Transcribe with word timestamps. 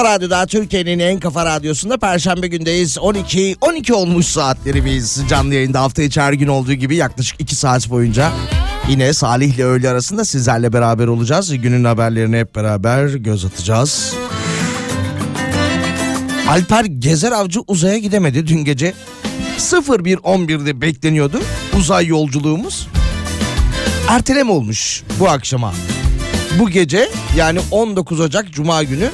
Kafa 0.00 0.14
Radyo'da 0.14 0.46
Türkiye'nin 0.46 0.98
en 0.98 1.20
kafa 1.20 1.46
radyosunda 1.46 1.96
Perşembe 1.98 2.46
gündeyiz. 2.46 2.98
12 2.98 3.56
12 3.60 3.94
olmuş 3.94 4.26
saatleri 4.26 4.84
biz 4.84 5.22
canlı 5.28 5.54
yayında 5.54 5.80
hafta 5.80 6.02
içi 6.02 6.20
her 6.20 6.32
gün 6.32 6.46
olduğu 6.48 6.72
gibi 6.72 6.96
yaklaşık 6.96 7.40
2 7.40 7.56
saat 7.56 7.90
boyunca 7.90 8.32
yine 8.88 9.12
Salih 9.12 9.54
ile 9.54 9.64
öğle 9.64 9.88
arasında 9.88 10.24
sizlerle 10.24 10.72
beraber 10.72 11.06
olacağız. 11.06 11.56
Günün 11.56 11.84
haberlerine 11.84 12.38
hep 12.38 12.54
beraber 12.56 13.06
göz 13.06 13.44
atacağız. 13.44 14.14
Alper 16.48 16.84
Gezer 16.84 17.32
Avcı 17.32 17.60
uzaya 17.66 17.98
gidemedi 17.98 18.46
dün 18.46 18.64
gece. 18.64 18.94
01.11'de 19.58 20.80
bekleniyordu 20.80 21.40
uzay 21.78 22.06
yolculuğumuz. 22.06 22.88
Erteleme 24.08 24.52
olmuş 24.52 25.02
bu 25.20 25.28
akşama. 25.28 25.74
Bu 26.58 26.70
gece 26.70 27.08
yani 27.36 27.60
19 27.70 28.20
Ocak 28.20 28.52
Cuma 28.52 28.82
günü 28.82 29.10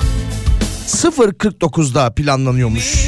0.49'da 0.87 2.11
planlanıyormuş. 2.15 3.07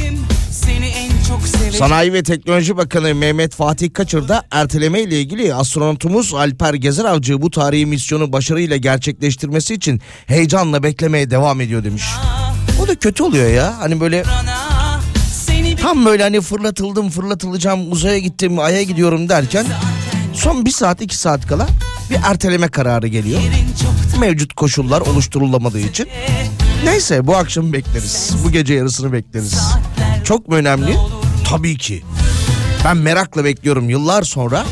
Sanayi 1.78 2.12
ve 2.12 2.22
Teknoloji 2.22 2.77
Bakanı 2.77 3.15
Mehmet 3.15 3.55
Fatih 3.55 3.93
Kaçır 3.93 4.28
da 4.28 4.44
erteleme 4.50 5.00
ile 5.00 5.21
ilgili 5.21 5.55
astronotumuz 5.55 6.34
Alper 6.34 6.75
Gezer 6.75 7.05
Avcı 7.05 7.43
bu 7.43 7.50
tarihi 7.50 7.87
misyonu 7.87 8.33
başarıyla 8.33 8.77
gerçekleştirmesi 8.77 9.75
için 9.75 10.00
heyecanla 10.27 10.83
beklemeye 10.83 11.31
devam 11.31 11.61
ediyor 11.61 11.84
demiş. 11.84 12.03
O 12.83 12.89
da 12.89 12.94
kötü 12.94 13.22
oluyor 13.22 13.50
ya. 13.50 13.78
Hani 13.78 14.00
böyle 14.00 14.25
tam 15.83 16.06
böyle 16.06 16.22
hani 16.22 16.41
fırlatıldım 16.41 17.10
fırlatılacağım 17.10 17.93
uzaya 17.93 18.19
gittim 18.19 18.59
aya 18.59 18.83
gidiyorum 18.83 19.28
derken 19.28 19.66
son 20.34 20.65
bir 20.65 20.71
saat 20.71 21.03
iki 21.03 21.16
saat 21.16 21.47
kala 21.47 21.66
bir 22.10 22.16
erteleme 22.25 22.69
kararı 22.69 23.06
geliyor. 23.09 23.41
Mevcut 24.21 24.53
koşullar 24.53 25.00
oluşturulamadığı 25.00 25.81
için. 25.81 26.09
Neyse 26.84 27.27
bu 27.27 27.37
akşam 27.37 27.72
bekleriz. 27.72 28.34
Bu 28.44 28.50
gece 28.50 28.75
yarısını 28.75 29.12
bekleriz. 29.12 29.59
Çok 30.25 30.49
mu 30.49 30.55
önemli? 30.55 30.97
Tabii 31.50 31.77
ki. 31.77 32.03
Ben 32.84 32.97
merakla 32.97 33.44
bekliyorum 33.44 33.91
yıllar 33.91 34.22
sonra. 34.22 34.65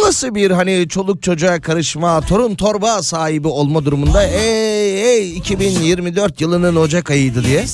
Olası 0.00 0.34
bir 0.34 0.50
hani 0.50 0.88
çoluk 0.88 1.22
çocuğa 1.22 1.60
karışma, 1.60 2.20
torun 2.20 2.54
torba 2.54 3.02
sahibi 3.02 3.48
olma 3.48 3.84
durumunda 3.84 4.24
ey 4.24 5.02
ey 5.16 5.36
2024 5.36 6.40
yılının 6.40 6.76
Ocak 6.76 7.10
ayıydı 7.10 7.44
diye. 7.44 7.64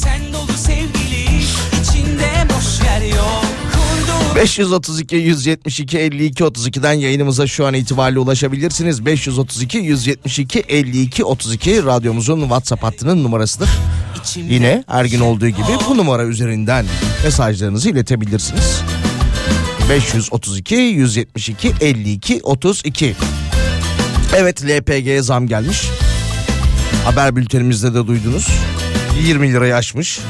532 4.38 5.16
172 5.16 5.98
52 5.98 6.44
32'den 6.44 6.92
yayınımıza 6.92 7.46
şu 7.46 7.66
an 7.66 7.74
itibariyle 7.74 8.18
ulaşabilirsiniz. 8.18 9.06
532 9.06 9.78
172 9.78 10.58
52 10.60 11.24
32 11.24 11.84
radyomuzun 11.84 12.40
WhatsApp 12.40 12.82
hattının 12.82 13.24
numarasıdır. 13.24 13.68
içimde 14.20 14.54
Yine 14.54 14.84
her 14.86 15.04
gün 15.04 15.20
olduğu 15.20 15.48
gibi 15.48 15.66
bu 15.88 15.96
numara 15.96 16.24
üzerinden 16.24 16.86
mesajlarınızı 17.24 17.90
iletebilirsiniz. 17.90 18.80
532 19.90 20.74
172 20.74 21.72
52 21.80 22.40
32 22.42 23.14
Evet 24.36 24.64
LPG'ye 24.64 25.22
zam 25.22 25.46
gelmiş. 25.46 25.88
Haber 27.04 27.36
bültenimizde 27.36 27.94
de 27.94 28.06
duydunuz. 28.06 28.48
20 29.26 29.52
lirayı 29.52 29.76
aşmış. 29.76 30.20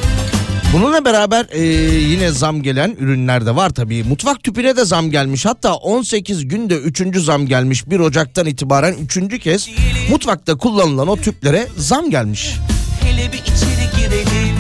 Bununla 0.73 1.05
beraber 1.05 1.47
e, 1.51 1.63
yine 1.99 2.31
zam 2.31 2.63
gelen 2.63 2.97
ürünler 2.99 3.47
de 3.47 3.57
var 3.57 3.71
tabii. 3.71 4.05
Mutfak 4.05 4.43
tüpüne 4.45 4.77
de 4.77 4.85
zam 4.85 5.11
gelmiş. 5.11 5.47
Hatta 5.47 5.75
18 5.75 6.49
günde 6.49 6.77
3. 6.77 7.17
zam 7.17 7.47
gelmiş. 7.47 7.91
1 7.91 8.01
Ocak'tan 8.01 8.47
itibaren 8.47 8.95
3. 9.21 9.41
kez 9.43 9.69
mutfakta 10.11 10.57
kullanılan 10.59 11.09
o 11.09 11.17
tüplere 11.17 11.69
zam 11.77 12.11
gelmiş. 12.11 12.57
hele 13.03 13.33
bir 13.33 13.39
içeri 13.39 13.97
girelim 13.97 14.57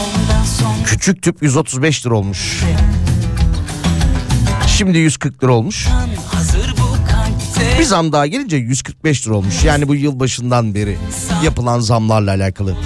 Ondan 0.00 0.44
sonra 0.44 0.84
Küçük 0.86 1.22
tüp 1.22 1.42
135 1.42 2.06
lira 2.06 2.14
olmuş. 2.14 2.62
Şimdi 4.66 4.98
140 4.98 5.44
lira 5.44 5.52
olmuş. 5.52 5.86
Bir 7.78 7.84
zam 7.84 8.12
daha 8.12 8.26
gelince 8.26 8.56
145 8.56 9.26
lira 9.26 9.34
olmuş. 9.34 9.64
Yani 9.64 9.88
bu 9.88 9.94
yılbaşından 9.94 10.74
beri 10.74 10.98
yapılan 11.44 11.80
zamlarla 11.80 12.30
alakalı. 12.30 12.70
mu? 12.72 12.78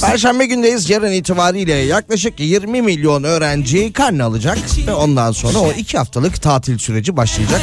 Perşembe 0.00 0.46
gündeyiz. 0.46 0.90
Yarın 0.90 1.12
itibariyle 1.12 1.72
yaklaşık 1.72 2.40
20 2.40 2.82
milyon 2.82 3.24
öğrenci 3.24 3.92
karne 3.92 4.22
alacak 4.22 4.58
ve 4.86 4.94
ondan 4.94 5.32
sonra 5.32 5.58
o 5.58 5.72
iki 5.72 5.98
haftalık 5.98 6.42
tatil 6.42 6.78
süreci 6.78 7.16
başlayacak. 7.16 7.60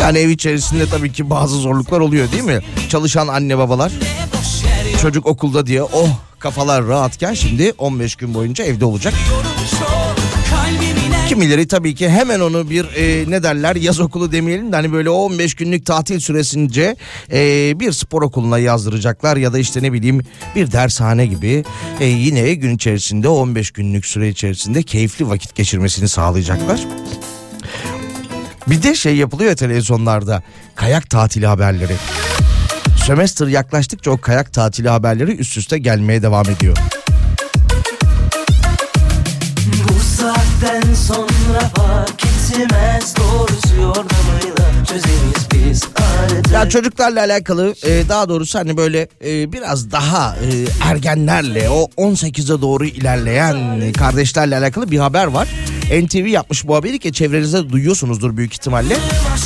Yani 0.00 0.18
ev 0.18 0.28
içerisinde 0.28 0.88
tabii 0.88 1.12
ki 1.12 1.30
bazı 1.30 1.56
zorluklar 1.56 2.00
oluyor 2.00 2.32
değil 2.32 2.42
mi? 2.44 2.60
Çalışan 2.88 3.28
anne 3.28 3.58
babalar 3.58 3.92
çocuk 5.02 5.26
okulda 5.26 5.66
diye 5.66 5.82
oh 5.82 6.08
kafalar 6.38 6.86
rahatken 6.86 7.34
şimdi 7.34 7.72
15 7.78 8.16
gün 8.16 8.34
boyunca 8.34 8.64
evde 8.64 8.84
olacak. 8.84 9.14
Kimileri 11.28 11.68
tabii 11.68 11.94
ki 11.94 12.08
hemen 12.08 12.40
onu 12.40 12.70
bir 12.70 12.84
e, 12.84 13.30
ne 13.30 13.42
derler 13.42 13.76
yaz 13.76 14.00
okulu 14.00 14.32
demeyelim 14.32 14.72
de 14.72 14.76
hani 14.76 14.92
böyle 14.92 15.10
o 15.10 15.14
15 15.14 15.54
günlük 15.54 15.86
tatil 15.86 16.20
süresince 16.20 16.96
e, 17.32 17.72
bir 17.80 17.92
spor 17.92 18.22
okuluna 18.22 18.58
yazdıracaklar 18.58 19.36
ya 19.36 19.52
da 19.52 19.58
işte 19.58 19.82
ne 19.82 19.92
bileyim 19.92 20.20
bir 20.56 20.72
dershane 20.72 21.26
gibi 21.26 21.64
e, 22.00 22.06
yine 22.06 22.54
gün 22.54 22.76
içerisinde 22.76 23.28
15 23.28 23.70
günlük 23.70 24.06
süre 24.06 24.28
içerisinde 24.28 24.82
keyifli 24.82 25.28
vakit 25.28 25.54
geçirmesini 25.54 26.08
sağlayacaklar. 26.08 26.80
Bir 28.66 28.82
de 28.82 28.94
şey 28.94 29.16
yapılıyor 29.16 29.50
ya 29.50 29.56
televizyonlarda 29.56 30.42
kayak 30.74 31.10
tatili 31.10 31.46
haberleri. 31.46 31.96
Sömestr 33.04 33.46
yaklaştıkça 33.46 34.10
o 34.10 34.18
kayak 34.18 34.52
tatili 34.52 34.88
haberleri 34.88 35.36
üst 35.36 35.56
üste 35.56 35.78
gelmeye 35.78 36.22
devam 36.22 36.50
ediyor. 36.50 36.76
Saatten 40.66 40.94
sonra 40.94 41.60
fark 41.76 42.24
etmez 42.24 43.14
doğrusu 43.16 43.80
yordamıyla 43.80 44.84
çözeriz 44.88 45.48
biz 45.54 45.84
artık. 45.96 46.52
Ya 46.52 46.68
çocuklarla 46.68 47.20
alakalı 47.20 47.74
e, 47.82 48.08
daha 48.08 48.28
doğrusu 48.28 48.58
hani 48.58 48.76
böyle 48.76 49.08
e, 49.24 49.52
biraz 49.52 49.92
daha 49.92 50.36
e, 50.36 50.48
ergenlerle 50.90 51.70
o 51.70 51.88
18'e 51.96 52.62
doğru 52.62 52.84
ilerleyen 52.86 53.92
kardeşlerle 53.92 54.56
alakalı 54.56 54.90
bir 54.90 54.98
haber 54.98 55.26
var. 55.26 55.48
NTV 55.90 56.26
yapmış 56.26 56.66
bu 56.66 56.76
haberi 56.76 56.98
ki 56.98 57.12
çevrenizde 57.12 57.70
duyuyorsunuzdur 57.70 58.36
büyük 58.36 58.52
ihtimalle. 58.52 58.96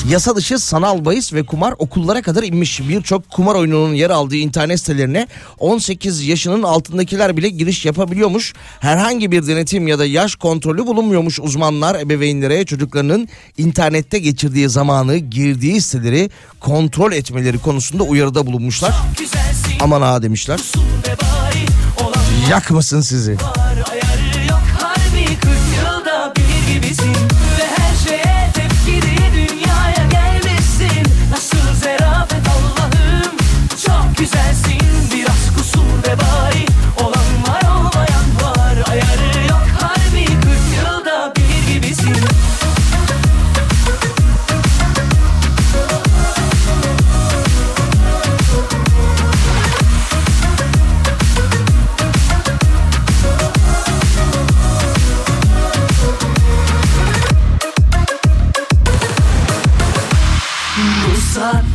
Yasa 0.09 0.37
dışı 0.37 0.59
sanal 0.59 1.05
bahis 1.05 1.33
ve 1.33 1.43
kumar 1.43 1.75
okullara 1.79 2.23
kadar 2.23 2.43
inmiş. 2.43 2.81
Birçok 2.89 3.31
kumar 3.31 3.55
oyununun 3.55 3.95
yer 3.95 4.11
aldığı 4.11 4.37
internet 4.37 4.81
sitelerine 4.81 5.27
18 5.59 6.27
yaşının 6.27 6.63
altındakiler 6.63 7.37
bile 7.37 7.49
giriş 7.49 7.87
yapabiliyormuş. 7.87 8.53
Herhangi 8.81 9.33
bir 9.33 9.47
denetim 9.47 9.89
ya 9.89 9.99
da 9.99 10.07
yaş 10.07 10.35
kontrolü 10.35 10.87
bulunmuyormuş 10.87 11.41
uzmanlar 11.41 12.01
ebeveynlere 12.01 12.65
çocuklarının 12.65 13.29
internette 13.59 14.19
geçirdiği 14.19 14.69
zamanı 14.69 15.17
girdiği 15.17 15.81
siteleri 15.81 16.31
kontrol 16.61 17.13
etmeleri 17.13 17.59
konusunda 17.59 18.03
uyarıda 18.03 18.47
bulunmuşlar. 18.47 18.95
Aman 19.81 20.03
ha 20.03 20.23
demişler. 20.23 20.61
Yakmasın 22.51 23.01
sizi. 23.01 23.37
var 23.37 24.10
gibisin. 26.75 27.15
Ve 27.59 27.67
her 27.77 27.97
şeye 28.09 28.51
tepkili 28.55 29.17
dünyaya 29.35 30.05
gelmişsin. 30.11 31.13
Nasıl 31.31 31.75
zerafet 31.83 32.49
Allah'ım? 32.49 33.37
Çok 33.87 34.19
güzelsin. 34.19 34.81
Biraz 35.15 35.57
kusur 35.57 36.09
ve 36.09 36.19
bari 36.19 36.70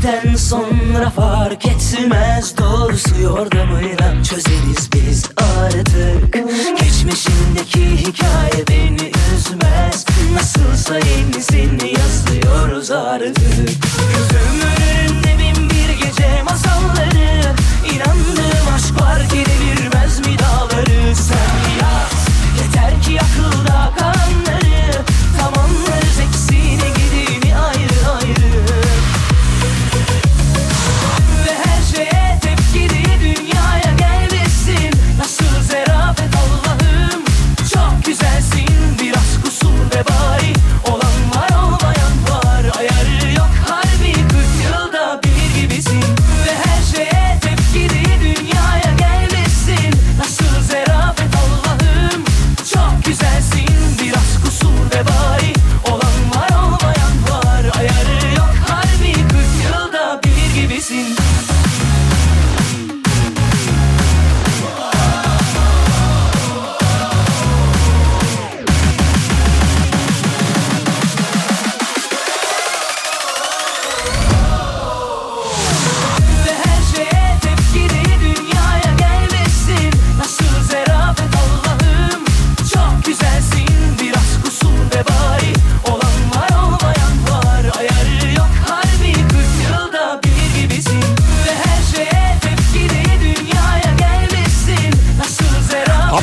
saatten 0.06 0.36
sonra 0.36 1.10
fark 1.10 1.66
etmez 1.66 2.58
doğrusu 2.58 3.22
yordamıyla 3.22 4.24
çözeriz 4.24 4.90
biz 4.94 5.26
artık. 5.66 6.34
Geçmişindeki 6.80 7.98
hikaye 7.98 8.68
beni 8.70 9.12
üzmez. 9.36 10.06
Nasılsa 10.34 10.96
yenisini 10.96 11.94
yazıyoruz 12.00 12.92
artık. 12.92 13.38
Gözümün 13.38 14.62
önünde 14.62 15.38
bin 15.40 15.70
bir 15.70 16.06
gece 16.06 16.44
masalları. 16.44 17.56
İnandığım 17.94 18.68
aşk 18.76 19.02
var 19.02 19.30
ki 19.30 19.44
devirmez 19.46 20.20
mi 20.20 20.40
dağları 20.40 21.16
sen 21.16 21.82
yaz. 21.82 22.28
Yeter 22.62 23.02
ki 23.02 23.20
akılda 23.22 23.92
kalanları 24.00 24.25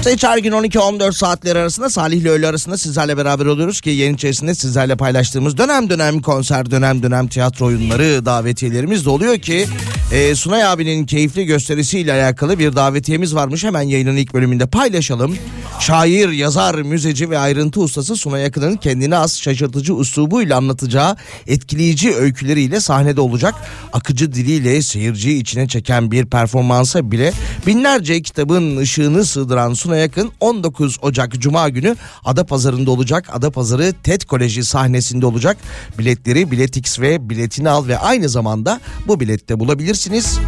Hafta 0.02 0.10
içi 0.10 0.26
her 0.26 0.38
gün 0.38 0.52
12-14 0.52 1.12
saatleri 1.12 1.58
arasında 1.58 1.90
Salih 1.90 2.16
ile 2.16 2.30
öğle 2.30 2.48
arasında 2.48 2.78
sizlerle 2.78 3.16
beraber 3.16 3.46
oluyoruz 3.46 3.80
ki 3.80 3.90
yayın 3.90 4.14
içerisinde 4.14 4.54
sizlerle 4.54 4.96
paylaştığımız 4.96 5.56
dönem 5.56 5.90
dönem 5.90 6.20
konser, 6.20 6.70
dönem 6.70 7.02
dönem 7.02 7.28
tiyatro 7.28 7.66
oyunları, 7.66 8.26
davetiyelerimiz 8.26 9.04
de 9.04 9.10
oluyor 9.10 9.38
ki 9.38 9.66
e, 10.12 10.34
Sunay 10.34 10.64
abinin 10.64 11.06
keyifli 11.06 11.44
gösterisiyle 11.44 12.12
alakalı 12.12 12.58
bir 12.58 12.76
davetiyemiz 12.76 13.34
varmış. 13.34 13.64
Hemen 13.64 13.82
yayının 13.82 14.16
ilk 14.16 14.34
bölümünde 14.34 14.66
paylaşalım. 14.66 15.36
Şair, 15.80 16.28
yazar, 16.28 16.74
müzeci 16.74 17.30
ve 17.30 17.38
ayrıntı 17.38 17.80
ustası 17.80 18.16
Sunay 18.16 18.44
Akın'ın 18.44 18.76
kendine 18.76 19.16
az 19.16 19.40
şaşırtıcı 19.40 19.94
üslubuyla 19.94 20.56
anlatacağı 20.56 21.16
etkileyici 21.46 22.14
öyküleriyle 22.14 22.80
sahnede 22.80 23.20
olacak. 23.20 23.54
Akıcı 23.92 24.32
diliyle 24.32 24.82
seyirciyi 24.82 25.40
içine 25.40 25.68
çeken 25.68 26.10
bir 26.10 26.26
performansa 26.26 27.10
bile 27.10 27.32
binlerce 27.66 28.22
kitabın 28.22 28.76
ışığını 28.76 29.24
sığdıran 29.24 29.74
Sunay 29.74 29.91
Akın 30.00 30.32
19 30.40 30.98
Ocak 31.02 31.32
Cuma 31.32 31.68
günü 31.68 31.96
Adapazarı'nda 32.24 32.90
olacak. 32.90 33.28
Adapazarı 33.32 33.94
TED 34.02 34.22
Koleji 34.22 34.64
sahnesinde 34.64 35.26
olacak. 35.26 35.56
Biletleri 35.98 36.50
Biletix 36.50 37.00
ve 37.00 37.30
Biletini 37.30 37.68
Al 37.70 37.88
ve 37.88 37.98
aynı 37.98 38.28
zamanda 38.28 38.80
bu 39.06 39.20
bilette 39.20 39.60
bulabilirsiniz. 39.60 40.38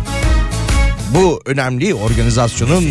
Bu 1.14 1.40
önemli 1.46 1.94
organizasyonun 1.94 2.84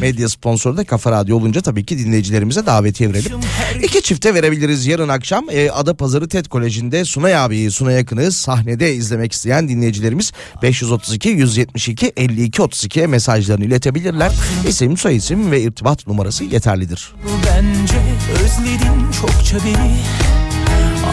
medya 0.00 0.28
sponsoru 0.28 0.76
da 0.76 0.84
Kafa 0.84 1.10
Radyo 1.10 1.36
olunca 1.36 1.60
tabii 1.60 1.84
ki 1.84 1.98
dinleyicilerimize 1.98 2.66
davetiye 2.66 3.12
verelim. 3.12 3.40
İki 3.82 4.02
çifte 4.02 4.34
verebiliriz 4.34 4.86
yarın 4.86 5.08
akşam 5.08 5.46
e, 5.50 5.70
Adapazarı 5.70 6.28
TED 6.28 6.46
Koleji'nde 6.46 7.04
Sunay 7.04 7.36
abiyi 7.36 7.70
Sunay 7.70 7.94
Yakın'ı 7.94 8.32
sahnede 8.32 8.94
izlemek 8.94 9.32
isteyen 9.32 9.68
dinleyicilerimiz 9.68 10.32
532 10.62 11.28
172 11.28 12.12
52 12.16 12.62
32'ye 12.62 13.06
mesajlarını 13.06 13.64
iletebilirler. 13.64 14.32
İsim, 14.68 14.96
soyisim 14.96 15.50
ve 15.50 15.62
irtibat 15.62 16.06
numarası 16.06 16.44
yeterlidir. 16.44 17.12
Bence 17.46 17.98
özledin 18.32 19.12
çokça 19.20 19.58
beni 19.64 19.96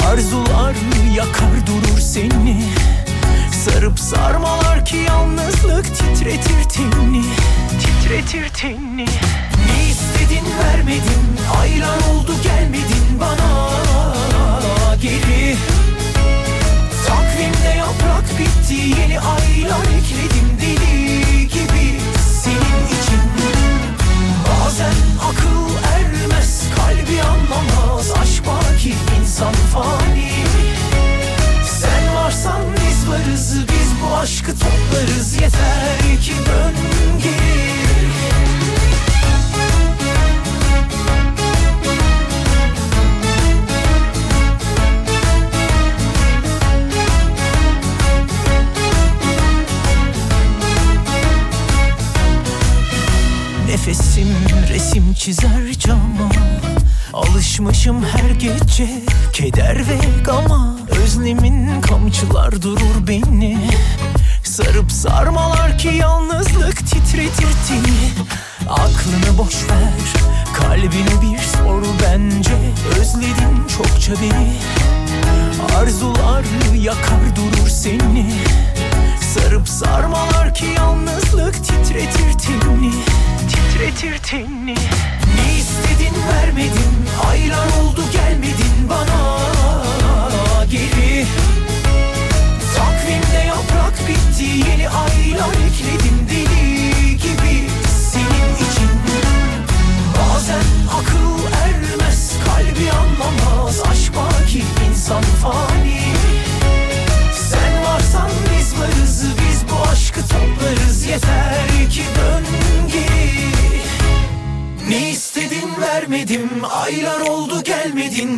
Arzular 0.05 0.75
yakar 1.15 1.67
durur 1.67 1.99
seni 1.99 2.63
Sarıp 3.65 3.99
sarmalar 3.99 4.85
ki 4.85 4.97
yalnızlık 4.97 5.85
titretir 5.85 6.63
tenini 6.69 7.23
Titretir 7.81 8.49
tenini 8.49 9.05
Ne 9.65 9.89
istedin 9.89 10.45
vermedin 10.63 11.39
Aylar 11.61 11.97
oldu 11.97 12.31
gelmedin 12.43 13.19
bana. 13.19 13.69
Geri. 15.01 15.55
Takvimde 17.07 17.77
yaprak 17.77 18.39
bitti 18.39 18.73
Yeni 18.73 19.19
aylar 19.19 19.85
ekledim 19.97 20.49
deli 20.61 21.47
gibi 21.47 21.99
Senin 22.43 22.85
için. 22.85 23.21
Bazen 24.45 24.95
akıl 25.29 25.75
ermez 25.95 26.63
Kalbi 26.75 27.21
anlamaz 27.21 28.11
Aşk 28.21 28.47
var 28.47 28.77
ki 28.77 28.93
insan 29.21 29.53
fani 29.53 30.44
Sen 32.45 32.53
varsan 32.53 32.61
biz 32.73 33.09
varız 33.09 33.55
Biz 33.59 34.01
bu 34.01 34.15
aşkı 34.15 34.51
toplarız. 34.51 35.33
Yeter 35.33 36.21
ki 36.21 36.33
dön 36.45 36.73
geri 37.23 37.65
Nefesim 53.67 54.35
resim 54.69 55.13
çizer 55.13 55.71
cama 55.79 56.29
Alışmışım 57.15 58.03
her 58.03 58.29
gece 58.29 58.89
keder 59.33 59.77
ve 59.77 60.23
gama. 60.23 60.75
Özlemin 61.03 61.81
kamçılar 61.81 62.61
durur 62.61 63.07
beni. 63.07 63.57
Sarıp 64.43 64.91
sarmalar 64.91 65.77
ki 65.77 65.87
yalnızlık 65.87 66.77
titretir 66.77 67.47
teni. 67.67 68.27
Aklını 68.69 69.37
boş 69.37 69.55
ver 69.69 70.23
kalbine 70.53 71.21
bir 71.21 71.39
sor 71.39 71.83
bence. 72.03 72.55
Özledin 72.99 73.67
çokça 73.77 74.13
beni. 74.21 74.53
Arzular 75.77 76.45
yakar 76.75 77.35
durur 77.35 77.69
seni. 77.69 78.31
Sarıp 79.21 79.69
sarmalar 79.69 80.53
ki 80.53 80.65
yalnızlık 80.77 81.53
titretir 81.53 82.37
tenini 82.37 82.91
Titretir 83.49 84.17
tenini 84.17 84.75
Ne 85.35 85.57
istedin 85.57 86.15
vermedin 86.29 86.84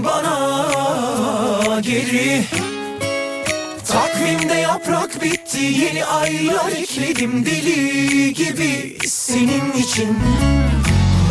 bana 0.03 1.81
Geri. 1.81 2.43
Takvimde 3.87 4.53
yaprak 4.53 5.21
bitti 5.21 5.59
Yeni 5.59 6.05
aylar 6.05 6.71
ekledim 6.71 7.45
deli 7.45 8.33
gibi 8.33 8.97
Senin 9.07 9.73
için. 9.73 10.17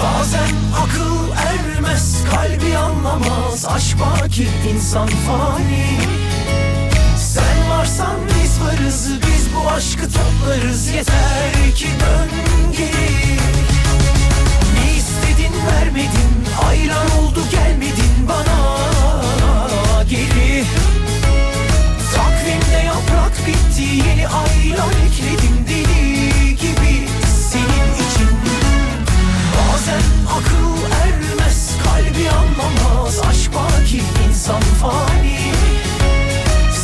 Bazen 0.03 0.57
akıl 0.83 1.31
ermez 1.49 2.25
Kalbi 2.31 2.77
anlamaz 2.77 3.67
Aşk 3.67 4.01
var 4.01 4.29
ki 4.29 4.49
insan 4.75 5.09
fani. 5.09 5.87
Sen 7.19 7.71
varsan 7.71 8.17
biz 8.27 8.61
varız 8.61 9.11
Biz 9.13 9.55
bu 9.55 9.71
aşkı 9.71 10.13
toplarız 10.13 10.89
Yeter 10.89 11.75
ki 11.77 11.89
dön 12.01 12.29
geri 12.73 13.37
vermedin. 15.67 16.33
Aylar 16.69 17.07
oldu 17.19 17.41
gelmedin 17.51 18.29
bana. 18.29 18.57
Geri. 20.11 20.65
Takvimde 22.15 22.87
yaprak 22.87 23.47
bitti 23.47 23.83
Yeni 23.83 24.29
aylar 24.29 24.93
ekledim 25.07 25.67
deli 25.69 26.57
gibi 26.57 27.09
Senin 27.51 27.93
için. 27.95 28.31
Bazen 29.57 30.03
akıl 30.37 30.93
ermez 31.03 31.71
Kalbi 31.85 32.31
anlamaz 32.31 33.21
Aşk 33.29 33.55
var 33.55 33.85
ki 33.87 34.03
insan 34.29 34.61
fani. 34.61 35.39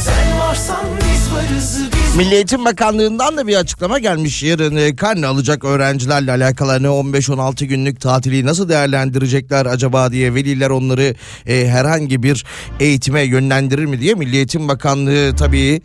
Sen 0.04 0.40
varsan 0.40 0.86
biz 0.96 1.32
varız 1.34 1.78
biz 1.92 2.01
Milli 2.16 2.34
Eğitim 2.34 2.64
Bakanlığı'ndan 2.64 3.36
da 3.36 3.46
bir 3.46 3.56
açıklama 3.56 3.98
gelmiş. 3.98 4.42
Yarın 4.42 4.76
e, 4.76 4.96
karne 4.96 5.26
alacak 5.26 5.64
öğrencilerle 5.64 6.30
alakalı 6.30 6.70
hani 6.70 6.86
15-16 6.86 7.64
günlük 7.64 8.00
tatili 8.00 8.46
nasıl 8.46 8.68
değerlendirecekler 8.68 9.66
acaba 9.66 10.12
diye 10.12 10.34
veliler 10.34 10.70
onları 10.70 11.14
e, 11.46 11.68
herhangi 11.68 12.22
bir 12.22 12.44
eğitime 12.80 13.22
yönlendirir 13.22 13.84
mi 13.84 14.00
diye 14.00 14.14
Milli 14.14 14.36
Eğitim 14.36 14.68
Bakanlığı 14.68 15.36
tabii 15.36 15.82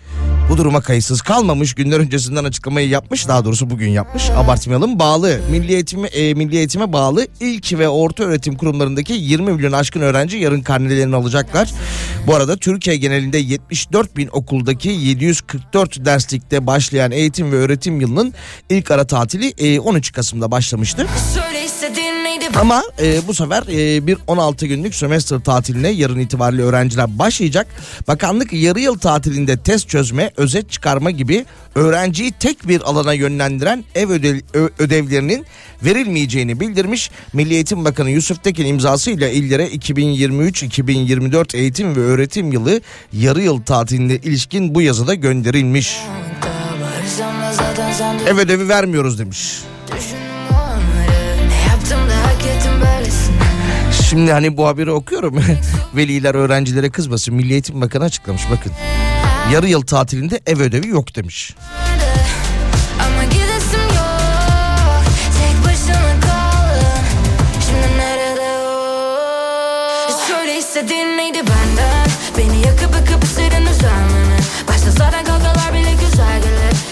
bu 0.50 0.57
duruma 0.57 0.81
kayıtsız 0.81 1.22
kalmamış. 1.22 1.74
Günler 1.74 2.00
öncesinden 2.00 2.43
açıklamayı 2.43 2.89
yapmış. 2.89 3.27
Daha 3.27 3.46
doğrusu 3.46 3.69
bugün 3.69 3.89
yapmış. 3.89 4.29
Abartmayalım. 4.29 5.00
Bağlı. 5.00 5.39
Milli 5.51 5.74
Eğitime, 5.74 6.07
e, 6.07 6.34
Milli 6.34 6.57
Eğitime 6.57 6.93
bağlı 6.93 7.27
ilk 7.39 7.74
ve 7.74 7.89
orta 7.89 8.24
öğretim 8.24 8.55
kurumlarındaki 8.55 9.13
20 9.13 9.53
milyon 9.53 9.72
aşkın 9.72 10.01
öğrenci 10.01 10.38
yarın 10.38 10.62
karnelerini 10.62 11.15
alacaklar. 11.15 11.74
Bu 12.27 12.36
arada 12.36 12.57
Türkiye 12.57 12.98
genelinde 12.98 13.38
74 13.38 14.17
bin 14.17 14.29
okuldaki 14.31 14.89
744 14.89 16.05
derslikte 16.17 16.67
başlayan 16.67 17.12
eğitim 17.12 17.51
ve 17.51 17.55
öğretim 17.55 18.01
yılının 18.01 18.33
ilk 18.69 18.91
ara 18.91 19.07
tatili 19.07 19.53
e, 19.57 19.79
13 19.79 20.12
Kasım'da 20.12 20.51
başlamıştı. 20.51 21.07
Söyle 21.33 21.65
istediğin 21.65 22.06
Ama 22.55 22.83
e, 23.01 23.27
bu 23.27 23.33
sefer 23.33 23.63
e, 23.71 24.07
bir 24.07 24.17
16 24.27 24.67
günlük 24.67 24.95
sömestr 24.95 25.39
tatiline 25.39 25.89
yarın 25.89 26.19
itibariyle 26.19 26.61
öğrenciler 26.61 27.19
başlayacak. 27.19 27.67
Bakanlık 28.07 28.53
yarı 28.53 28.79
yıl 28.79 28.97
tatilinde 28.97 29.57
test 29.57 29.89
çözme, 29.89 30.31
özet 30.37 30.71
çıkarma 30.71 31.11
gibi 31.11 31.45
öğrenciyi 31.75 32.31
tek 32.31 32.67
bir 32.67 32.81
alana 32.81 33.13
yönlendiren 33.13 33.83
ev 33.95 34.09
ödev- 34.09 34.69
ödevlerinin 34.79 35.45
verilmeyeceğini 35.83 36.59
bildirmiş. 36.59 37.11
Milli 37.33 37.53
Eğitim 37.53 37.85
Bakanı 37.85 38.09
Yusuf 38.09 38.43
Tekin 38.43 38.65
imzasıyla 38.65 39.29
illere 39.29 39.67
2023-2024 39.67 41.57
eğitim 41.57 41.95
ve 41.95 41.99
öğretim 41.99 42.51
yılı 42.51 42.81
yarı 43.13 43.41
yıl 43.41 43.61
tatiline 43.61 44.15
ilişkin 44.15 44.75
bu 44.75 44.81
yazıda 44.81 45.13
gönderilmiş. 45.13 45.97
Ev 48.27 48.37
ödevi 48.37 48.69
vermiyoruz 48.69 49.19
demiş. 49.19 49.59
düşündün 49.97 50.16
Şimdi 54.09 54.31
hani 54.31 54.57
bu 54.57 54.67
haberi 54.67 54.91
okuyorum. 54.91 55.35
Veliler 55.95 56.35
öğrencilere 56.35 56.89
kızmasın. 56.89 57.35
Milli 57.35 57.53
Eğitim 57.53 57.81
Bakanı 57.81 58.03
açıklamış 58.03 58.41
bakın. 58.51 58.71
Yarı 59.53 59.67
yıl 59.67 59.81
tatilinde 59.81 60.39
ev 60.45 60.59
ödevi 60.59 60.87
yok 60.87 61.15
demiş. 61.15 61.55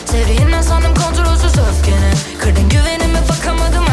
Sevdiğinden 0.05 0.61
sandım 0.61 0.93
kontrolsüz 0.93 1.53
öfkeni 1.57 2.11
Kırdın 2.39 2.69
güvenimi 2.69 3.19
bakamadım 3.29 3.84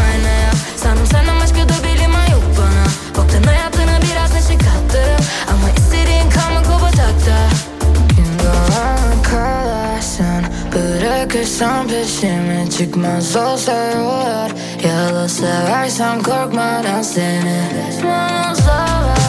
sam 11.63 11.89
peşime 11.89 12.71
çıkmaz 12.71 13.37
olsa 13.37 13.73
yollar 13.73 14.53
Yalısı 14.85 15.47
versem 15.69 16.23
korkmadan 16.23 17.03
I'm 17.03 17.47
olsa 18.03 19.07
ver 19.07 19.22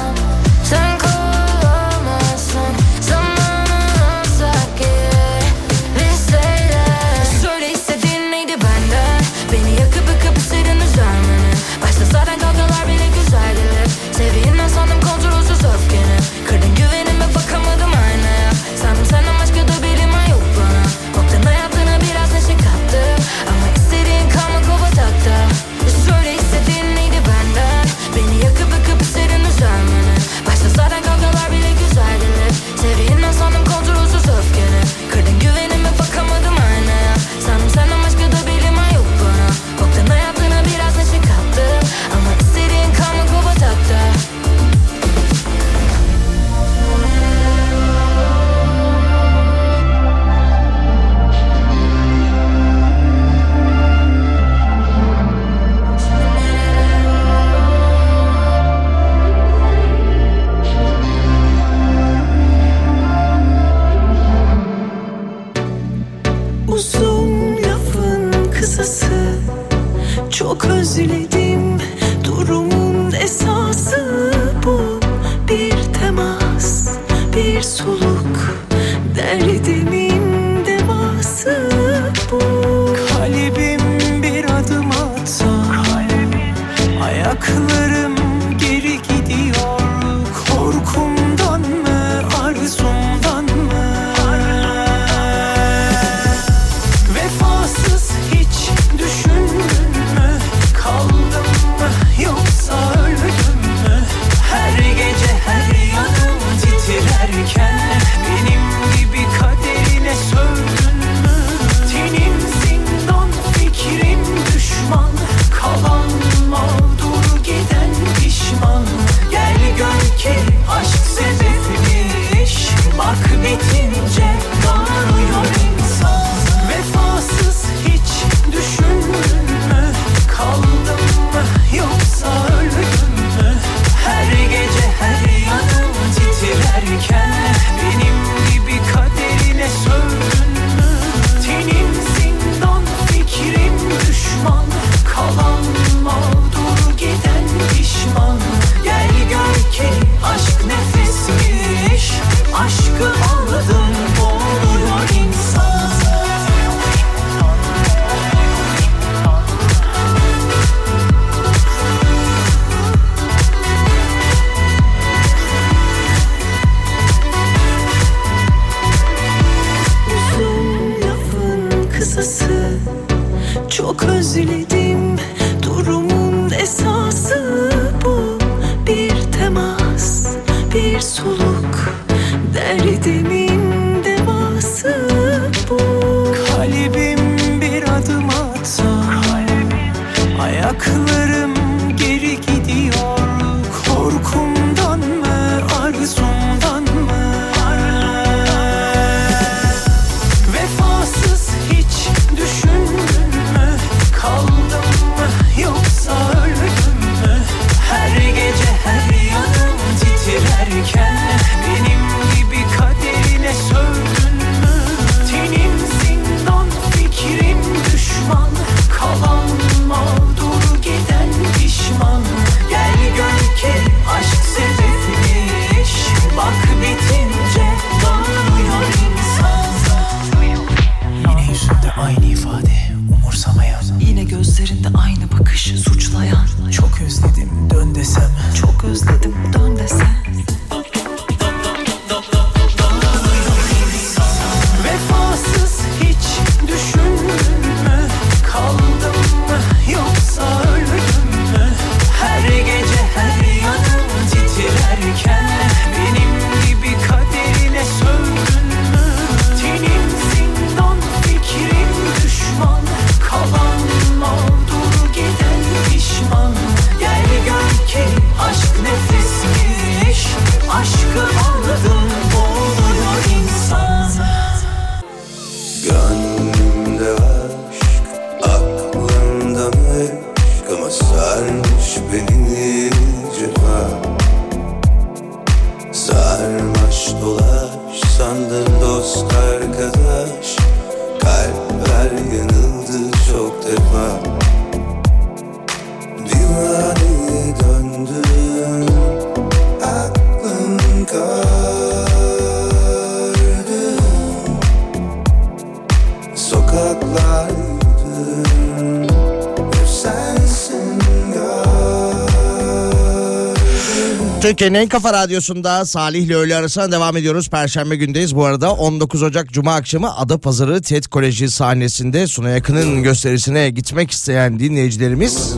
Türkiye'nin 314.64 314.86
en 314.86 314.90
kafa 314.90 315.14
radyosunda 315.14 315.86
Salih 315.86 316.26
ile 316.26 316.36
öğle 316.36 316.56
arasına 316.56 316.92
devam 316.92 317.18
ediyoruz. 317.18 317.50
Perşembe 317.50 317.96
gündeyiz 317.96 318.36
bu 318.36 318.46
arada. 318.46 318.74
19 318.74 319.24
Ocak 319.24 319.50
Cuma 319.50 319.76
akşamı 319.76 320.18
Adapazarı 320.18 320.82
TED 320.82 321.04
Koleji 321.04 321.50
sahnesinde 321.50 322.28
Suna 322.28 322.50
Yakın'ın 322.50 323.04
gösterisine 323.04 323.70
gitmek 323.70 324.12
isteyen 324.12 324.60
dinleyicilerimiz... 324.60 325.56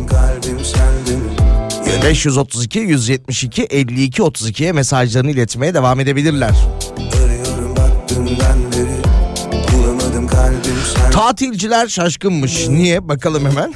532 2.03 2.79
172 2.79 3.63
52 3.63 4.21
32'ye 4.21 4.71
mesajlarını 4.71 5.31
iletmeye 5.31 5.73
devam 5.73 5.99
edebilirler. 5.99 6.55
Tatilciler 11.11 11.87
şaşkınmış. 11.87 12.67
Niye? 12.67 13.07
Bakalım 13.07 13.45
hemen. 13.45 13.73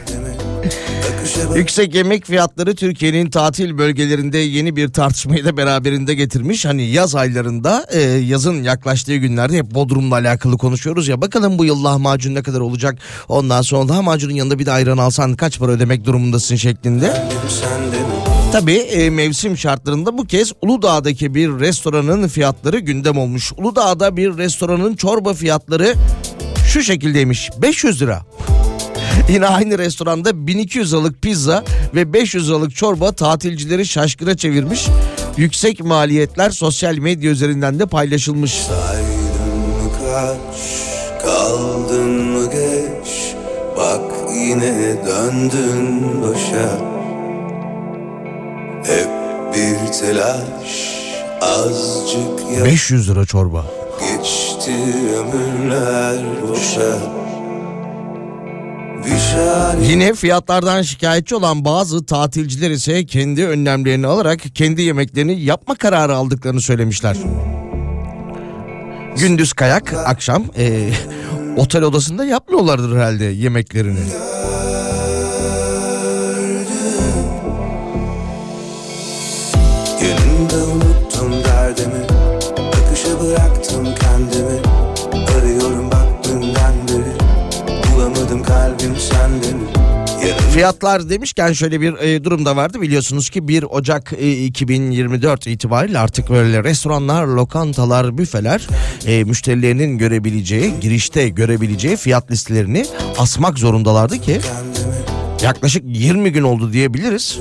Yüksek 1.56 1.96
yemek 1.96 2.26
fiyatları 2.26 2.76
Türkiye'nin 2.76 3.30
tatil 3.30 3.78
bölgelerinde 3.78 4.38
yeni 4.38 4.76
bir 4.76 4.88
tartışmayı 4.88 5.46
da 5.46 5.58
beraberinde 5.58 6.14
getirmiş. 6.14 6.66
Hani 6.66 6.84
yaz 6.84 7.16
aylarında 7.16 7.86
e, 7.92 8.02
yazın 8.02 8.64
yaklaştığı 8.64 9.16
günlerde 9.16 9.58
hep 9.58 9.74
Bodrum'la 9.74 10.16
alakalı 10.16 10.58
konuşuyoruz 10.58 11.08
ya. 11.08 11.22
Bakalım 11.22 11.58
bu 11.58 11.66
yıl 11.66 11.84
lahmacun 11.84 12.36
ne 12.36 12.44
kadar 12.44 12.60
olacak? 12.60 12.98
Ondan 13.28 13.62
sonra 13.62 13.88
lahmacunun 13.88 14.34
yanında 14.34 14.60
bir 14.60 14.66
de 14.66 14.72
ayran 14.72 14.98
alsan 14.98 15.36
kaç 15.36 15.60
para 15.60 15.72
ödemek 15.72 16.06
durumundasın 16.06 16.56
şeklinde. 16.56 17.14
Tabii 18.52 18.78
e, 18.78 19.10
mevsim 19.10 19.58
şartlarında 19.58 20.18
bu 20.18 20.26
kez 20.26 20.52
Uludağ'daki 20.62 21.36
bir 21.36 21.50
restoranın 21.50 22.28
fiyatları 22.28 22.80
gündem 22.80 23.18
olmuş. 23.18 23.52
Uludağ'da 23.58 24.18
bir 24.18 24.38
restoranın 24.38 24.96
çorba 24.96 25.34
fiyatları 25.34 25.94
şu 26.68 26.84
şekildeymiş. 26.84 27.50
500 27.62 28.02
lira. 28.02 28.22
Yine 29.30 29.48
aynı 29.48 29.78
restoranda 29.78 30.48
1200 30.48 30.94
liralık 30.94 31.22
pizza 31.22 31.64
ve 31.96 32.14
500 32.14 32.50
liralık 32.50 32.76
çorba 32.76 33.12
tatilcileri 33.12 33.86
şaşkına 33.86 34.38
çevirmiş. 34.38 34.88
Yüksek 35.38 35.84
maliyetler 35.84 36.50
sosyal 36.50 36.98
medya 36.98 37.32
üzerinden 37.32 37.80
de 37.80 37.86
paylaşılmış. 37.86 38.54
Saydın 38.54 39.58
mı 39.58 39.92
kaç 40.00 40.60
Kaldın 41.24 42.10
mı 42.10 42.52
geç 42.52 43.36
Bak 43.78 44.02
yine 44.34 44.98
döndün 45.08 46.22
başa 46.22 46.80
Hep 48.84 49.10
bir 49.54 49.92
telaş 49.92 51.00
Azıcık 51.42 52.58
ya 52.58 52.66
500 52.66 53.10
lira 53.10 53.26
çorba. 53.26 53.66
Geçti 54.00 54.72
ömürler 55.18 56.18
boşa 56.48 57.29
Yine 59.90 60.14
fiyatlardan 60.14 60.82
şikayetçi 60.82 61.36
olan 61.36 61.66
bazı 61.66 62.06
tatilciler 62.06 62.72
ise 62.72 63.06
kendi 63.06 63.46
önlemlerini 63.46 64.08
alarak 64.08 64.40
kendi 64.56 64.82
yemeklerini 64.82 65.42
yapma 65.42 65.76
kararı 65.76 66.16
aldıklarını 66.16 66.62
söylemişler. 66.62 67.18
Gündüz 69.18 69.54
kayak, 69.54 69.94
akşam 69.94 70.44
eee, 70.58 70.90
otel 71.58 71.84
odasında 71.84 72.26
yapmıyorlardır 72.26 72.96
herhalde 72.96 73.26
yemeklerini. 73.26 74.00
Fiyatlar 90.60 91.10
demişken 91.10 91.54
şöyle 91.54 91.82
bir 91.82 91.94
e, 91.94 92.24
durum 92.24 92.46
da 92.46 92.56
vardı 92.56 92.82
biliyorsunuz 92.82 93.30
ki 93.30 93.48
1 93.48 93.64
Ocak 93.64 94.14
e, 94.18 94.32
2024 94.32 95.48
itibariyle 95.48 96.00
artık 96.00 96.30
böyle 96.30 96.64
restoranlar, 96.64 97.28
lokantalar, 97.28 98.18
büfeler 98.18 98.68
e, 99.06 99.24
müşterilerinin 99.24 99.98
görebileceği, 99.98 100.74
girişte 100.82 101.30
görebileceği 101.30 101.98
fiyat 101.98 102.32
listelerini 102.32 102.86
asmak 103.18 103.60
zorundalardı 103.60 104.18
ki 104.18 104.40
yaklaşık 105.42 105.84
20 105.86 106.32
gün 106.32 106.44
oldu 106.44 106.74
diyebiliriz. 106.74 107.40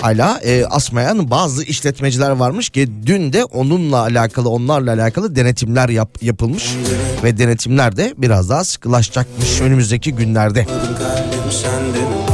Hala 0.00 0.40
e, 0.44 0.64
asmayan 0.64 1.30
bazı 1.30 1.64
işletmeciler 1.64 2.30
varmış 2.30 2.70
ki 2.70 2.88
dün 3.06 3.32
de 3.32 3.44
onunla 3.44 4.00
alakalı 4.00 4.48
onlarla 4.48 4.92
alakalı 4.92 5.36
denetimler 5.36 5.88
yap, 5.88 6.18
yapılmış 6.22 6.76
ve 7.24 7.38
denetimler 7.38 7.96
de 7.96 8.14
biraz 8.16 8.50
daha 8.50 8.64
sıkılaşacakmış 8.64 9.60
önümüzdeki 9.60 10.14
günlerde. 10.14 10.64
kalbim 10.64 11.52
sende 11.52 12.27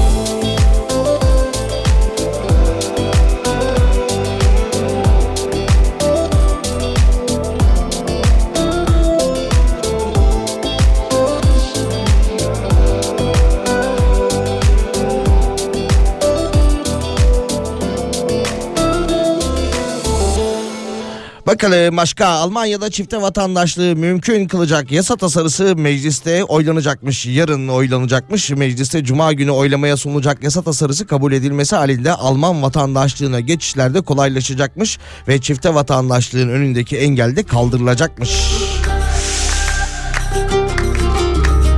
Bakalım 21.55 21.97
başka 21.97 22.27
Almanya'da 22.27 22.91
çifte 22.91 23.23
vatandaşlığı 23.23 23.97
mümkün 23.97 24.49
kılacak 24.49 24.93
yasa 24.93 25.17
tasarısı 25.17 25.77
mecliste 25.77 26.45
oylanacakmış. 26.45 27.27
Yarın 27.27 27.69
oylanacakmış. 27.69 28.51
Mecliste 28.51 29.05
cuma 29.05 29.33
günü 29.33 29.51
oylamaya 29.51 29.97
sunulacak 29.97 30.43
yasa 30.43 30.63
tasarısı 30.63 31.07
kabul 31.07 31.33
edilmesi 31.33 31.77
halinde 31.77 32.13
Alman 32.13 32.63
vatandaşlığına 32.63 33.41
geçişlerde 33.41 34.01
kolaylaşacakmış 34.01 34.99
ve 35.29 35.41
çifte 35.41 35.75
vatandaşlığın 35.75 36.49
önündeki 36.49 36.97
engel 36.97 37.37
de 37.37 37.43
kaldırılacakmış. 37.43 38.31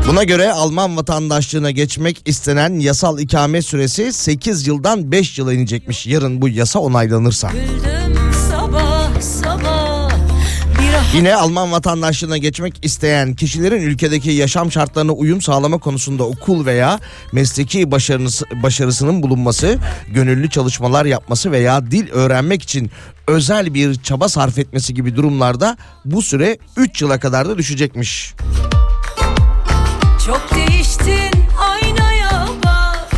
Buna 0.09 0.25
göre 0.25 0.53
Alman 0.53 0.97
vatandaşlığına 0.97 1.71
geçmek 1.71 2.29
istenen 2.29 2.79
yasal 2.79 3.19
ikame 3.19 3.63
süresi 3.63 4.13
8 4.13 4.67
yıldan 4.67 5.13
5 5.13 5.39
yıla 5.39 5.53
inecekmiş. 5.53 6.07
Yarın 6.07 6.43
bu 6.43 6.49
yasa 6.49 6.79
onaylanırsa. 6.79 7.51
Güldüm 7.51 7.96
Yine 11.15 11.35
Alman 11.35 11.73
vatandaşlığına 11.73 12.37
geçmek 12.37 12.85
isteyen 12.85 13.35
kişilerin 13.35 13.83
ülkedeki 13.83 14.31
yaşam 14.31 14.73
şartlarına 14.73 15.13
uyum 15.13 15.43
sağlama 15.43 15.79
konusunda 15.79 16.25
okul 16.25 16.67
veya 16.67 17.01
mesleki 17.33 17.91
başarısı, 17.91 18.45
başarısının 18.63 19.23
bulunması, 19.23 19.79
gönüllü 20.09 20.51
çalışmalar 20.51 21.05
yapması 21.05 21.53
veya 21.53 21.91
dil 21.91 22.11
öğrenmek 22.11 22.63
için 22.63 22.91
özel 23.27 23.75
bir 23.75 23.95
çaba 23.95 24.29
sarf 24.29 24.59
etmesi 24.59 24.95
gibi 24.95 25.17
durumlarda 25.17 25.77
bu 26.05 26.23
süre 26.23 26.59
3 26.77 27.03
yıla 27.03 27.21
kadar 27.21 27.49
da 27.49 27.59
düşecekmiş. 27.59 28.35
çok 30.27 30.43
değiştin 30.55 31.41
aynaya 31.59 32.47
bak 32.65 33.11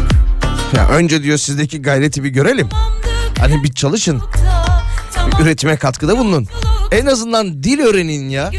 Ya 0.76 0.88
önce 0.88 1.22
diyor 1.22 1.38
sizdeki 1.38 1.82
gayreti 1.82 2.24
bir 2.24 2.28
görelim. 2.30 2.68
Hani 3.38 3.62
bir 3.64 3.72
çalışın, 3.72 4.22
tamam 5.12 5.42
üretime 5.42 5.76
katkıda 5.76 6.18
bulunun. 6.18 6.46
En 6.92 7.06
azından 7.06 7.62
dil 7.62 7.78
öğrenin 7.80 8.28
ya. 8.28 8.50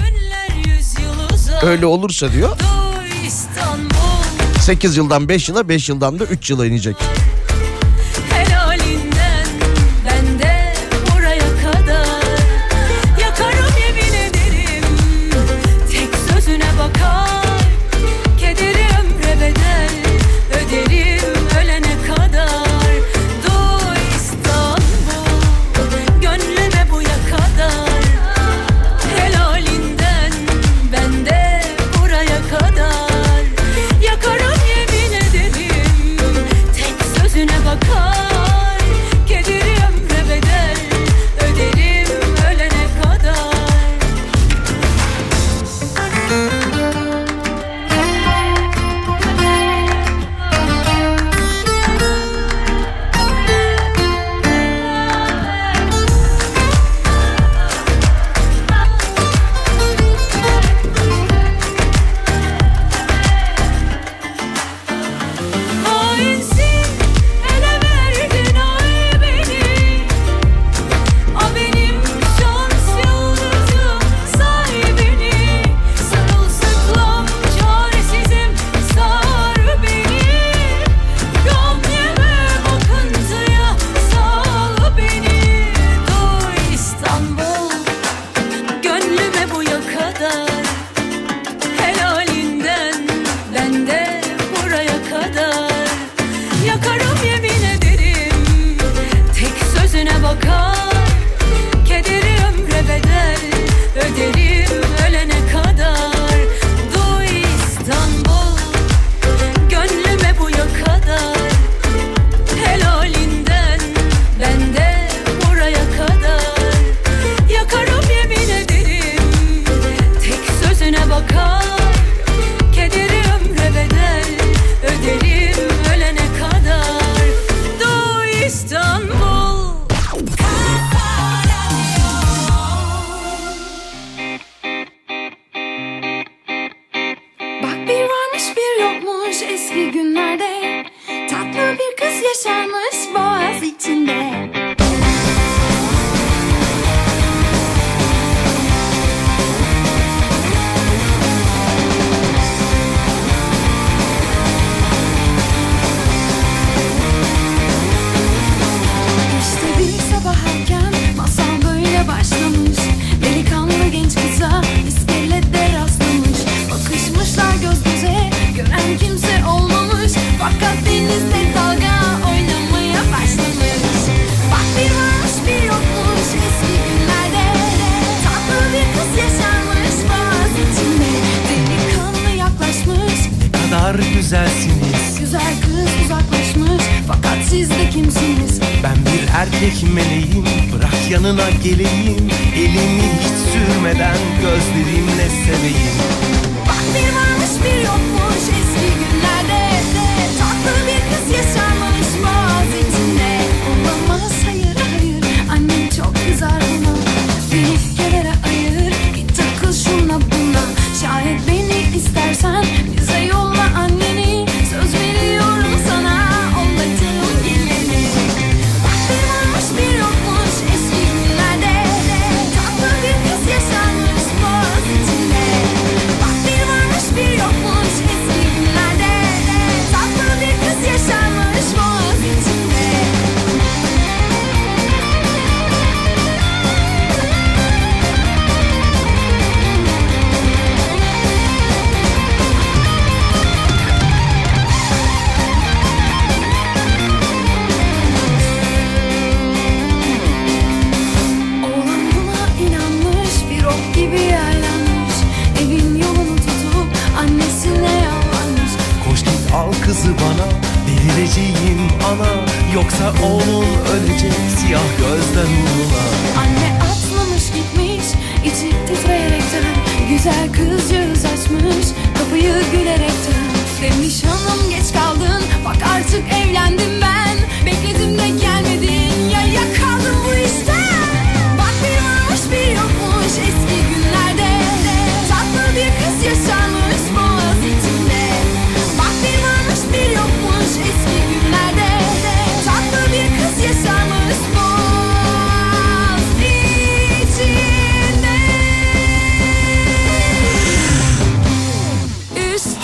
Öyle 1.63 1.85
olursa 1.85 2.33
diyor 2.33 2.49
Duy 2.59 3.27
İstanbul 3.27 4.59
8 4.61 4.97
yıldan 4.97 5.29
5 5.29 5.49
yıla 5.49 5.69
5 5.69 5.89
yıldan 5.89 6.19
da 6.19 6.23
3 6.23 6.49
yıla 6.49 6.65
inecek. 6.65 6.95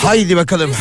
Haydi 0.05 0.37
bakalım. 0.37 0.71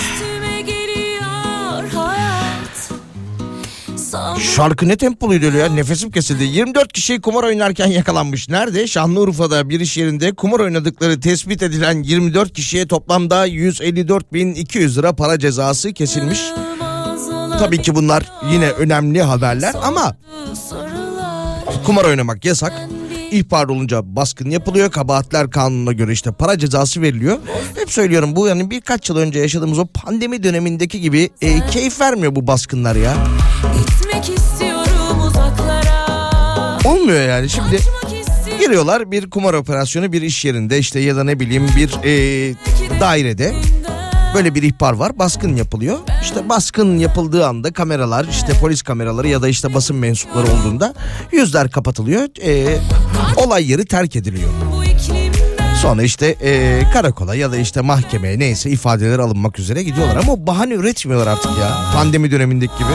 Şarkı 4.56 4.88
ne 4.88 4.96
tempoluydu 4.96 5.46
öyle 5.46 5.58
ya 5.58 5.68
nefesim 5.68 6.10
kesildi. 6.10 6.44
24 6.44 6.92
kişi 6.92 7.20
kumar 7.20 7.44
oynarken 7.44 7.86
yakalanmış. 7.86 8.48
Nerede? 8.48 8.86
Şanlıurfa'da 8.86 9.68
bir 9.68 9.80
iş 9.80 9.96
yerinde 9.96 10.32
kumar 10.34 10.60
oynadıkları 10.60 11.20
tespit 11.20 11.62
edilen 11.62 12.02
24 12.02 12.52
kişiye 12.52 12.86
toplamda 12.88 13.48
154.200 13.48 14.98
lira 14.98 15.12
para 15.12 15.38
cezası 15.38 15.92
kesilmiş. 15.92 16.40
Tabii 17.58 17.82
ki 17.82 17.94
bunlar 17.94 18.32
yine 18.52 18.70
önemli 18.70 19.22
haberler 19.22 19.74
ama 19.82 20.16
kumar 21.86 22.04
oynamak 22.04 22.44
yasak. 22.44 22.72
İhbar 23.30 23.68
olunca 23.68 24.16
baskın 24.16 24.50
yapılıyor. 24.50 24.90
Kabahatler 24.90 25.50
kanununa 25.50 25.92
göre 25.92 26.12
işte 26.12 26.32
para 26.32 26.58
cezası 26.58 27.02
veriliyor. 27.02 27.38
Hep 27.74 27.90
söylüyorum 27.92 28.36
bu 28.36 28.46
yani 28.48 28.70
birkaç 28.70 29.08
yıl 29.08 29.16
önce 29.16 29.38
yaşadığımız 29.38 29.78
o 29.78 29.86
pandemi 29.86 30.42
dönemindeki 30.42 31.00
gibi 31.00 31.30
e, 31.42 31.66
keyif 31.66 32.00
vermiyor 32.00 32.36
bu 32.36 32.46
baskınlar 32.46 32.96
ya. 32.96 33.14
Gitmek 33.78 34.38
istiyorum 34.38 35.20
uzaklara 35.26 36.04
Olmuyor 36.84 37.28
yani 37.28 37.50
şimdi 37.50 37.78
giriyorlar 38.60 39.10
bir 39.10 39.30
kumar 39.30 39.54
operasyonu 39.54 40.12
bir 40.12 40.22
iş 40.22 40.44
yerinde 40.44 40.78
işte 40.78 41.00
ya 41.00 41.16
da 41.16 41.24
ne 41.24 41.40
bileyim 41.40 41.68
bir 41.76 41.90
e, 42.04 42.54
dairede 43.00 43.54
böyle 44.34 44.54
bir 44.54 44.62
ihbar 44.62 44.92
var 44.92 45.18
baskın 45.18 45.56
yapılıyor. 45.56 45.98
İşte 46.22 46.48
baskın 46.48 46.98
yapıldığı 46.98 47.46
anda 47.46 47.72
kameralar 47.72 48.24
işte 48.24 48.52
polis 48.60 48.82
kameraları 48.82 49.28
ya 49.28 49.42
da 49.42 49.48
işte 49.48 49.74
basın 49.74 49.96
mensupları 49.96 50.46
olduğunda 50.46 50.94
yüzler 51.32 51.70
kapatılıyor. 51.70 52.28
E, 52.42 52.78
olay 53.36 53.70
yeri 53.70 53.86
terk 53.86 54.16
ediliyor. 54.16 54.50
Sonra 55.82 56.02
işte 56.02 56.26
e, 56.26 56.82
karakola 56.92 57.34
ya 57.34 57.52
da 57.52 57.56
işte 57.56 57.80
mahkemeye 57.80 58.38
neyse 58.38 58.70
ifadeler 58.70 59.18
alınmak 59.18 59.58
üzere 59.58 59.82
gidiyorlar 59.82 60.16
ama 60.16 60.46
bahane 60.46 60.74
üretmiyorlar 60.74 61.26
artık 61.26 61.50
ya 61.60 61.78
pandemi 61.94 62.30
dönemindeki 62.30 62.72
gibi. 62.78 62.92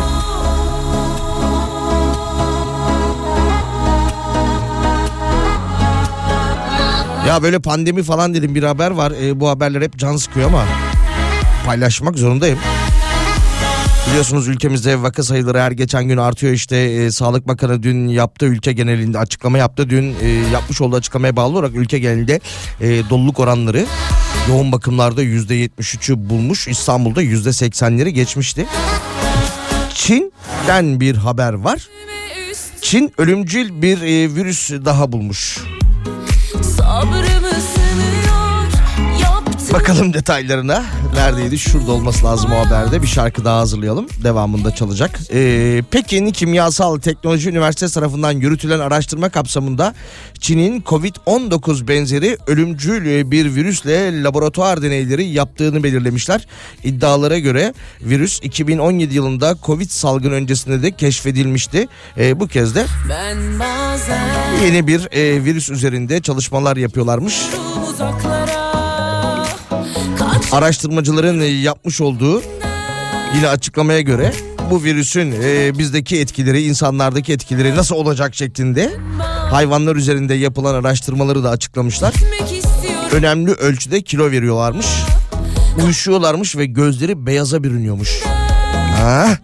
Ya 7.28 7.44
böyle 7.44 7.60
pandemi 7.60 8.04
falan 8.04 8.34
dedim 8.34 8.56
bir 8.56 8.64
haber 8.64 8.92
var. 8.92 9.12
E, 9.12 9.40
bu 9.40 9.50
haberler 9.50 9.82
hep 9.82 9.98
can 9.98 10.18
sıkıyor 10.18 10.48
ama 10.48 10.64
paylaşmak 11.66 12.18
zorundayım. 12.18 12.60
Biliyorsunuz 14.10 14.48
ülkemizde 14.48 15.02
vaka 15.02 15.24
sayıları 15.24 15.60
her 15.60 15.72
geçen 15.72 16.04
gün 16.08 16.18
artıyor 16.18 16.54
işte 16.54 16.78
e, 16.78 17.12
Sağlık 17.12 17.48
Bakanı 17.48 17.84
dün 17.84 18.08
yaptı 18.08 18.46
ülke 18.46 18.74
genelinde 18.74 19.20
açıklama 19.20 19.58
yaptı. 19.58 19.90
Dün 19.90 20.16
e, 20.22 20.28
yapmış 20.54 20.82
olduğu 20.82 20.96
açıklamaya 20.96 21.36
bağlı 21.36 21.54
olarak 21.58 21.76
ülke 21.76 22.00
genelinde 22.00 22.40
e, 22.82 23.10
doluluk 23.10 23.40
oranları 23.40 23.86
yoğun 24.50 24.72
bakımlarda 24.72 25.24
%73'ü 25.24 26.30
bulmuş 26.30 26.68
İstanbul'da 26.68 27.24
%80'leri 27.24 28.10
geçmişti. 28.10 28.66
Çin'den 29.94 31.00
bir 31.00 31.16
haber 31.16 31.54
var. 31.54 31.88
Çin 32.82 33.14
ölümcül 33.18 33.82
bir 33.82 34.02
e, 34.02 34.36
virüs 34.36 34.72
daha 34.72 35.12
bulmuş. 35.12 35.60
Yaptım 36.54 37.39
Bakalım 39.74 40.14
detaylarına. 40.14 40.86
Neredeydi? 41.14 41.60
Şurada 41.60 41.92
olması 41.92 42.26
lazım 42.26 42.52
o 42.52 42.66
haberde. 42.66 43.02
Bir 43.02 43.08
şarkı 43.08 43.46
daha 43.46 43.60
hazırlayalım. 43.60 44.08
Devamında 44.24 44.76
çalacak. 44.76 45.20
Ee, 45.34 45.84
Pekin 45.92 46.32
Kimyasal 46.32 46.98
Teknoloji 47.00 47.50
Üniversitesi 47.50 47.94
tarafından 47.94 48.32
yürütülen 48.32 48.80
araştırma 48.80 49.30
kapsamında 49.30 49.94
Çin'in 50.40 50.82
Covid-19 50.82 51.88
benzeri 51.88 52.38
ölümcül 52.48 53.32
bir 53.32 53.56
virüsle 53.56 54.24
laboratuvar 54.24 54.82
deneyleri 54.82 55.26
yaptığını 55.26 55.84
belirlemişler. 55.84 56.48
İddialara 56.84 57.40
göre 57.40 57.74
virüs 58.02 58.40
2017 58.44 59.16
yılında 59.16 59.56
Covid 59.66 59.90
salgın 59.90 60.32
öncesinde 60.32 60.82
de 60.82 60.92
keşfedilmişti. 60.92 61.88
Ee, 62.18 62.40
bu 62.40 62.48
kez 62.48 62.76
de 62.76 62.86
yeni 64.66 64.88
bir 64.88 65.08
e, 65.12 65.44
virüs 65.44 65.70
üzerinde 65.70 66.22
çalışmalar 66.22 66.78
yapıyorlarmış. 66.78 67.42
uzaklara 67.94 68.39
Kaç 68.39 68.39
Araştırmacıların 70.52 71.40
e, 71.40 71.46
yapmış 71.46 72.02
olduğu 72.02 72.42
yine 73.36 73.48
açıklamaya 73.48 74.02
göre 74.02 74.34
bu 74.72 74.84
virüsün 74.84 75.36
e, 75.44 75.78
bizdeki 75.78 76.20
etkileri, 76.20 76.64
insanlardaki 76.64 77.34
etkileri 77.34 77.76
nasıl 77.76 77.96
olacak 77.96 78.36
şeklinde 78.36 78.92
hayvanlar 79.52 79.96
üzerinde 79.96 80.34
yapılan 80.34 80.76
araştırmaları 80.76 81.44
da 81.44 81.50
açıklamışlar. 81.50 82.14
Önemli 83.12 83.52
ölçüde 83.52 84.02
kilo 84.02 84.32
veriyorlarmış. 84.32 84.88
Uyuşuyorlarmış 85.84 86.58
ve 86.58 86.66
gözleri 86.66 87.26
beyaza 87.26 87.64
bürünüyormuş. 87.64 88.22
Ha? 89.02 89.38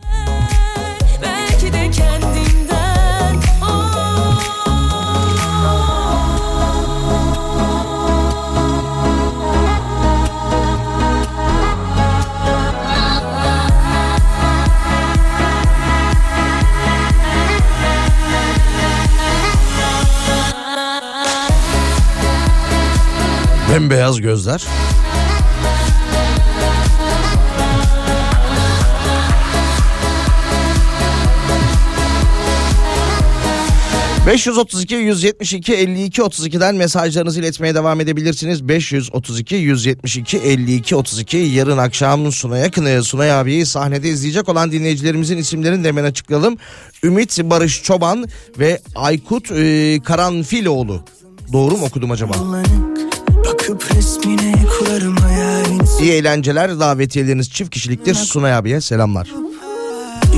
Bembeyaz 23.76 24.22
gözler. 24.22 24.66
...532 34.28 34.96
172 34.96 35.74
52 35.74 36.22
32'den 36.22 36.76
mesajlarınızı 36.76 37.40
iletmeye 37.40 37.76
devam 37.76 38.02
edebilirsiniz. 38.02 38.68
532 38.68 39.56
172 39.56 40.38
52 40.38 40.96
32 40.96 41.38
yarın 41.38 41.78
akşam 41.78 42.32
Suna 42.32 42.58
Yakın'ı 42.58 43.04
Sunay 43.04 43.32
abiyi 43.32 43.66
sahnede 43.66 44.10
izleyecek 44.10 44.50
olan 44.50 44.72
dinleyicilerimizin 44.72 45.38
isimlerini 45.38 45.84
de 45.84 45.88
hemen 45.88 46.04
açıklayalım. 46.04 46.58
Ümit 47.04 47.40
Barış 47.44 47.84
Çoban 47.84 48.26
ve 48.60 48.82
Aykut 48.96 49.52
e, 49.52 50.00
Karanfiloğlu. 50.04 51.04
Doğru 51.54 51.78
mu 51.78 51.86
okudum 51.86 52.12
acaba? 52.12 52.34
Bakıp 53.46 53.96
resmine 53.96 54.56
kurarım 54.80 55.18
hayalini 55.18 55.82
İyi 56.02 56.12
eğlenceler 56.12 56.80
davetiyeleriniz 56.80 57.50
çift 57.50 57.72
kişiliktir. 57.72 58.16
Sunay 58.16 58.54
abiye 58.54 58.82
selamlar. 58.82 59.32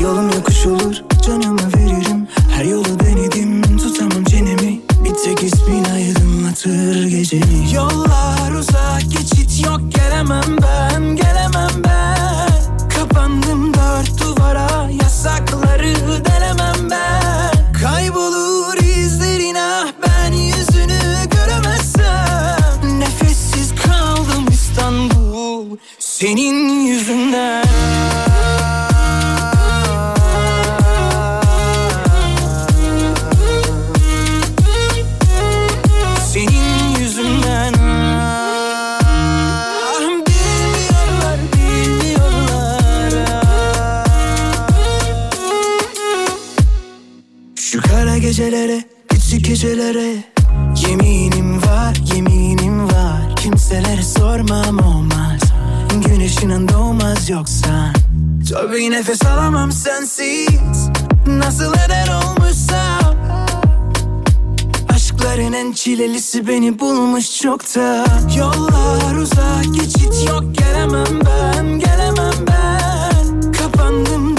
Yolum 0.02 0.32
yokuş 0.32 0.66
olur 0.66 0.96
canımı 1.26 1.60
veririm. 1.78 2.28
Her 2.56 2.64
yolu 2.66 3.00
denedim 3.00 3.78
tutamam 3.78 4.24
çenemi. 4.24 4.82
Bir 5.04 5.14
tek 5.26 5.44
ismin 5.44 5.84
aydınlatır 5.86 7.06
gecemi 7.08 7.74
Yollar 7.76 8.52
uzak 8.60 9.02
geçit 9.02 9.66
yok 9.66 9.82
gelemem 9.90 10.58
ben 10.62 11.16
gelemem 11.16 11.84
ben. 11.84 12.90
Kapandım 12.90 13.74
dört 13.74 14.22
duvara 14.22 14.90
yasakları 15.04 16.26
denemem 16.26 16.90
ben. 16.92 17.74
Kaybolur 17.74 18.57
senin 26.20 26.70
yüzünden. 26.86 27.64
Ah, 47.94 48.20
gecelere, 48.20 48.84
küçük 49.10 49.46
gecelere. 49.46 50.24
Yeminim 50.88 51.62
var, 51.62 51.96
yeminim 52.16 52.86
var. 52.86 53.36
Kimselere 53.36 54.04
sormam 54.04 54.80
olmaz 54.80 55.47
Güneşinin 56.02 56.68
doğmaz 56.68 57.30
yoksa. 57.30 57.94
Tabii 58.50 58.92
nefes 58.92 59.26
alamam 59.26 59.72
sensiz. 59.72 60.90
Nasıl 61.28 61.74
eder 61.74 62.08
olmuşsam 62.08 63.16
Aşkların 64.90 65.54
en 65.54 65.72
çilelisi 65.72 66.48
beni 66.48 66.80
bulmuş 66.80 67.42
çokta. 67.42 68.06
Yollar 68.38 69.16
uzak 69.16 69.66
geçit 69.76 70.30
yok 70.30 70.44
gelemem 70.56 71.20
ben 71.26 71.80
gelemem 71.80 72.46
ben. 72.48 73.52
Kapandım 73.52 74.37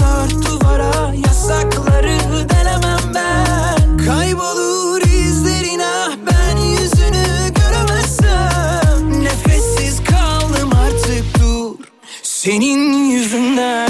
senin 12.48 13.11
yüzünden. 13.11 13.88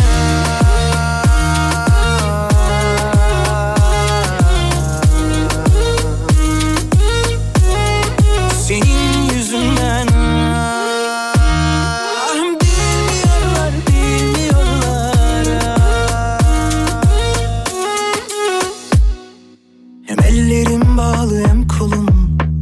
Senin 8.66 9.30
yüzünden. 9.34 10.06
Ah, 10.12 10.74
Bilmiyorlar, 12.60 13.72
bilmiyorlar. 13.86 15.46
Hem 20.06 20.18
ellerim 20.24 20.96
bağlı 20.96 21.46
hem 21.48 21.68
kolum. 21.68 22.06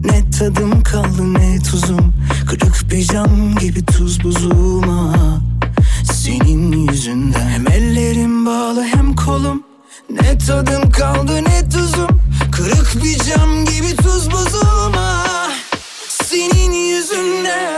Ne 0.04 0.30
tadım 0.30 0.82
kaldı 0.82 1.34
ne 1.34 1.58
tuzum. 1.58 2.12
Kırık 2.46 2.90
bir 2.90 3.02
cam 3.02 3.54
gibi 3.60 3.86
tuz 3.86 4.24
buzum 4.24 4.90
ah, 4.90 5.45
Senin 6.26 6.72
yüzünden. 6.72 7.48
Hem 7.48 7.68
ellerim 7.68 8.46
bağlı 8.46 8.84
hem 8.84 9.16
kolum. 9.16 9.62
Ne 10.10 10.38
tadım 10.38 10.90
kaldı 10.90 11.44
ne 11.44 11.68
tuzum. 11.68 12.08
Kırık 12.52 13.04
bir 13.04 13.18
cam 13.18 13.64
gibi 13.64 13.96
tuz 13.96 14.30
buzum 14.30 14.92
ah, 14.96 15.50
Senin 16.08 16.72
yüzünden 16.72 17.76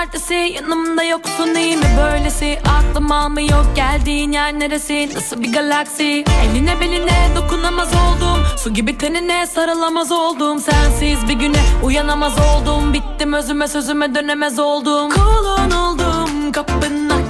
Cumartesi 0.00 0.34
yanımda 0.34 1.02
yoksun 1.02 1.54
değil 1.54 1.76
mi 1.76 1.84
böylesi? 1.98 2.58
Aklım 2.78 3.12
almıyor 3.12 3.64
geldiğin 3.74 4.32
yer 4.32 4.58
neresi? 4.58 5.10
Nasıl 5.14 5.42
bir 5.42 5.52
galaksi? 5.52 6.24
Eline 6.44 6.80
beline 6.80 7.28
dokunamaz 7.36 7.88
oldum. 7.88 8.46
Su 8.56 8.74
gibi 8.74 8.98
tenine 8.98 9.46
sarılamaz 9.46 10.12
oldum. 10.12 10.58
Sensiz 10.60 11.28
bir 11.28 11.34
güne 11.34 11.62
uyanamaz 11.84 12.32
oldum. 12.38 12.92
Bittim 12.92 13.32
özüme 13.32 13.68
sözüme 13.68 14.14
dönemez 14.14 14.58
oldum. 14.58 15.10
Kulun 15.10 15.70
oldum 15.70 16.52
kapına 16.52 17.29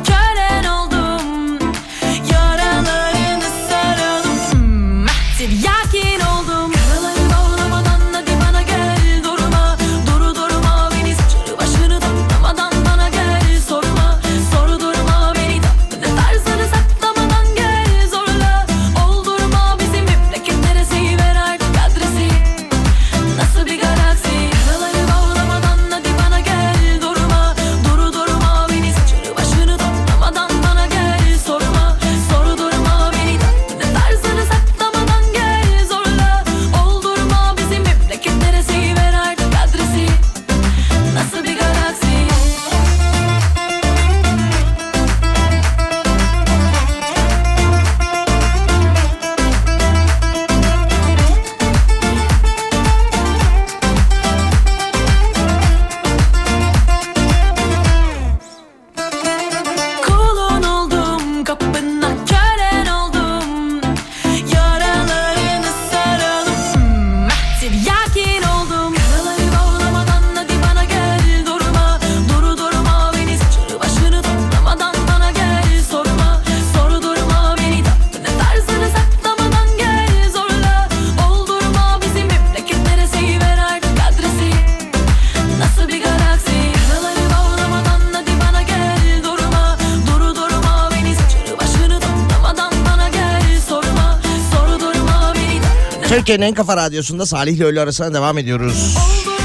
Türkiye'nin 96.21 96.43
en 96.43 96.55
kafa 96.55 96.77
radyosunda 96.77 97.27
Salih 97.27 97.57
ile 97.57 97.65
öğle 97.65 97.81
arasına 97.81 98.15
devam 98.15 98.39
ediyoruz. 98.39 98.97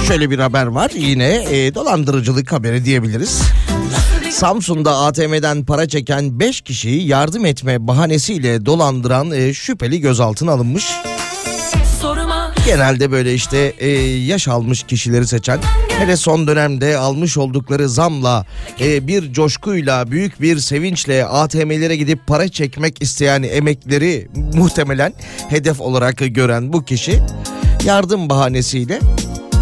Şöyle 0.08 0.30
bir 0.30 0.40
haber 0.40 0.66
var 0.66 0.92
yine 0.96 1.46
e, 1.50 1.76
dolandırıcılık 1.76 2.52
haberi 2.52 2.86
diyebiliriz. 2.86 3.42
Samsun'da 4.32 4.98
ATM'den 4.98 5.66
para 5.66 5.88
çeken 5.88 6.40
5 6.40 6.62
kişiyi 6.62 7.08
yardım 7.08 7.46
etme 7.46 7.88
bahanesiyle 7.88 8.66
dolandıran 8.66 9.32
e, 9.32 9.54
şüpheli 9.54 10.00
gözaltına 10.00 10.52
alınmış. 10.52 10.86
Genelde 12.66 13.12
böyle 13.12 13.34
işte 13.34 13.74
e, 13.80 13.90
yaş 14.08 14.48
almış 14.48 14.84
kişileri 14.84 15.28
seçen 15.28 15.60
hele 16.00 16.18
son 16.18 16.48
dönemde 16.48 16.98
almış 16.98 17.38
oldukları 17.38 17.90
zamla 17.90 18.46
e, 18.82 19.08
bir 19.08 19.34
coşkuyla 19.34 20.12
büyük 20.12 20.42
bir 20.42 20.60
sevinçle 20.60 21.26
ATM'lere 21.26 21.96
gidip 21.96 22.28
para 22.28 22.50
çekmek 22.50 23.02
isteyen 23.02 23.44
emekleri 23.44 24.28
muhtemelen 24.54 25.14
hedef 25.50 25.82
olarak 25.82 26.18
gören 26.18 26.74
bu 26.74 26.86
kişi 26.86 27.22
yardım 27.86 28.30
bahanesiyle 28.30 29.00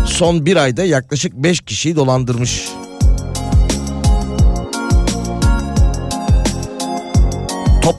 son 0.05 0.45
bir 0.45 0.55
ayda 0.55 0.83
yaklaşık 0.83 1.33
5 1.33 1.61
kişiyi 1.61 1.95
dolandırmış. 1.95 2.67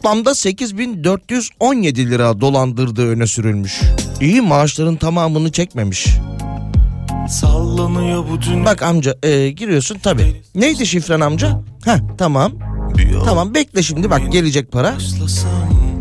Toplamda 0.05 0.35
8417 0.35 2.11
lira 2.11 2.41
dolandırdığı 2.41 3.09
öne 3.09 3.27
sürülmüş. 3.27 3.81
İyi 4.21 4.41
maaşların 4.41 4.97
tamamını 4.97 5.53
çekmemiş. 5.53 6.07
Sallanıyor 7.29 8.25
bu 8.31 8.43
dünya 8.43 8.65
Bak 8.65 8.83
amca 8.83 9.15
e, 9.23 9.51
giriyorsun 9.51 9.99
tabi. 9.99 10.43
Neydi 10.55 10.87
şifren 10.87 11.21
amca? 11.21 11.63
Heh 11.85 11.99
tamam. 12.19 12.53
Tamam 13.25 13.55
bekle 13.55 13.83
şimdi 13.83 14.11
bak 14.11 14.33
gelecek 14.33 14.73
para. 14.73 14.95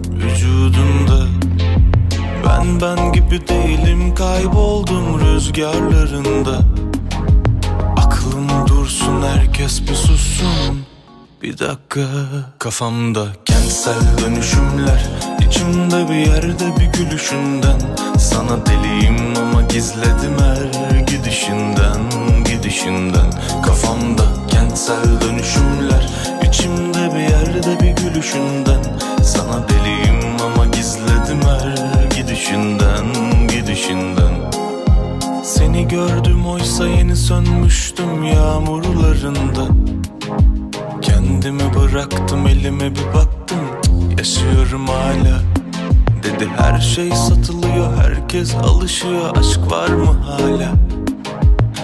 Vücudumda 0.08 1.28
Ben 2.48 2.82
ben 2.82 3.14
gibi 3.14 3.48
değilim 3.48 4.16
kayboldum 4.16 5.20
rüzgarlarında 5.20 6.60
Aklım 7.98 8.68
dursun 8.68 9.22
herkes 9.22 9.82
bir 9.82 9.96
sussun 9.96 10.86
Bir 11.42 11.58
dakika 11.60 12.08
kafamda 12.60 13.28
kentsel 13.64 14.18
dönüşümler 14.18 15.10
içimde 15.48 16.10
bir 16.10 16.16
yerde 16.16 16.80
bir 16.80 16.86
gülüşünden. 16.86 17.80
Sana 18.18 18.66
deliyim 18.66 19.18
ama 19.38 19.62
gizledim 19.62 20.36
her 20.40 21.00
gidişinden 21.00 22.00
Gidişinden. 22.46 23.32
Kafamda 23.66 24.24
kentsel 24.48 25.22
dönüşümler 25.22 26.10
içimde 26.48 27.16
bir 27.16 27.20
yerde 27.20 27.80
bir 27.80 28.04
gülüşünden. 28.04 28.84
Sana 29.24 29.70
deliyim 29.70 30.42
ama 30.46 30.66
gizledim 30.66 31.42
her 31.42 32.18
gidişinden 32.18 33.06
Gidişinden. 33.48 34.34
Seni 35.44 35.88
gördüm 35.88 36.48
oysa 36.48 36.88
yeni 36.88 37.16
sönmüştüm 37.16 38.24
yağmurlarında 38.24 39.68
Kendimi 41.04 41.76
bıraktım 41.76 42.48
elime 42.48 42.92
bir 42.92 43.14
baktım. 43.14 43.60
Yaşıyorum 44.18 44.88
hala. 44.88 45.42
Dedi 46.24 46.50
her 46.58 46.80
şey 46.80 47.12
satılıyor 47.12 47.98
herkes 47.98 48.56
alışıyor. 48.56 49.38
Aşk 49.38 49.72
var 49.72 49.90
mı 49.90 50.12
hala? 50.12 50.72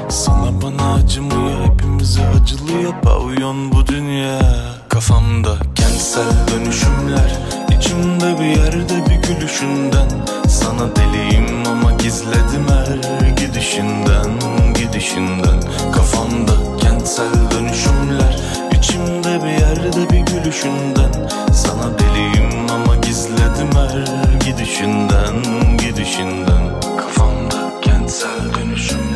Sana 0.10 0.62
bana 0.62 0.94
acımıyor 0.94 1.66
hepimize 1.66 2.22
acılıyor. 2.28 2.94
Pavyon 3.02 3.72
bu 3.72 3.88
dünya. 3.88 4.40
Kafamda 4.90 5.58
kentsel 5.76 6.48
dönüşümler. 6.52 7.38
İçimde 7.78 8.40
bir 8.40 8.46
yerde 8.46 9.06
bir 9.10 9.28
gülüşünden. 9.28 10.10
Sana 10.48 10.96
deliyim 10.96 11.68
ama 11.68 11.92
gizledim 11.92 12.66
her 12.70 13.30
gidişinden 13.30 14.30
Gidişinden. 14.76 15.62
Kafamda 15.92 16.52
kentsel 16.82 17.52
dönüşümler 17.52 18.40
içimde 18.80 19.44
bir 19.44 19.50
yerde 19.50 20.10
bir 20.10 20.20
gülüşünden. 20.20 21.30
Sana 21.54 22.00
deliyim 22.00 22.72
ama 22.72 22.96
gizledim 22.96 23.70
her 23.76 24.46
gidişinden 24.46 25.78
Gidişinden. 25.78 26.82
Kafamda 26.98 27.82
kentsel 27.82 28.54
dönüşümler 28.56 29.09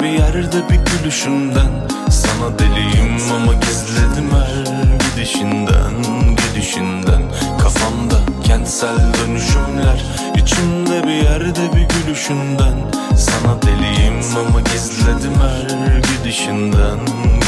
bir 0.00 0.08
yerde 0.08 0.68
bir 0.68 0.78
gülüşünden 0.92 1.70
Sana 2.10 2.58
deliyim 2.58 3.16
ama 3.36 3.52
gizledim 3.54 4.30
her 4.30 4.64
gidişinden 4.98 5.92
Gidişinden 6.36 7.22
Kafamda 7.62 8.14
kentsel 8.44 8.98
dönüşümler 8.98 10.04
içimde 10.36 11.02
bir 11.02 11.12
yerde 11.12 11.76
bir 11.76 11.88
gülüşünden 11.88 12.74
Sana 13.16 13.62
deliyim 13.62 14.20
ama 14.48 14.60
gizledim 14.60 15.34
her 15.40 15.98
gidişinden 15.98 16.98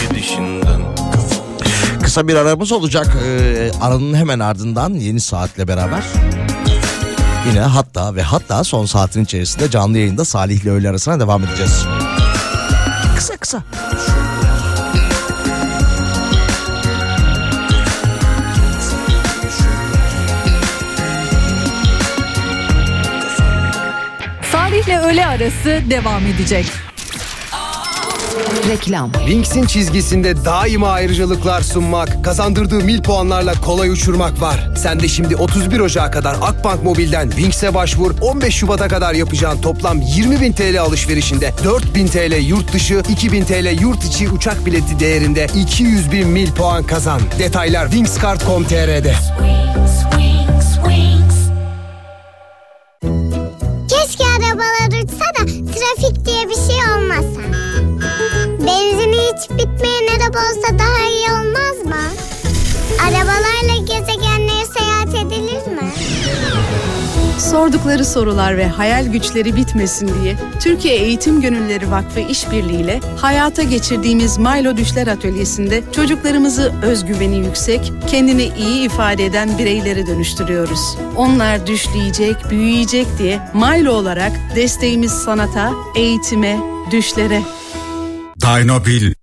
Gidişinden 0.01 0.80
Kısa 2.03 2.28
bir 2.28 2.34
aramız 2.34 2.72
olacak. 2.72 3.16
Ee, 3.24 3.70
aranın 3.80 4.14
hemen 4.14 4.38
ardından 4.38 4.94
yeni 4.94 5.20
saatle 5.20 5.68
beraber. 5.68 6.03
Yine 7.48 7.61
hatta 7.61 8.14
ve 8.14 8.22
hatta 8.22 8.64
son 8.64 8.86
saatin 8.86 9.24
içerisinde 9.24 9.70
canlı 9.70 9.98
yayında 9.98 10.24
Salih 10.24 10.61
ile 10.62 10.70
öğle 10.70 10.90
arasına 10.90 11.20
devam 11.20 11.44
edeceğiz. 11.44 11.86
Kısa 13.21 13.37
kısa. 13.37 13.62
Salih'le 24.53 24.99
öğle 25.05 25.27
arası 25.27 25.83
devam 25.91 26.27
edecek. 26.27 26.80
Reklam. 28.68 29.12
Winx'in 29.12 29.66
çizgisinde 29.66 30.44
daima 30.44 30.88
ayrıcalıklar 30.88 31.61
sunmak, 31.61 32.24
kazandırdığı 32.24 32.80
mil 32.80 33.03
puanlarla 33.03 33.55
kolay 33.61 33.90
uçurmak 33.90 34.40
var. 34.40 34.68
Sen 34.76 35.01
de 35.01 35.09
şimdi 35.09 35.36
31 35.36 35.80
Ocağı 35.80 36.12
kadar 36.12 36.36
Akbank 36.42 36.82
Mobil'den 36.84 37.30
Winx'e 37.30 37.74
başvur. 37.74 38.14
15 38.20 38.55
Şubat'a 38.55 38.88
kadar 38.88 39.14
yapacağın 39.14 39.61
toplam 39.61 40.01
20 40.01 40.40
bin 40.40 40.53
TL 40.53 40.80
alışverişinde 40.80 41.53
4 41.64 41.94
bin 41.94 42.07
TL 42.07 42.48
yurt 42.48 42.72
dışı, 42.72 43.03
2 43.09 43.32
bin 43.32 43.44
TL 43.44 43.80
yurt 43.82 44.05
içi 44.05 44.30
uçak 44.30 44.66
bileti 44.66 45.01
değerinde 45.01 45.46
200 45.57 46.12
bin 46.12 46.28
mil 46.28 46.53
puan 46.53 46.82
kazan. 46.82 47.20
Detaylar 47.38 47.84
wingscard.com.tr'de. 47.84 49.14
Keşke 49.14 49.70
hiç 59.41 59.51
bitmeyen 59.51 60.07
araba 60.07 60.38
olsa 60.38 60.78
daha 60.78 61.09
iyi 61.09 61.30
olmaz 61.30 61.84
mı? 61.84 62.03
Arabalarla 63.03 63.76
gezegenlere 63.80 64.66
seyahat 64.78 65.09
edilir 65.09 65.72
mi? 65.72 65.91
Sordukları 67.38 68.05
sorular 68.05 68.57
ve 68.57 68.66
hayal 68.66 69.07
güçleri 69.07 69.57
bitmesin 69.57 70.11
diye 70.22 70.36
Türkiye 70.61 70.95
Eğitim 70.95 71.41
Gönülleri 71.41 71.91
Vakfı 71.91 72.20
işbirliğiyle 72.20 73.01
hayata 73.16 73.62
geçirdiğimiz 73.62 74.38
Milo 74.38 74.76
Düşler 74.76 75.07
Atölyesi'nde 75.07 75.82
çocuklarımızı 75.93 76.72
özgüveni 76.82 77.36
yüksek, 77.36 77.93
kendini 78.11 78.45
iyi 78.59 78.86
ifade 78.86 79.24
eden 79.24 79.59
bireyleri 79.59 80.07
dönüştürüyoruz. 80.07 80.97
Onlar 81.16 81.66
düşleyecek, 81.66 82.36
büyüyecek 82.51 83.07
diye 83.18 83.41
Milo 83.55 83.93
olarak 83.93 84.32
desteğimiz 84.57 85.12
sanata, 85.12 85.72
eğitime, 85.97 86.59
düşlere. 86.91 87.43
Dynobil 88.43 89.14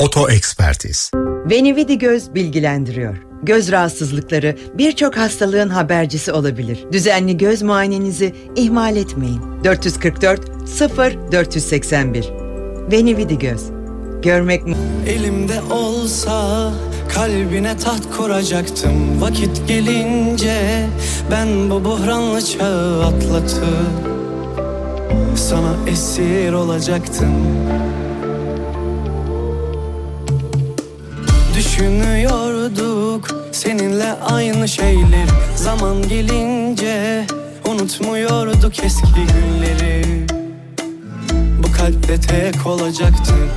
Oto 0.00 0.28
Ekspertiz 0.30 1.10
Venividi 1.50 1.98
Göz 1.98 2.34
bilgilendiriyor. 2.34 3.16
Göz 3.42 3.72
rahatsızlıkları 3.72 4.56
birçok 4.74 5.16
hastalığın 5.16 5.68
habercisi 5.68 6.32
olabilir. 6.32 6.84
Düzenli 6.92 7.36
göz 7.36 7.62
muayenenizi 7.62 8.34
ihmal 8.56 8.96
etmeyin. 8.96 9.40
444 9.64 10.68
0 10.68 11.16
481 11.32 12.30
Venividi 12.92 13.38
Göz. 13.38 13.62
Görmek 14.22 14.66
mu- 14.66 14.76
Elimde 15.08 15.60
olsa 15.70 16.72
kalbine 17.14 17.76
taht 17.76 18.16
kuracaktım 18.16 19.20
Vakit 19.20 19.68
gelince 19.68 20.86
ben 21.30 21.70
bu 21.70 21.84
buhranlı 21.84 22.44
çağı 22.44 23.04
atlatıp 23.04 23.64
Sana 25.36 25.74
esir 25.90 26.52
olacaktım 26.52 27.32
Düşünüyorduk. 31.74 33.28
Seninle 33.52 34.12
aynı 34.12 34.68
şeyler. 34.68 35.28
Zaman 35.56 36.08
gelince 36.08 37.26
unutmuyorduk 37.68 38.84
eski 38.84 39.06
günleri. 39.14 40.26
Bu 41.62 41.72
kalpte 41.72 42.20
tek 42.20 42.66
olacaktık. 42.66 43.50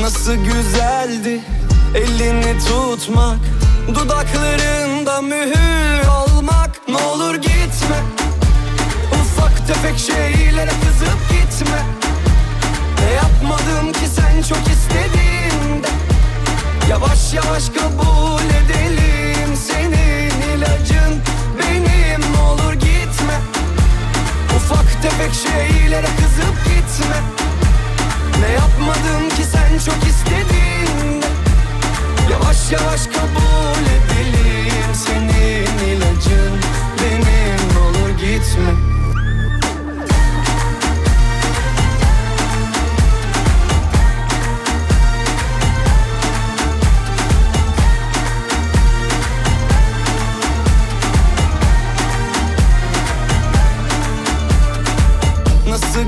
Nasıl 0.00 0.34
güzeldi 0.34 1.40
elini 1.94 2.58
tutmak. 2.58 3.38
Dudaklarında 3.88 5.22
mühür 5.22 6.06
olmak. 6.06 6.88
Ne 6.88 6.96
olur 6.96 7.34
gitme. 7.34 7.98
Ufak 9.12 9.66
tefek 9.66 9.98
şeylere 9.98 10.70
kızıp 10.70 11.18
gitme 11.30 12.03
yapmadım 13.14 13.92
ki 13.92 14.08
sen 14.14 14.42
çok 14.42 14.68
istediğinde 14.68 15.88
Yavaş 16.90 17.34
yavaş 17.34 17.68
kabul 17.68 18.44
edelim 18.44 19.56
Senin 19.56 20.56
ilacın. 20.56 21.22
Benim 21.58 22.40
olur 22.40 22.72
gitme. 22.72 23.36
Ufak 24.56 25.02
tefek 25.02 25.32
şeylere 25.34 26.06
kızıp 26.06 26.64
gitme. 26.64 27.16
Ne 28.40 28.52
yapmadım 28.52 29.28
ki 29.36 29.44
sen 29.52 29.78
çok 29.78 30.08
istediğinde 30.08 31.26
Yavaş 32.30 32.72
yavaş 32.72 33.06
kabul 33.06 33.84
edelim 33.96 34.94
Senin 34.94 35.88
ilacın. 35.88 36.60
Benim 37.00 37.76
olur 37.86 38.10
gitme 38.10 38.93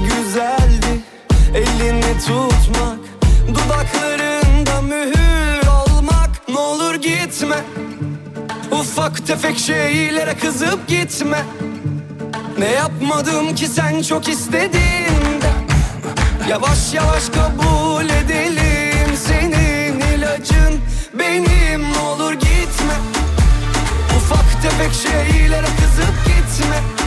güzeldi. 0.04 1.00
Elini 1.54 2.18
tutmak 2.26 2.98
Dudaklarında 3.48 4.82
mühür 4.82 5.66
olmak 5.66 6.30
Ne 6.48 6.58
olur 6.58 6.94
gitme. 6.94 7.56
Ufak 8.70 9.26
tefek 9.26 9.58
şeylere 9.58 10.34
kızıp 10.34 10.88
gitme. 10.88 11.44
Ne 12.58 12.70
yapmadım 12.70 13.54
ki 13.54 13.66
sen 13.66 14.02
çok 14.02 14.28
istediğinde? 14.28 15.50
Yavaş 16.48 16.94
yavaş 16.94 17.28
kabul 17.28 18.04
edelim 18.04 19.16
Senin 19.26 20.00
ilacın. 20.00 20.80
Benim 21.18 21.92
Ne 21.92 21.98
olur 21.98 22.32
gitme. 22.32 22.94
Ufak 24.16 24.62
tefek 24.62 24.92
şeylere 24.92 25.66
kızıp 25.66 26.14
gitme 26.26 27.06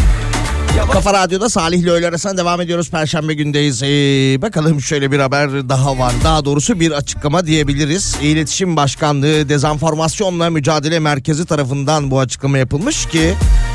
Kafa 0.77 1.13
Radyo'da 1.13 1.49
Salih 1.49 1.79
ile 1.79 1.91
öğle 1.91 2.07
arasına 2.07 2.37
devam 2.37 2.61
ediyoruz. 2.61 2.89
Perşembe 2.89 3.33
gündeyiz. 3.33 3.83
Ee, 3.83 3.87
bakalım 4.41 4.81
şöyle 4.81 5.11
bir 5.11 5.19
haber 5.19 5.69
daha 5.69 5.97
var. 5.97 6.13
Daha 6.23 6.45
doğrusu 6.45 6.79
bir 6.79 6.91
açıklama 6.91 7.45
diyebiliriz. 7.45 8.15
İletişim 8.21 8.75
Başkanlığı 8.75 9.49
Dezenformasyonla 9.49 10.49
Mücadele 10.49 10.99
Merkezi 10.99 11.45
tarafından 11.45 12.11
bu 12.11 12.19
açıklama 12.19 12.57
yapılmış 12.57 13.05
ki 13.05 13.33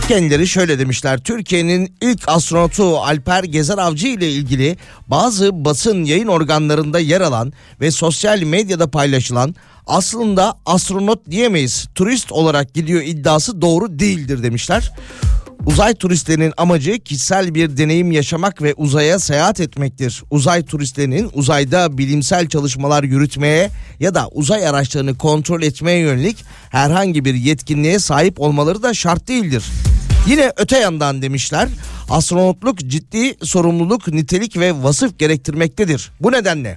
kendileri 0.09 0.47
şöyle 0.47 0.79
demişler. 0.79 1.19
Türkiye'nin 1.19 1.97
ilk 2.01 2.29
astronotu 2.29 2.99
Alper 2.99 3.45
Gezer 3.45 3.79
Avcı 3.79 4.07
ile 4.07 4.31
ilgili 4.31 4.77
bazı 5.09 5.65
basın 5.65 6.05
yayın 6.05 6.27
organlarında 6.29 6.99
yer 6.99 7.21
alan 7.21 7.53
ve 7.81 7.91
sosyal 7.91 8.43
medyada 8.43 8.91
paylaşılan 8.91 9.55
aslında 9.87 10.55
astronot 10.67 11.31
diyemeyiz 11.31 11.87
turist 11.95 12.33
olarak 12.33 12.75
gidiyor 12.75 13.03
iddiası 13.03 13.63
doğru 13.63 13.99
değildir 13.99 14.43
demişler. 14.43 14.93
Uzay 15.67 15.95
turistlerinin 15.95 16.53
amacı 16.57 16.99
kişisel 16.99 17.55
bir 17.55 17.77
deneyim 17.77 18.13
yaşamak 18.13 18.63
ve 18.63 18.75
uzaya 18.75 19.19
seyahat 19.19 19.61
etmektir. 19.61 20.23
Uzay 20.31 20.65
turistlerinin 20.65 21.31
uzayda 21.35 21.99
bilimsel 21.99 22.49
çalışmalar 22.49 23.05
yürütmeye 23.05 23.71
ya 24.01 24.15
da 24.15 24.29
uzay 24.29 24.69
araçlarını 24.69 25.19
kontrol 25.19 25.63
etmeye 25.63 25.99
yönelik 25.99 26.45
herhangi 26.71 27.25
bir 27.25 27.35
yetkinliğe 27.35 27.99
sahip 27.99 28.41
olmaları 28.41 28.83
da 28.83 28.95
şart 28.95 29.29
değildir. 29.29 29.65
Yine 30.29 30.53
öte 30.57 30.79
yandan 30.79 31.23
demişler 31.23 31.69
astronotluk 32.11 32.79
ciddi 32.79 33.35
sorumluluk, 33.43 34.09
nitelik 34.09 34.57
ve 34.57 34.83
vasıf 34.83 35.19
gerektirmektedir. 35.19 36.11
Bu 36.21 36.33
nedenle 36.33 36.77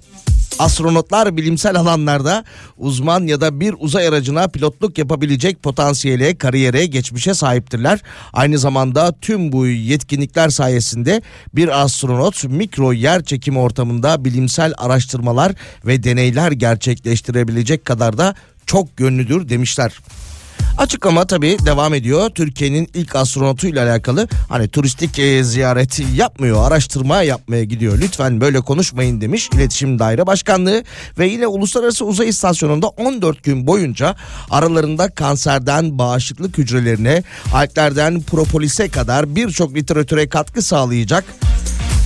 Astronotlar 0.59 1.37
bilimsel 1.37 1.75
alanlarda 1.75 2.43
uzman 2.77 3.27
ya 3.27 3.41
da 3.41 3.59
bir 3.59 3.75
uzay 3.79 4.07
aracına 4.07 4.47
pilotluk 4.47 4.97
yapabilecek 4.97 5.63
potansiyele, 5.63 6.37
kariyere, 6.37 6.85
geçmişe 6.85 7.33
sahiptirler. 7.33 7.99
Aynı 8.33 8.57
zamanda 8.57 9.15
tüm 9.21 9.51
bu 9.51 9.67
yetkinlikler 9.67 10.49
sayesinde 10.49 11.21
bir 11.55 11.81
astronot 11.81 12.43
mikro 12.43 12.93
yer 12.93 13.23
çekimi 13.23 13.59
ortamında 13.59 14.25
bilimsel 14.25 14.73
araştırmalar 14.77 15.51
ve 15.85 16.03
deneyler 16.03 16.51
gerçekleştirebilecek 16.51 17.85
kadar 17.85 18.17
da 18.17 18.35
çok 18.65 18.97
gönlüdür 18.97 19.49
demişler. 19.49 19.99
Açıklama 20.77 21.27
tabii 21.27 21.57
devam 21.65 21.93
ediyor. 21.93 22.29
Türkiye'nin 22.29 22.89
ilk 22.93 23.15
astronotu 23.15 23.67
ile 23.67 23.81
alakalı 23.81 24.27
hani 24.49 24.67
turistik 24.67 25.19
e, 25.19 25.43
ziyareti 25.43 26.05
yapmıyor, 26.15 26.67
araştırma 26.67 27.21
yapmaya 27.21 27.63
gidiyor. 27.63 27.97
Lütfen 28.01 28.41
böyle 28.41 28.61
konuşmayın 28.61 29.21
demiş 29.21 29.49
İletişim 29.53 29.99
Daire 29.99 30.27
Başkanlığı 30.27 30.83
ve 31.19 31.27
yine 31.27 31.47
Uluslararası 31.47 32.05
Uzay 32.05 32.29
İstasyonu'nda 32.29 32.87
14 32.87 33.43
gün 33.43 33.67
boyunca 33.67 34.15
aralarında 34.49 35.09
kanserden 35.09 35.97
bağışıklık 35.97 36.57
hücrelerine, 36.57 37.23
alklerden 37.53 38.21
propolise 38.21 38.89
kadar 38.89 39.35
birçok 39.35 39.75
literatüre 39.75 40.29
katkı 40.29 40.61
sağlayacak 40.61 41.23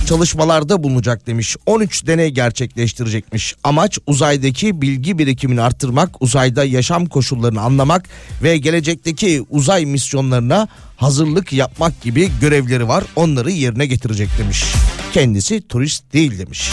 çalışmalarda 0.06 0.82
bulunacak 0.82 1.26
demiş. 1.26 1.56
13 1.66 2.06
deney 2.06 2.30
gerçekleştirecekmiş. 2.30 3.54
Amaç 3.64 3.98
uzaydaki 4.06 4.82
bilgi 4.82 5.18
birikimini 5.18 5.60
arttırmak, 5.60 6.22
uzayda 6.22 6.64
yaşam 6.64 7.06
koşullarını 7.06 7.60
anlamak 7.60 8.08
ve 8.42 8.56
gelecekteki 8.58 9.44
uzay 9.50 9.86
misyonlarına 9.86 10.68
hazırlık 10.96 11.52
yapmak 11.52 12.02
gibi 12.02 12.30
görevleri 12.40 12.88
var. 12.88 13.04
Onları 13.16 13.50
yerine 13.50 13.86
getirecek 13.86 14.28
demiş. 14.38 14.64
Kendisi 15.12 15.68
turist 15.68 16.12
değil 16.12 16.38
demiş. 16.38 16.70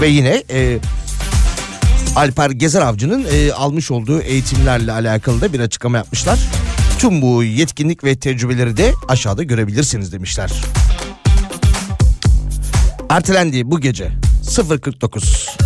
Ve 0.00 0.08
yine 0.08 0.42
e, 0.50 0.78
Alper 2.16 2.50
Gezer 2.50 2.82
Avcı'nın 2.82 3.26
e, 3.32 3.52
almış 3.52 3.90
olduğu 3.90 4.20
eğitimlerle 4.20 4.92
alakalı 4.92 5.40
da 5.40 5.52
bir 5.52 5.60
açıklama 5.60 5.96
yapmışlar. 5.96 6.38
Tüm 6.98 7.22
bu 7.22 7.44
yetkinlik 7.44 8.04
ve 8.04 8.16
tecrübeleri 8.16 8.76
de 8.76 8.92
aşağıda 9.08 9.42
görebilirsiniz 9.42 10.12
demişler. 10.12 10.50
Ertelendi 13.10 13.70
bu 13.70 13.80
gece 13.80 14.10
049. 14.42 15.65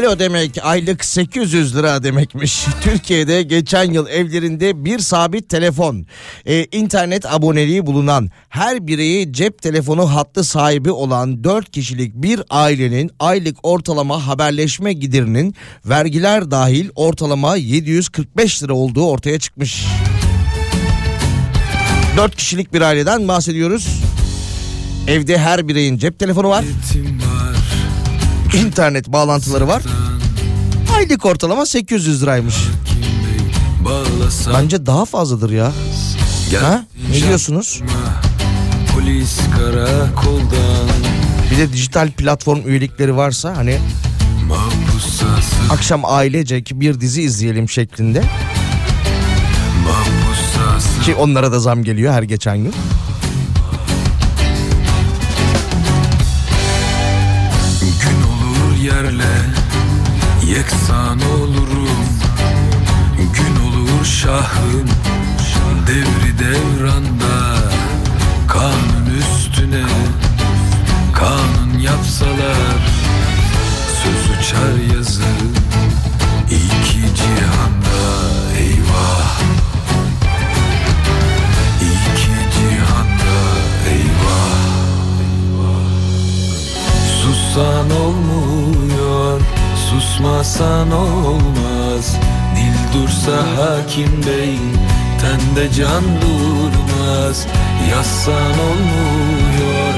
alo 0.00 0.18
demek 0.18 0.58
aylık 0.62 1.04
800 1.04 1.76
lira 1.76 2.02
demekmiş. 2.02 2.64
Türkiye'de 2.82 3.42
geçen 3.42 3.92
yıl 3.92 4.06
evlerinde 4.06 4.84
bir 4.84 4.98
sabit 4.98 5.48
telefon, 5.48 6.06
e, 6.46 6.64
internet 6.64 7.26
aboneliği 7.26 7.86
bulunan 7.86 8.30
her 8.48 8.86
bireyi 8.86 9.32
cep 9.32 9.62
telefonu 9.62 10.14
hattı 10.14 10.44
sahibi 10.44 10.90
olan 10.90 11.44
4 11.44 11.70
kişilik 11.70 12.14
bir 12.14 12.42
ailenin 12.50 13.10
aylık 13.18 13.56
ortalama 13.62 14.26
haberleşme 14.26 14.92
giderinin 14.92 15.54
vergiler 15.84 16.50
dahil 16.50 16.88
ortalama 16.94 17.56
745 17.56 18.62
lira 18.62 18.74
olduğu 18.74 19.06
ortaya 19.06 19.38
çıkmış. 19.38 19.84
4 22.16 22.36
kişilik 22.36 22.72
bir 22.72 22.80
aileden 22.80 23.28
bahsediyoruz. 23.28 23.88
Evde 25.08 25.38
her 25.38 25.68
bireyin 25.68 25.98
cep 25.98 26.18
telefonu 26.18 26.48
var. 26.48 26.64
İnternet 28.54 29.08
bağlantıları 29.08 29.68
var. 29.68 29.82
Aylık 30.96 31.26
ortalama 31.26 31.66
800 31.66 32.22
liraymış. 32.22 32.54
Bence 34.54 34.86
daha 34.86 35.04
fazladır 35.04 35.50
ya. 35.50 35.72
Ha? 36.62 36.84
Ne 37.10 37.22
diyorsunuz? 37.28 37.80
Polis 38.94 39.38
karakoldan 39.58 40.88
Bir 41.50 41.58
de 41.58 41.72
dijital 41.72 42.10
platform 42.10 42.60
üyelikleri 42.66 43.16
varsa 43.16 43.56
hani 43.56 43.78
akşam 45.70 46.00
ailecek 46.04 46.70
bir 46.74 47.00
dizi 47.00 47.22
izleyelim 47.22 47.68
şeklinde. 47.68 48.22
Ki 51.04 51.14
onlara 51.14 51.52
da 51.52 51.60
zam 51.60 51.84
geliyor 51.84 52.12
her 52.12 52.22
geçen. 52.22 52.58
Gün 52.58 52.74
yeksan 60.56 61.20
olurum 61.20 62.06
Gün 63.16 63.56
olur 63.66 64.04
şahım 64.04 64.88
devri 65.90 66.38
devranda 66.38 67.56
Kanun 68.48 69.06
üstüne. 69.18 69.84
Kanun 71.14 71.78
yapsalar 71.78 72.80
Söz 74.02 74.38
uçar 74.38 74.96
yazı 74.96 75.22
iki 76.46 77.14
cihanda. 77.16 78.00
Eyvah! 78.58 79.40
İki 81.80 82.36
cihanda 82.54 83.36
eyvah! 83.88 84.60
Sussan 87.22 87.90
olmuyor, 87.90 88.59
susmasan 89.90 90.90
olmaz. 90.90 92.16
Dil 92.56 92.76
dursa 92.94 93.36
hakim 93.56 94.12
bey, 94.26 94.58
tende 95.20 95.72
can 95.72 96.04
durmaz. 96.22 97.46
Yazsan 97.90 98.54
olmuyor, 98.68 99.94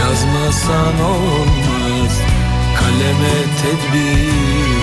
yazmasan 0.00 0.96
olmaz. 1.04 2.14
Kaleme 2.78 3.36
tedbir, 3.62 4.82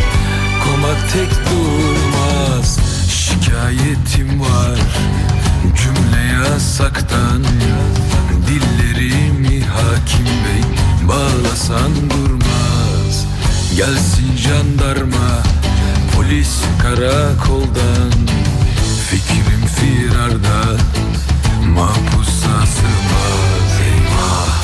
komak 0.63 1.11
tek 1.13 1.31
durmaz. 1.47 2.79
Şikayetim 3.09 4.41
var, 4.41 4.79
cümle 5.63 6.23
yasaktan. 6.43 7.43
Dillerimi 8.47 9.65
hakim 9.65 10.25
bey 10.25 10.63
bağlasan 11.07 11.91
durmaz 12.09 12.76
Gelsin 13.75 14.37
jandarma 14.37 15.43
polis 16.15 16.61
karakoldan. 16.81 18.11
Fikrim 19.09 19.63
firarda 19.75 20.77
mahpusa 21.75 22.65
sığmaz 22.65 23.73
eyvah 23.87 24.63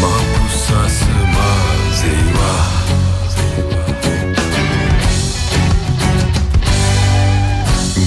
Mahpusa 0.00 0.82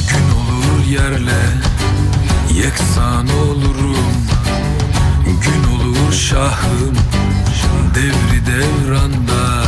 Gün 0.09 0.27
olur 0.39 0.85
yerle 0.89 1.43
yeksan 2.53 3.27
olurum. 3.29 4.11
Gün 5.25 5.63
olur 5.73 6.13
şahım 6.13 6.95
devri 7.95 8.45
devranda 8.45 9.63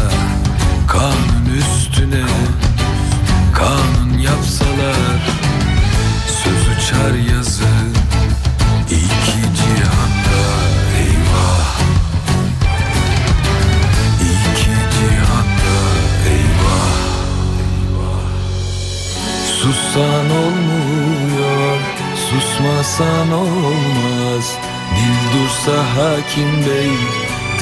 Kanun 0.88 1.58
üstüne 1.58 2.26
kanun 3.54 4.18
yapsalar 4.20 5.22
Söz 6.28 6.78
uçar 6.78 7.36
yazı 7.36 8.04
iki 8.90 9.42
cihanda. 9.58 10.44
Eyvah! 10.98 11.70
İki 14.22 14.76
cihanda 14.94 15.78
eyvah! 16.34 16.94
Sussan 19.60 20.30
olmuyor, 20.44 21.80
susmasan 22.30 23.32
olmaz. 23.32 24.58
Dil 24.96 25.18
dursa 25.34 25.78
hakim 25.96 26.66
bey, 26.66 26.92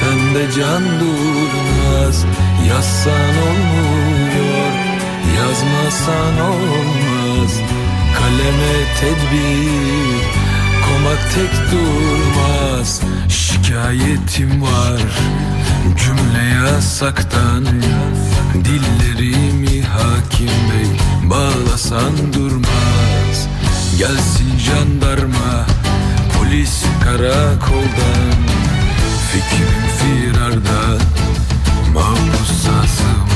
tende 0.02 0.50
can 0.56 0.82
durmaz. 1.00 2.24
Yazsan 2.68 3.34
olmuyor, 3.48 4.72
yazmasan 5.38 6.40
olmaz. 6.40 7.52
Kaleme 8.18 8.74
tedbir, 9.00 10.22
komak 10.84 11.22
tek 11.34 11.54
durmaz. 11.72 13.00
Şikayetim 13.28 14.62
var, 14.62 15.02
cümle 15.98 16.44
yasaktan. 16.64 17.64
Dillerimi 18.54 19.82
hakim 19.82 20.46
bey 20.48 20.90
bağlasan 21.30 22.32
durmaz. 22.32 23.48
Gelsin 23.98 24.58
jandarma 24.58 25.66
polis 26.38 26.84
karakoldan. 27.04 28.32
Fikrim 29.32 29.81
firarda 30.02 30.98
mahpusa 31.94 32.88
sığmaz 32.96 33.31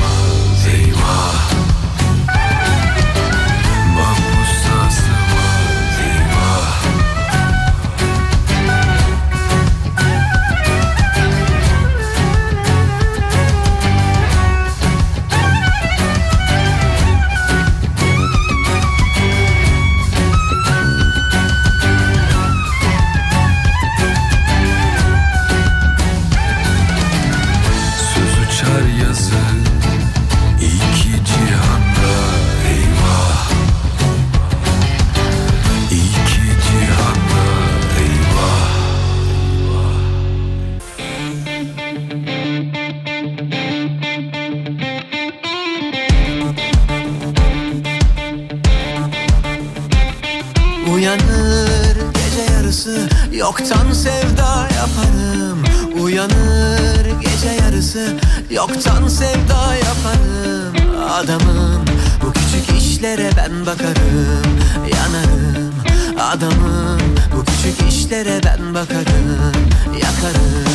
Yoktan 58.57 59.07
sevda 59.07 59.75
yaparım 59.75 60.73
Adamım. 61.11 61.85
Bu 62.21 62.33
küçük 62.33 62.81
işlere 62.81 63.29
ben 63.37 63.65
bakarım 63.65 64.57
Yanarım. 64.93 65.73
Adamım 66.19 66.99
bu 67.35 67.45
küçük 67.45 67.93
işlere 67.93 68.41
ben 68.45 68.73
bakarım 68.73 69.53
Yakarım. 69.93 70.65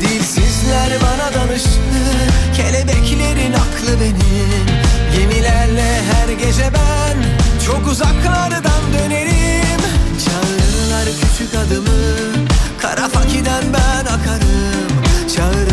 Dilsizler 0.00 0.90
bana 1.02 1.34
danıştı 1.34 1.80
Kelebeklerin 2.56 3.52
aklı 3.52 4.00
benim. 4.00 4.66
Gemilerle 5.16 6.02
her 6.12 6.46
gece 6.46 6.70
ben 6.74 7.16
Çok 7.66 7.86
uzaklardan 7.86 8.82
dönerim. 8.98 9.82
Çağırırlar 10.24 11.04
küçük 11.04 11.54
adımı 11.54 12.46
Kara 12.82 13.08
fakiden 13.08 13.64
ben 13.72 14.04
akarım. 14.04 14.88
Çağırırlar 15.36 15.71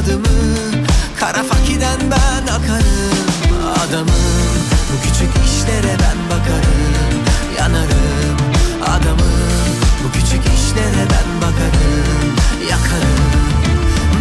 adımı 0.00 0.86
Kara 1.20 1.42
fakiden 1.42 2.00
ben 2.10 2.52
akarım. 2.52 3.26
Adamım 3.86 4.60
bu 4.92 5.02
küçük 5.02 5.30
işlere 5.46 5.96
ben 6.02 6.18
bakarım. 6.30 7.14
Yanarım. 7.58 8.36
Adamım 8.82 9.32
bu 10.04 10.12
küçük 10.12 10.44
işlere 10.54 11.04
ben 11.12 11.40
bakarım. 11.40 12.34
Yakarım. 12.70 13.20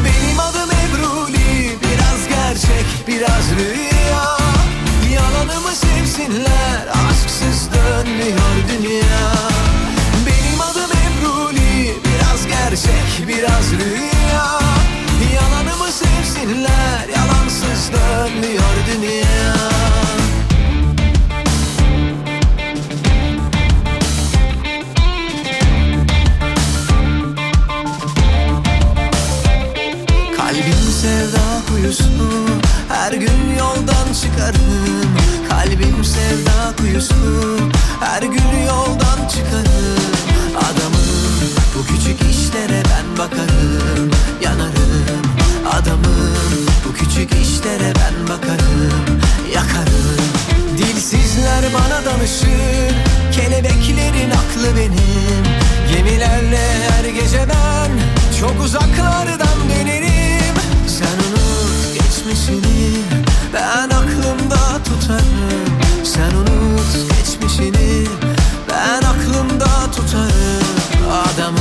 Benim 0.05 0.39
adım 0.39 0.69
Ebruli 0.71 1.77
biraz 1.82 2.27
gerçek 2.30 2.86
biraz 3.07 3.45
rüya. 3.59 4.38
Yalanımı 5.13 5.71
sevsinler 5.71 6.88
aşksız 7.09 7.69
dönmüyor 7.73 8.55
dünya. 8.69 9.34
Benim 10.25 10.61
adım 10.61 10.91
Ebruli 10.91 11.93
biraz 12.05 12.47
gerçek 12.47 13.27
biraz 13.27 13.71
rüya 13.71 14.18
günler 16.60 17.07
yalansız 17.16 17.91
dönmüyor 17.93 18.76
dünya. 18.88 19.53
Kalbim 30.38 30.91
sevda 31.01 31.62
kuyusu 31.70 32.03
Her 32.89 33.12
gün 33.12 33.55
yoldan 33.60 34.14
çıkarım. 34.22 35.16
Kalbim 35.49 36.03
sevda 36.03 36.76
kuyusu 36.78 37.60
Her 37.99 38.22
gün 38.22 38.66
yoldan 38.68 39.28
çıkarım. 39.28 39.99
Adamım 40.57 41.10
bu 41.76 41.86
küçük 41.86 42.32
işlere 42.32 42.84
ben 42.86 43.18
bakarım 43.18 44.12
Yanarım 44.41 45.28
adamım 45.82 46.34
Bu 46.86 46.93
küçük 46.93 47.32
işlere 47.32 47.93
ben 47.95 48.27
bakarım 48.27 49.19
Yakarım. 49.53 50.30
Dilsizler 50.77 51.63
bana 51.73 52.05
danışır 52.05 52.95
Kelebeklerin 53.32 54.30
aklı 54.30 54.77
benim. 54.77 55.43
Gemilerle 55.93 56.67
her 56.89 57.05
gece 57.05 57.39
ben 57.49 57.91
Çok 58.39 58.63
uzaklardan 58.63 59.57
dönerim. 59.69 60.55
Sen 60.88 61.17
unut 61.25 61.93
geçmişini 61.93 62.91
Ben 63.53 63.89
aklımda 63.89 64.84
tutarım. 64.84 65.80
Sen 66.03 66.36
unut 66.36 67.17
geçmişini 67.17 68.07
Ben 68.69 69.01
aklımda 69.07 69.91
tutarım. 69.95 70.69
Adamım 71.09 71.59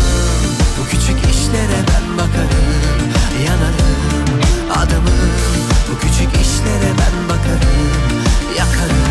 bu 0.79 0.91
küçük 0.91 1.35
işlere 1.35 1.81
ben 1.89 2.19
bakarım 2.19 2.89
Yanarım 3.47 3.88
adamım 4.73 5.31
Bu 5.91 5.99
küçük 5.99 6.33
işlere 6.43 6.91
ben 6.99 7.29
bakarım 7.29 7.79
Yakarım. 8.59 9.09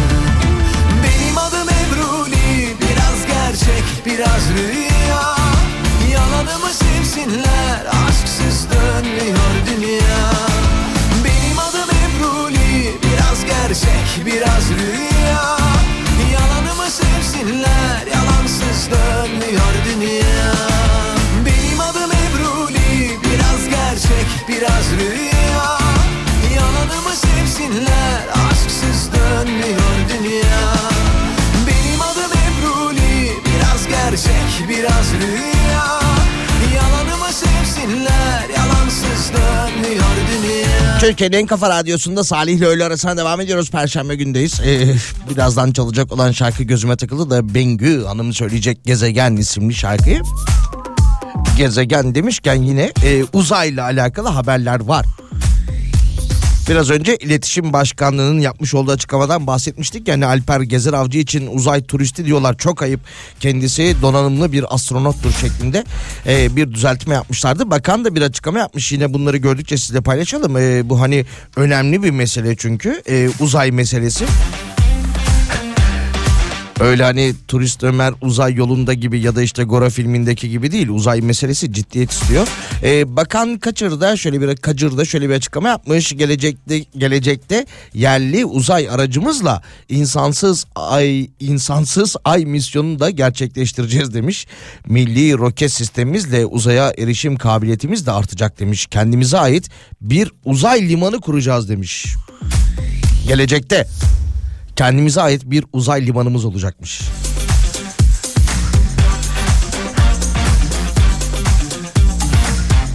Benim 1.03 1.37
adım 1.37 1.69
Ebruli 1.69 2.75
Biraz 2.81 3.25
gerçek 3.27 3.83
biraz 4.05 4.49
rüya. 4.57 5.35
Yalanımı 6.11 6.69
sevsinler 6.73 7.85
Aşksız 8.07 8.67
dönmüyor 8.71 9.53
dünya. 9.67 10.31
Benim 11.23 11.59
adım 11.59 11.89
Ebruli 11.89 12.91
Biraz 13.03 13.45
gerçek 13.45 14.25
biraz 14.25 14.69
rüya 14.69 14.86
Türkiye'nin 41.07 41.37
en 41.37 41.45
kafa 41.45 41.69
radyosunda 41.69 42.23
Salih 42.23 42.57
ile 42.57 42.65
öğle 42.65 42.85
arasına 42.85 43.17
devam 43.17 43.41
ediyoruz. 43.41 43.71
Perşembe 43.71 44.15
gündeyiz. 44.15 44.59
Ee, 44.59 44.95
birazdan 45.29 45.71
çalacak 45.71 46.11
olan 46.11 46.31
şarkı 46.31 46.63
gözüme 46.63 46.95
takıldı 46.97 47.29
da 47.29 47.53
Bengü 47.53 48.03
Hanım 48.03 48.33
söyleyecek 48.33 48.83
Gezegen 48.83 49.35
isimli 49.35 49.73
şarkıyı. 49.73 50.21
Gezegen 51.57 52.15
demişken 52.15 52.55
yine 52.55 52.91
e, 53.03 53.23
uzayla 53.33 53.83
alakalı 53.83 54.27
haberler 54.27 54.79
var. 54.79 55.05
Biraz 56.69 56.89
önce 56.89 57.17
İletişim 57.17 57.73
Başkanlığı'nın 57.73 58.39
yapmış 58.39 58.73
olduğu 58.73 58.91
açıklamadan 58.91 59.47
bahsetmiştik. 59.47 60.07
Yani 60.07 60.25
Alper 60.25 60.61
Gezer 60.61 60.93
Avcı 60.93 61.19
için 61.19 61.47
uzay 61.47 61.83
turisti 61.83 62.25
diyorlar 62.25 62.57
çok 62.57 62.81
ayıp. 62.81 62.99
Kendisi 63.39 63.95
donanımlı 64.01 64.51
bir 64.51 64.75
astronottur 64.75 65.31
şeklinde 65.31 65.83
e, 66.27 66.55
bir 66.55 66.73
düzeltme 66.73 67.15
yapmışlardı. 67.15 67.71
Bakan 67.71 68.05
da 68.05 68.15
bir 68.15 68.21
açıklama 68.21 68.59
yapmış. 68.59 68.91
Yine 68.91 69.13
bunları 69.13 69.37
gördükçe 69.37 69.77
sizle 69.77 70.01
paylaşalım. 70.01 70.57
E, 70.57 70.89
bu 70.89 71.01
hani 71.01 71.25
önemli 71.55 72.03
bir 72.03 72.11
mesele 72.11 72.55
çünkü 72.55 73.01
e, 73.09 73.29
uzay 73.39 73.71
meselesi. 73.71 74.25
Öyle 76.79 77.03
hani 77.03 77.33
turist 77.47 77.83
Ömer 77.83 78.13
uzay 78.21 78.53
yolunda 78.53 78.93
gibi 78.93 79.19
ya 79.19 79.35
da 79.35 79.41
işte 79.41 79.63
Gora 79.63 79.89
filmindeki 79.89 80.49
gibi 80.49 80.71
değil. 80.71 80.89
Uzay 80.89 81.21
meselesi 81.21 81.73
ciddiyet 81.73 82.11
istiyor. 82.11 82.47
Ee, 82.83 83.15
Bakan 83.15 83.57
Kaçır'da 83.57 84.17
şöyle 84.17 84.41
bir 84.41 84.55
Kaçır'da 84.55 85.05
şöyle 85.05 85.29
bir 85.29 85.33
açıklama 85.33 85.69
yapmış. 85.69 86.13
Gelecekte 86.17 86.79
gelecekte 86.79 87.65
yerli 87.93 88.45
uzay 88.45 88.89
aracımızla 88.89 89.61
insansız 89.89 90.65
ay 90.75 91.29
insansız 91.39 92.15
ay 92.25 92.45
misyonunu 92.45 92.99
da 92.99 93.09
gerçekleştireceğiz 93.09 94.13
demiş. 94.13 94.47
Milli 94.87 95.37
roket 95.37 95.71
sistemimizle 95.71 96.45
uzaya 96.45 96.93
erişim 96.97 97.35
kabiliyetimiz 97.35 98.05
de 98.05 98.11
artacak 98.11 98.59
demiş. 98.59 98.85
Kendimize 98.85 99.37
ait 99.37 99.69
bir 100.01 100.31
uzay 100.45 100.89
limanı 100.89 101.19
kuracağız 101.19 101.69
demiş. 101.69 102.05
Gelecekte 103.27 103.87
kendimize 104.77 105.21
ait 105.21 105.41
bir 105.45 105.65
uzay 105.73 106.05
limanımız 106.05 106.45
olacakmış. 106.45 107.01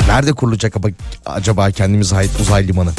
Nerede 0.09 0.33
kurulacak 0.33 0.75
acaba 1.27 1.71
kendimize 1.71 2.17
ait 2.17 2.41
uzay 2.41 2.69
limanı? 2.69 2.93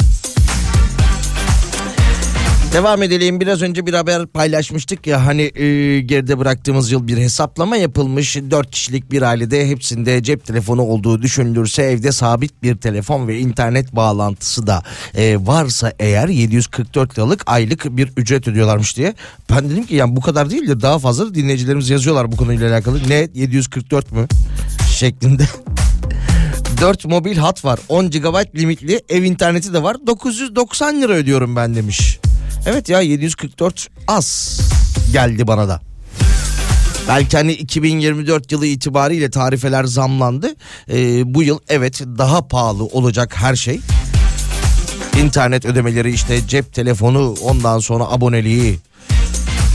Devam 2.74 3.02
edelim. 3.02 3.40
Biraz 3.40 3.62
önce 3.62 3.86
bir 3.86 3.94
haber 3.94 4.26
paylaşmıştık 4.26 5.06
ya 5.06 5.26
hani 5.26 5.42
e, 5.42 6.00
geride 6.00 6.38
bıraktığımız 6.38 6.92
yıl 6.92 7.06
bir 7.06 7.16
hesaplama 7.16 7.76
yapılmış. 7.76 8.36
4 8.36 8.70
kişilik 8.70 9.12
bir 9.12 9.22
ailede 9.22 9.68
hepsinde 9.68 10.22
cep 10.22 10.46
telefonu 10.46 10.82
olduğu 10.82 11.22
düşünülürse 11.22 11.82
evde 11.82 12.12
sabit 12.12 12.62
bir 12.62 12.76
telefon 12.76 13.28
ve 13.28 13.38
internet 13.38 13.96
bağlantısı 13.96 14.66
da 14.66 14.82
e, 15.14 15.36
varsa 15.46 15.92
eğer 15.98 16.28
744 16.28 17.18
liralık 17.18 17.42
aylık 17.46 17.96
bir 17.96 18.12
ücret 18.16 18.48
ödüyorlarmış 18.48 18.96
diye. 18.96 19.14
Ben 19.50 19.70
dedim 19.70 19.86
ki 19.86 19.94
yani 19.94 20.16
bu 20.16 20.20
kadar 20.20 20.50
değildir 20.50 20.80
daha 20.80 20.98
fazla 20.98 21.34
dinleyicilerimiz 21.34 21.90
yazıyorlar 21.90 22.32
bu 22.32 22.36
konuyla 22.36 22.70
alakalı. 22.70 23.08
Ne 23.08 23.28
744 23.34 24.12
mü? 24.12 24.26
Şeklinde. 24.96 25.42
4 26.80 27.04
mobil 27.04 27.36
hat 27.36 27.64
var 27.64 27.78
10 27.88 28.10
GB 28.10 28.58
limitli 28.58 29.00
ev 29.08 29.22
interneti 29.22 29.74
de 29.74 29.82
var 29.82 29.96
990 30.06 31.02
lira 31.02 31.12
ödüyorum 31.12 31.56
ben 31.56 31.74
demiş. 31.74 32.20
Evet 32.66 32.88
ya 32.88 33.00
744 33.00 33.88
az 34.08 34.60
geldi 35.12 35.46
bana 35.46 35.68
da. 35.68 35.80
Belki 37.08 37.36
hani 37.36 37.52
2024 37.52 38.52
yılı 38.52 38.66
itibariyle 38.66 39.30
tarifeler 39.30 39.84
zamlandı. 39.84 40.54
Ee, 40.92 41.34
bu 41.34 41.42
yıl 41.42 41.58
evet 41.68 42.00
daha 42.18 42.48
pahalı 42.48 42.84
olacak 42.84 43.36
her 43.36 43.56
şey. 43.56 43.80
İnternet 45.22 45.64
ödemeleri 45.64 46.12
işte 46.12 46.46
cep 46.48 46.72
telefonu 46.72 47.34
ondan 47.42 47.78
sonra 47.78 48.04
aboneliği 48.04 48.78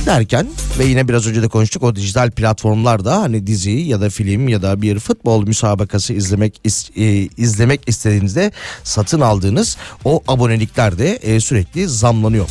derken 0.06 0.48
ve 0.80 0.86
yine 0.86 1.08
biraz 1.08 1.28
önce 1.28 1.42
de 1.42 1.48
konuştuk 1.48 1.84
o 1.84 1.96
dijital 1.96 2.32
platformlarda 2.32 3.22
hani 3.22 3.48
dizi 3.48 3.72
ya 3.72 4.02
da 4.02 4.10
film 4.10 4.48
ya 4.50 4.62
da 4.62 4.82
bir 4.82 5.00
futbol 5.00 5.48
müsabakası 5.48 6.14
izlemek 6.14 6.62
is- 6.66 6.92
e, 7.02 7.30
izlemek 7.38 7.82
istediğinizde 7.88 8.52
satın 8.84 9.22
aldığınız 9.22 9.78
o 10.06 10.24
abonelikler 10.28 10.98
de 10.98 11.16
e, 11.16 11.40
sürekli 11.40 11.88
zamlanıyor. 11.88 12.50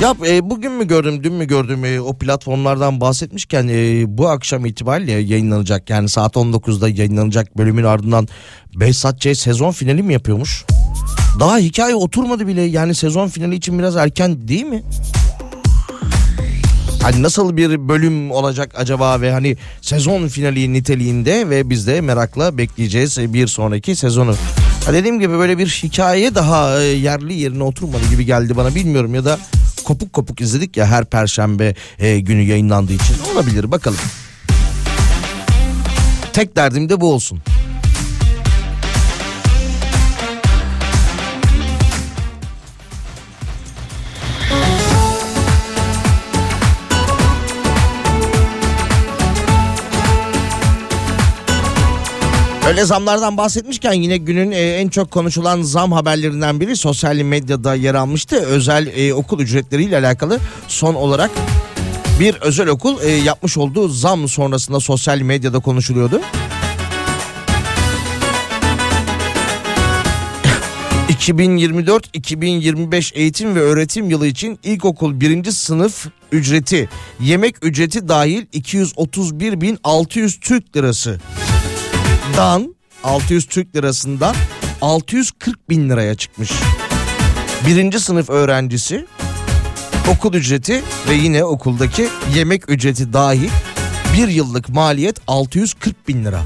Ya 0.00 0.14
e, 0.26 0.50
bugün 0.50 0.72
mü 0.72 0.88
gördüm 0.88 1.24
dün 1.24 1.32
mü 1.32 1.44
gördüm 1.44 1.84
e, 1.84 2.00
o 2.00 2.18
platformlardan 2.18 3.00
bahsetmişken 3.00 3.68
e, 3.68 4.04
bu 4.18 4.28
akşam 4.28 4.66
itibariyle 4.66 5.12
yayınlanacak 5.12 5.90
yani 5.90 6.08
saat 6.08 6.36
19'da 6.36 6.88
yayınlanacak 6.88 7.58
bölümün 7.58 7.84
ardından 7.84 8.28
Behzat 8.74 9.20
Ç 9.20 9.38
sezon 9.38 9.70
finali 9.70 10.02
mi 10.02 10.12
yapıyormuş? 10.12 10.64
Daha 11.40 11.58
hikaye 11.58 11.94
oturmadı 11.94 12.46
bile 12.46 12.62
yani 12.62 12.94
sezon 12.94 13.28
finali 13.28 13.54
için 13.54 13.78
biraz 13.78 13.96
erken 13.96 14.48
değil 14.48 14.64
mi? 14.64 14.82
Hani 17.02 17.22
nasıl 17.22 17.56
bir 17.56 17.88
bölüm 17.88 18.30
olacak 18.30 18.72
acaba 18.76 19.20
ve 19.20 19.32
hani 19.32 19.56
sezon 19.80 20.28
finali 20.28 20.72
niteliğinde 20.72 21.50
ve 21.50 21.70
biz 21.70 21.86
de 21.86 22.00
merakla 22.00 22.58
bekleyeceğiz 22.58 23.18
bir 23.18 23.46
sonraki 23.46 23.96
sezonu. 23.96 24.34
Ha 24.86 24.92
dediğim 24.92 25.20
gibi 25.20 25.32
böyle 25.38 25.58
bir 25.58 25.66
hikaye 25.66 26.34
daha 26.34 26.82
e, 26.82 26.84
yerli 26.84 27.34
yerine 27.34 27.62
oturmadı 27.62 28.02
gibi 28.10 28.26
geldi 28.26 28.56
bana 28.56 28.74
bilmiyorum 28.74 29.14
ya 29.14 29.24
da 29.24 29.38
kopuk 29.86 30.12
kopuk 30.12 30.40
izledik 30.40 30.76
ya 30.76 30.86
her 30.86 31.04
perşembe 31.04 31.74
e, 31.98 32.20
günü 32.20 32.42
yayınlandığı 32.42 32.92
için 32.92 33.16
olabilir 33.34 33.70
bakalım. 33.70 33.98
Tek 36.32 36.56
derdim 36.56 36.88
de 36.88 37.00
bu 37.00 37.12
olsun. 37.12 37.40
Öyle 52.68 52.84
zamlardan 52.84 53.36
bahsetmişken 53.36 53.92
yine 53.92 54.16
günün 54.16 54.50
e, 54.50 54.56
en 54.56 54.88
çok 54.88 55.10
konuşulan 55.10 55.62
zam 55.62 55.92
haberlerinden 55.92 56.60
biri 56.60 56.76
sosyal 56.76 57.16
medyada 57.16 57.74
yer 57.74 57.94
almıştı. 57.94 58.36
Özel 58.36 58.92
e, 58.96 59.14
okul 59.14 59.40
ücretleriyle 59.40 59.98
alakalı 59.98 60.38
son 60.68 60.94
olarak 60.94 61.30
bir 62.20 62.34
özel 62.34 62.68
okul 62.68 63.02
e, 63.02 63.10
yapmış 63.10 63.58
olduğu 63.58 63.88
zam 63.88 64.28
sonrasında 64.28 64.80
sosyal 64.80 65.18
medyada 65.18 65.58
konuşuluyordu. 65.58 66.20
2024-2025 71.08 73.14
eğitim 73.14 73.54
ve 73.54 73.60
öğretim 73.60 74.10
yılı 74.10 74.26
için 74.26 74.58
ilkokul 74.62 75.20
birinci 75.20 75.52
sınıf 75.52 76.06
ücreti 76.32 76.88
yemek 77.20 77.64
ücreti 77.64 78.08
dahil 78.08 78.46
231.600 78.46 80.40
Türk 80.40 80.76
lirası 80.76 81.20
dan 82.36 82.74
600 83.04 83.46
Türk 83.46 83.76
lirasından 83.76 84.36
640 84.80 85.70
bin 85.70 85.90
liraya 85.90 86.14
çıkmış. 86.14 86.52
Birinci 87.66 88.00
sınıf 88.00 88.30
öğrencisi 88.30 89.06
Okul 90.10 90.34
ücreti 90.34 90.82
ve 91.08 91.14
yine 91.14 91.44
okuldaki 91.44 92.08
yemek 92.34 92.70
ücreti 92.70 93.12
dahil 93.12 93.50
bir 94.16 94.28
yıllık 94.28 94.68
maliyet 94.68 95.20
640 95.26 96.08
bin 96.08 96.24
lira. 96.24 96.42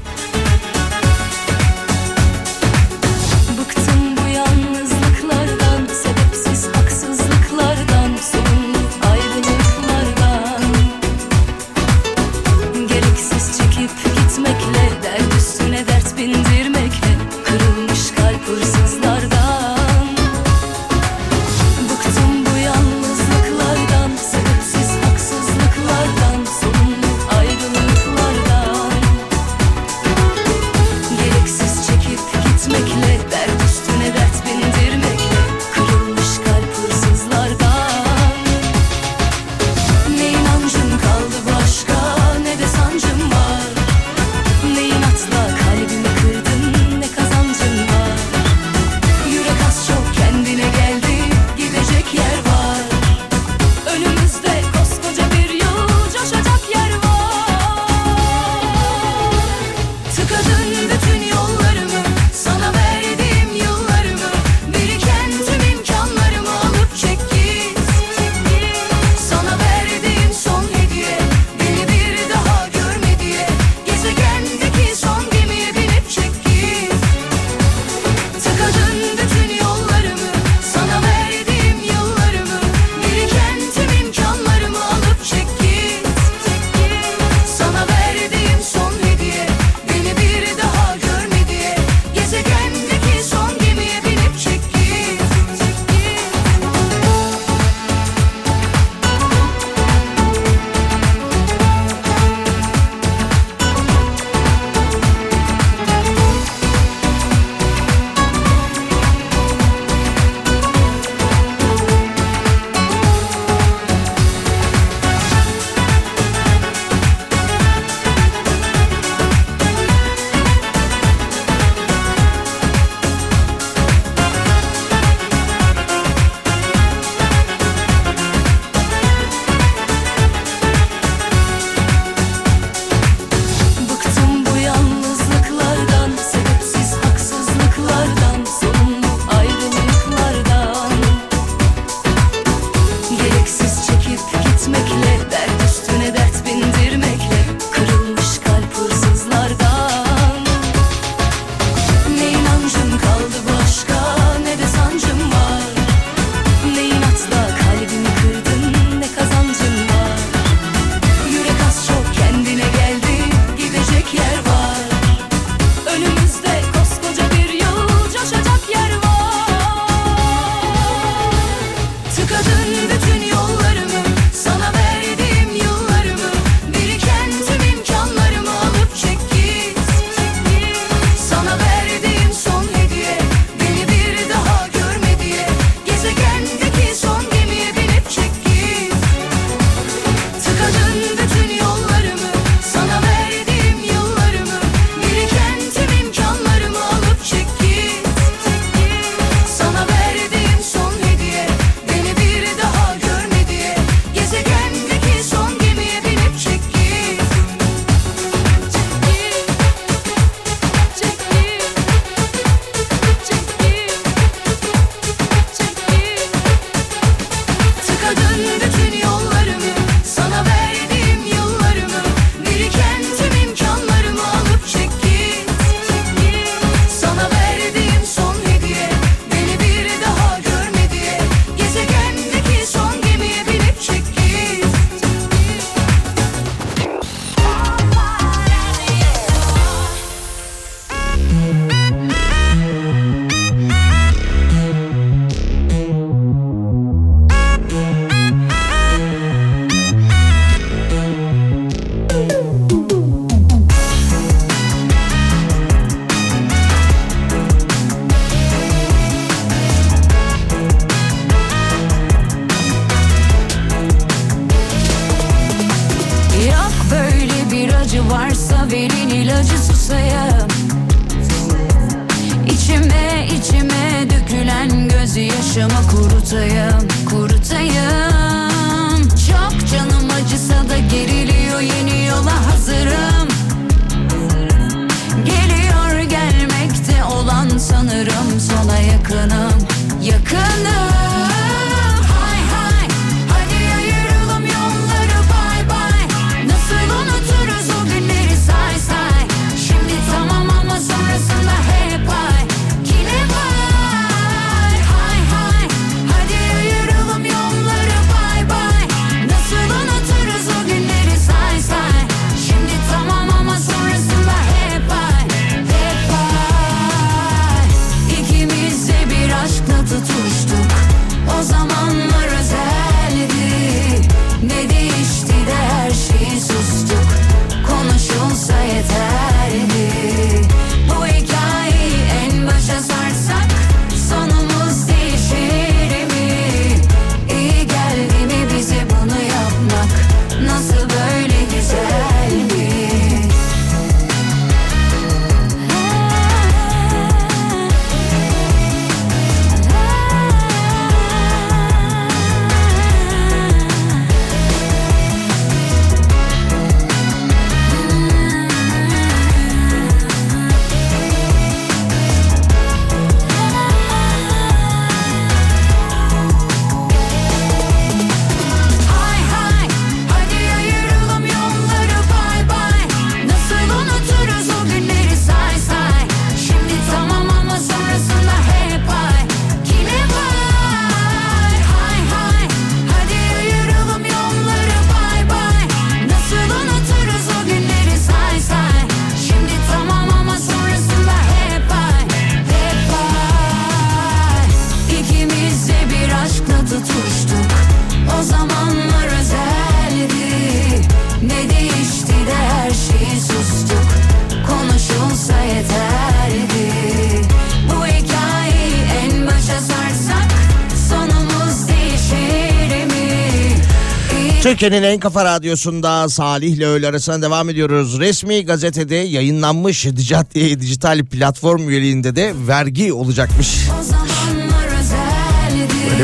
Türkiye'nin 414.61 414.87
en 414.87 414.99
kafa 414.99 415.25
radyosunda 415.25 416.09
Salih 416.09 416.53
ile 416.53 416.65
öğle 416.67 416.87
arasına 416.87 417.21
devam 417.21 417.49
ediyoruz. 417.49 417.99
Resmi 417.99 418.45
gazetede 418.45 418.95
yayınlanmış 418.95 419.85
dijital, 419.85 420.25
dijital 420.35 421.05
platform 421.05 421.69
üyeliğinde 421.69 422.15
de 422.15 422.33
vergi 422.47 422.93
olacakmış. 422.93 423.47
O 423.79 423.83
zamanlar 423.83 424.00
özeldi 424.00 424.00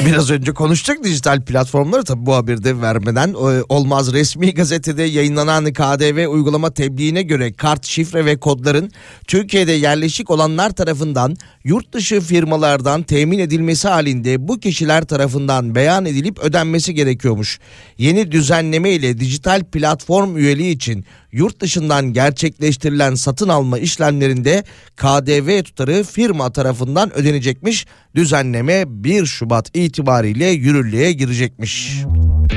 Biraz 0.05 0.31
önce 0.31 0.53
konuşacak 0.53 1.03
dijital 1.03 1.41
platformları 1.41 2.03
tabi 2.03 2.25
bu 2.25 2.35
haberde 2.35 2.81
vermeden 2.81 3.29
e, 3.29 3.63
olmaz. 3.69 4.13
Resmi 4.13 4.53
gazetede 4.53 5.03
yayınlanan 5.03 5.73
KDV 5.73 6.27
uygulama 6.27 6.71
tebliğine 6.71 7.21
göre 7.21 7.53
kart, 7.53 7.85
şifre 7.85 8.25
ve 8.25 8.39
kodların 8.39 8.91
Türkiye'de 9.27 9.71
yerleşik 9.71 10.31
olanlar 10.31 10.69
tarafından 10.69 11.35
yurt 11.63 11.93
dışı 11.93 12.21
firmalardan 12.21 13.03
temin 13.03 13.39
edilmesi 13.39 13.87
halinde 13.87 14.47
bu 14.47 14.59
kişiler 14.59 15.03
tarafından 15.05 15.75
beyan 15.75 16.05
edilip 16.05 16.39
ödenmesi 16.39 16.93
gerekiyormuş. 16.93 17.59
Yeni 17.97 18.31
düzenleme 18.31 18.91
ile 18.91 19.19
dijital 19.19 19.63
platform 19.63 20.37
üyeliği 20.37 20.75
için 20.75 21.05
yurt 21.32 21.59
dışından 21.59 22.13
gerçekleştirilen 22.13 23.15
satın 23.15 23.49
alma 23.49 23.80
işlemlerinde 23.80 24.63
KDV 24.95 25.63
tutarı 25.63 26.03
firma 26.03 26.51
tarafından 26.51 27.13
ödenecekmiş. 27.13 27.86
Düzenleme 28.15 28.84
1 28.88 29.25
Şubat 29.25 29.75
itibariyle 29.78 30.45
yürürlüğe 30.45 31.11
girecekmiş. 31.11 32.03
Hava 32.03 32.56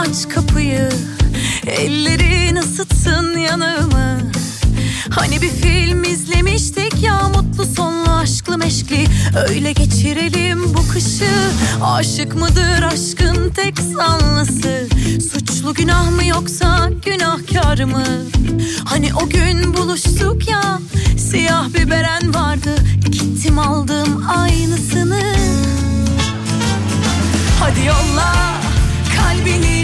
aç 0.00 0.28
kapıyı 0.28 0.88
Ellerin 1.66 2.56
ısıtsın 2.56 3.38
yanağımı. 3.38 4.20
Hani 5.10 5.42
bir 5.42 5.48
film 5.48 6.04
izlemiştik 6.04 7.02
ya 7.02 7.28
mutlu 7.28 7.64
sonlu 7.64 8.10
aşklı 8.10 8.58
meşkli. 8.58 9.06
Öyle 9.48 9.72
geçirelim 9.72 10.74
bu 10.74 10.88
kışı. 10.92 11.30
Aşık 11.82 12.34
mıdır 12.34 12.82
aşkın 12.82 13.50
tek 13.50 13.78
sanlısı 13.78 14.88
Suçlu 15.32 15.74
günah 15.74 16.10
mı 16.10 16.24
yoksa 16.24 16.90
günahkar 17.04 17.84
mı? 17.84 18.04
Hani 18.84 19.14
o 19.14 19.28
gün 19.28 19.74
buluştuk 19.74 20.48
ya 20.48 20.78
Siyah 21.18 21.74
bir 21.74 21.90
beren 21.90 22.34
vardı. 22.34 22.74
Gittim 23.10 23.58
aldım 23.58 24.24
aynısını. 24.28 25.22
Hadi 27.60 27.86
yolla 27.86 28.59
kalbini 29.20 29.76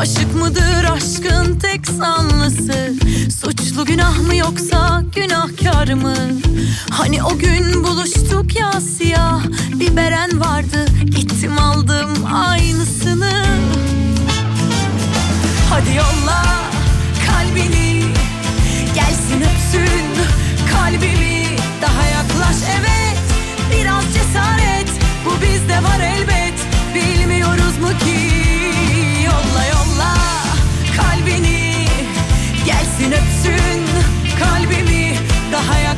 Aşık 0.00 0.34
mıdır 0.34 0.84
aşkın 0.84 1.58
tek 1.58 1.86
sanlısı 1.86 2.94
Suçlu 3.40 3.84
günah 3.84 4.18
mı 4.18 4.36
yoksa 4.36 5.02
günahkar 5.14 5.92
mı? 5.92 6.14
Hani 6.90 7.22
o 7.22 7.38
gün 7.38 7.84
buluştuk 7.84 8.56
ya 8.56 8.72
siyah 8.80 9.42
bir 9.74 9.96
beren 9.96 10.40
vardı 10.40 10.86
Gittim 11.04 11.58
aldım 11.58 12.26
aynısını. 12.32 13.44
Hadi 15.70 15.94
yolla 15.96 16.44
kalbini 17.26 18.04
Gelsin 18.94 19.40
öpsün 19.40 20.06
kalbimi. 20.72 21.46
Daha 21.82 22.06
yaklaş 22.06 22.56
evet 22.80 23.18
Biraz 23.72 24.04
cesaret 24.14 24.90
Bu 25.24 25.42
bizde 25.42 25.82
var 25.82 26.00
elbet. 26.00 26.54
Bilmiyoruz 26.94 27.78
mu 27.78 27.88
ki 27.88 28.29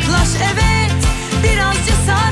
Daha 0.03 0.13
yaklaş 0.13 0.29
evet. 0.53 0.93
Biraz 1.45 1.77
cesaret 1.87 2.32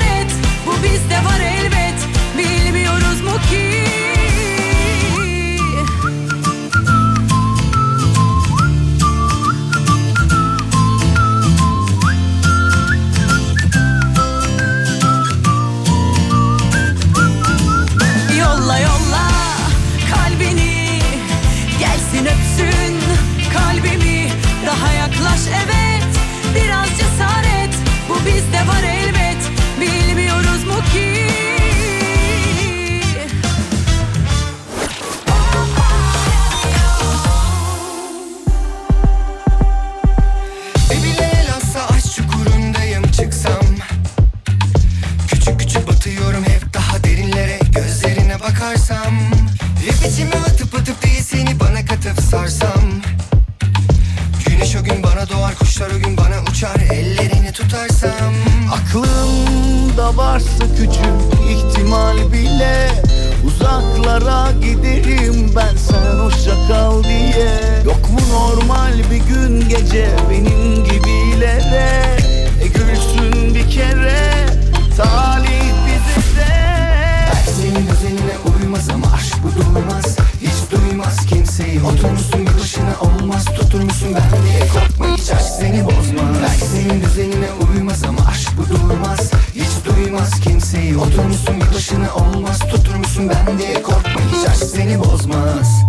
ben 93.31 93.59
diye 93.59 93.81
korkma 93.81 94.21
seni 94.55 94.99
bozmaz 94.99 95.80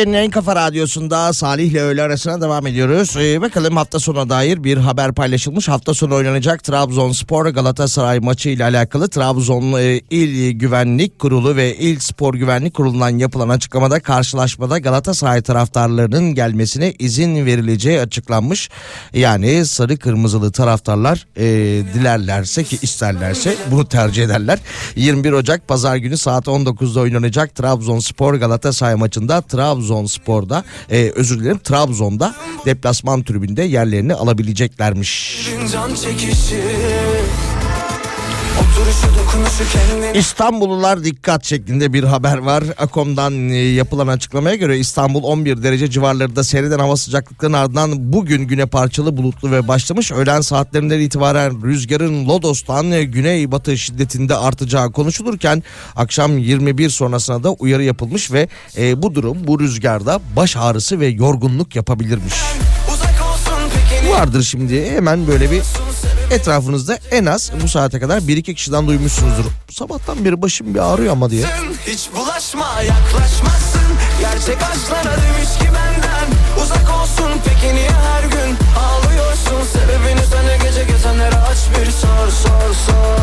Türkiye'nin 0.00 0.24
en 0.24 0.30
kafa 0.30 0.56
radyosunda 0.56 1.32
Salih 1.32 1.70
ile 1.70 1.80
öğle 1.80 2.02
arasına 2.02 2.40
devam 2.40 2.66
ediyoruz. 2.66 3.16
Ee, 3.16 3.40
bakalım 3.40 3.76
hafta 3.76 3.98
sonuna 3.98 4.28
dair 4.28 4.64
bir 4.64 4.76
haber 4.76 5.14
paylaşılmış. 5.14 5.68
Hafta 5.68 5.94
sonu 5.94 6.14
oynanacak 6.14 6.64
Trabzonspor 6.64 7.46
Galatasaray 7.46 8.20
maçı 8.20 8.48
ile 8.48 8.64
alakalı 8.64 9.08
Trabzon 9.08 9.80
e, 9.80 10.00
İl 10.10 10.50
Güvenlik 10.50 11.18
Kurulu 11.18 11.56
ve 11.56 11.76
İl 11.76 11.98
Spor 11.98 12.34
Güvenlik 12.34 12.74
Kurulu'ndan 12.74 13.18
yapılan 13.18 13.48
açıklamada 13.48 14.00
karşılaşmada 14.00 14.78
Galatasaray 14.78 15.42
taraftarlarının 15.42 16.34
gelmesine 16.34 16.92
izin 16.98 17.46
verileceği 17.46 18.00
açıklanmış. 18.00 18.70
Yani 19.12 19.66
sarı 19.66 19.96
kırmızılı 19.96 20.52
taraftarlar 20.52 21.26
e, 21.36 21.44
dilerlerse 21.94 22.64
ki 22.64 22.78
isterlerse 22.82 23.56
bunu 23.70 23.88
tercih 23.88 24.24
ederler. 24.24 24.58
21 24.96 25.32
Ocak 25.32 25.68
pazar 25.68 25.96
günü 25.96 26.16
saat 26.16 26.46
19'da 26.46 27.00
oynanacak 27.00 27.54
Trabzonspor 27.54 28.34
Galatasaray 28.34 28.94
maçında 28.94 29.40
Trabzonspor'da 29.90 30.64
e, 30.90 31.12
özür 31.14 31.40
dilerim 31.40 31.58
Trabzon'da 31.58 32.34
deplasman 32.66 33.22
tribünde 33.22 33.62
yerlerini 33.62 34.14
alabileceklermiş. 34.14 35.40
Can 35.72 35.94
çekişi 35.94 36.60
Oturuşu 36.60 36.60
dokunuşu 36.60 36.70
kendine 37.40 37.69
İstanbullular 40.14 41.04
dikkat 41.04 41.44
şeklinde 41.44 41.92
bir 41.92 42.04
haber 42.04 42.38
var. 42.38 42.64
Akom'dan 42.78 43.48
e, 43.48 43.56
yapılan 43.56 44.06
açıklamaya 44.06 44.56
göre 44.56 44.78
İstanbul 44.78 45.22
11 45.22 45.62
derece 45.62 45.90
civarlarında 45.90 46.44
seyreden 46.44 46.78
hava 46.78 46.96
sıcaklıklarının 46.96 47.56
ardından 47.56 48.12
bugün 48.12 48.42
güne 48.42 48.66
parçalı 48.66 49.16
bulutlu 49.16 49.50
ve 49.50 49.68
başlamış. 49.68 50.12
Öğlen 50.12 50.40
saatlerinden 50.40 51.00
itibaren 51.00 51.62
rüzgarın 51.62 52.28
Lodos'tan 52.28 52.90
e, 52.90 53.04
güneybatı 53.04 53.78
şiddetinde 53.78 54.36
artacağı 54.36 54.92
konuşulurken 54.92 55.62
akşam 55.96 56.38
21 56.38 56.90
sonrasına 56.90 57.42
da 57.42 57.52
uyarı 57.52 57.84
yapılmış 57.84 58.32
ve 58.32 58.48
e, 58.76 59.02
bu 59.02 59.14
durum 59.14 59.36
bu 59.46 59.60
rüzgarda 59.60 60.20
baş 60.36 60.56
ağrısı 60.56 61.00
ve 61.00 61.06
yorgunluk 61.06 61.76
yapabilirmiş. 61.76 62.34
Vardır 64.10 64.42
şimdi 64.42 64.90
hemen 64.90 65.26
böyle 65.26 65.50
bir 65.50 65.62
etrafınızda 66.30 66.98
en 67.10 67.26
az 67.26 67.52
bu 67.62 67.68
saate 67.68 68.00
kadar 68.00 68.28
bir 68.28 68.36
iki 68.36 68.54
kişiden 68.54 68.86
duymuşsunuzdur. 68.86 69.44
Sabahtan 69.70 70.24
beri 70.24 70.42
başım 70.42 70.74
bir 70.74 70.78
ağrıyor 70.78 71.12
ama 71.12 71.30
diye. 71.30 71.46
Hiç 71.86 72.08
bulaşma 72.16 72.82
yaklaşmazsın. 72.82 73.82
Gerçek 74.20 74.62
aşklara 74.62 75.16
demiş 75.16 75.58
ki 75.58 75.66
benden 75.66 76.28
Uzak 76.62 77.00
olsun. 77.02 77.30
Peki 77.44 77.74
niye 77.74 77.90
her 77.90 78.22
gün 78.22 78.56
Ağlıyorsun? 78.78 79.72
Sebebini 79.72 80.26
söyle 80.30 80.58
gece 80.62 80.84
gezenlere 80.84 81.36
aç 81.36 81.58
bir 81.78 81.90
sor 81.90 82.28
sor 82.30 82.74
sor. 82.86 83.20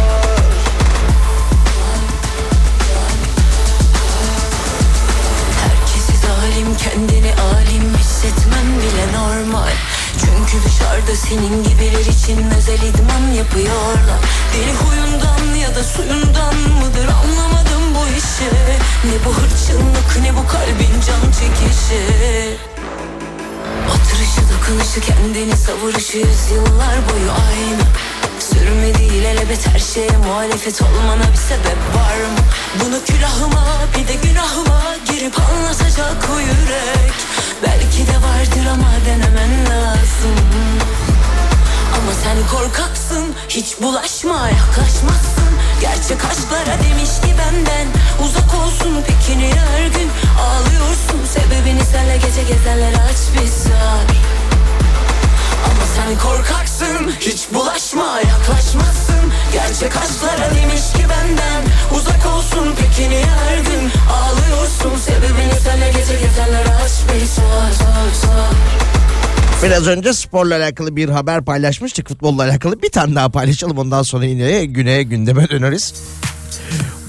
Kendini 6.84 7.34
alim 7.34 7.98
hissetmem 7.98 8.68
bile 8.82 9.18
normal 9.18 9.97
Çünkü 10.19 10.65
dışarıda 10.65 11.15
senin 11.15 11.64
gibiler 11.64 12.06
için 12.06 12.52
özel 12.57 12.81
idman 12.81 13.34
yapıyorlar. 13.38 14.19
Deli 14.53 14.73
huyundan 14.73 15.56
ya 15.56 15.76
da 15.76 15.84
suyundan 15.84 16.56
mıdır 16.56 17.07
anlamadım 17.07 17.95
bu 17.95 18.07
işi. 18.18 18.49
Ne 19.06 19.26
bu 19.26 19.34
hırçınlık 19.34 20.10
ne 20.22 20.35
bu 20.38 20.48
kalbin 20.48 20.94
can 21.07 21.31
çekişi. 21.31 22.03
Oturuşu 23.89 24.41
dokunuşu 24.53 25.02
kendini 25.02 25.57
savuruşu 25.57 26.18
yüzyıllar 26.18 26.95
boyu 27.10 27.31
aynı. 27.31 27.84
Sürme 28.39 28.99
değil 28.99 29.23
elebet 29.23 29.68
her 29.68 29.80
şeye 29.80 30.18
muhalefet 30.27 30.81
olmana 30.81 31.31
bir 31.31 31.38
sebep 31.38 31.80
var 31.95 32.18
mı? 32.18 32.39
Bunu 32.80 33.03
külahıma 33.06 33.65
bir 33.98 34.07
de 34.07 34.15
günahıma 34.27 34.81
girip 35.11 35.39
anlatacak 35.39 36.30
o 36.35 36.39
yürek 36.39 37.14
Belki 37.64 38.08
de 38.08 38.16
vardır 38.16 38.66
ama 38.74 38.92
denemen 39.06 39.66
lazım. 39.66 40.38
Ama 41.96 42.12
sen 42.24 42.58
korkaksın 42.58 43.36
hiç 43.50 43.82
bulaşma 43.82 44.50
yaklaşmazsın. 44.50 45.52
Gerçek 45.82 46.26
aşklara 46.26 46.84
demiş 46.84 47.10
ki 47.10 47.36
benden 47.40 47.88
uzak 48.26 48.54
olsun 48.56 49.04
peki 49.08 49.40
niye 49.40 49.54
her 49.54 49.88
gün? 49.88 50.10
Ağlıyorsun 50.42 51.26
sebebini 51.34 51.86
senle 51.86 52.18
gece 52.18 52.44
gezenlere 52.54 52.98
aç 52.98 53.22
bir 53.34 53.48
sar 53.48 54.08
ama 55.66 55.84
sen 55.96 56.20
korkaksın 56.20 57.12
Hiç 57.20 57.48
bulaşma 57.54 58.20
yaklaşmazsın 58.20 59.32
Gerçek 59.54 59.98
aşklara 59.98 60.56
demiş 60.56 60.82
ki 60.94 61.04
benden 61.10 61.64
Uzak 61.98 62.26
olsun 62.36 62.76
peki 62.80 63.10
niye 63.10 63.26
her 63.26 63.58
gün 63.58 63.92
Ağlıyorsun 64.12 64.98
sebebini 65.06 65.60
senle 65.64 65.88
gece 65.88 66.14
gezenlere 66.28 66.76
aç 66.84 66.92
bir 67.14 67.28
Biraz 69.64 69.88
önce 69.88 70.14
sporla 70.14 70.56
alakalı 70.56 70.96
bir 70.96 71.10
haber 71.10 71.46
paylaşmıştık. 71.46 72.08
Futbolla 72.08 72.44
alakalı 72.44 72.82
bir 72.82 72.90
tane 72.90 73.16
daha 73.16 73.30
paylaşalım. 73.30 73.78
Ondan 73.78 74.04
sonra 74.04 74.26
yine 74.26 74.66
güneye 74.66 75.04
gündeme 75.04 75.50
döneriz. 75.50 75.94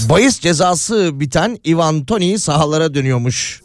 Bayis 0.09 0.41
cezası 0.41 1.11
biten 1.21 1.59
Ivan 1.67 2.05
Toni 2.05 2.39
sahalara 2.39 2.95
dönüyormuş. 2.95 3.63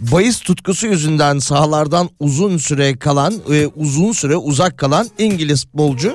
Bayis 0.00 0.40
tutkusu 0.40 0.86
yüzünden 0.86 1.38
sahalardan 1.38 2.10
uzun 2.20 2.56
süre 2.58 2.98
kalan 2.98 3.34
ve 3.50 3.66
uzun 3.66 4.12
süre 4.12 4.36
uzak 4.36 4.78
kalan 4.78 5.10
İngiliz 5.18 5.64
futbolcu 5.64 6.14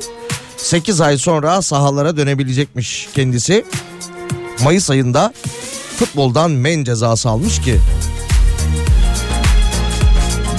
8 0.58 1.02
ay 1.02 1.18
sonra 1.18 1.62
sahalara 1.62 2.18
dönebilecekmiş 2.18 3.10
kendisi. 3.16 3.66
Mayıs 4.64 4.90
ayında 4.90 5.34
futboldan 5.98 6.52
men 6.52 6.84
cezası 6.84 7.30
almış 7.30 7.62
ki 7.62 7.80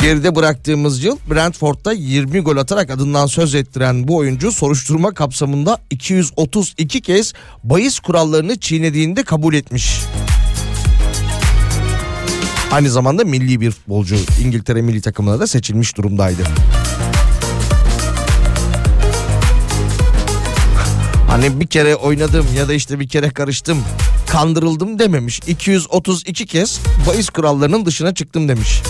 Geride 0.03 0.35
bıraktığımız 0.35 1.05
yıl 1.05 1.17
Brentford'da 1.31 1.93
20 1.93 2.41
gol 2.41 2.57
atarak 2.57 2.91
adından 2.91 3.27
söz 3.27 3.55
ettiren 3.55 4.09
bu 4.09 4.17
oyuncu 4.17 4.53
soruşturma 4.53 5.15
kapsamında 5.15 5.79
232 5.91 7.01
kez 7.01 7.33
bahis 7.65 8.01
kurallarını 8.01 8.61
çiğnediğinde 8.61 9.23
kabul 9.23 9.55
etmiş. 9.55 10.01
Aynı 12.73 12.91
zamanda 12.91 13.25
milli 13.25 13.61
bir 13.61 13.71
futbolcu. 13.71 14.17
İngiltere 14.45 14.83
milli 14.83 15.01
takımına 15.01 15.41
da 15.41 15.47
seçilmiş 15.47 15.97
durumdaydı. 15.97 16.43
Hani 21.29 21.61
bir 21.61 21.67
kere 21.67 21.97
oynadım 21.97 22.47
ya 22.57 22.69
da 22.69 22.75
işte 22.75 23.01
bir 23.01 23.09
kere 23.09 23.31
karıştım 23.31 23.79
kandırıldım 24.31 24.99
dememiş. 24.99 25.41
232 25.47 26.47
kez 26.47 26.81
bahis 27.07 27.29
kurallarının 27.31 27.87
dışına 27.87 28.15
çıktım 28.15 28.49
demiş. 28.49 28.83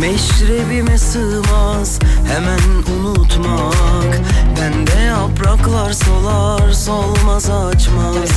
Meşrebime 0.00 0.98
sığmaz 0.98 1.98
hemen 2.32 2.60
unutmak 3.00 4.20
Bende 4.60 5.00
yapraklar 5.00 5.92
solar 5.92 6.72
solmaz 6.72 7.50
açmaz 7.50 8.30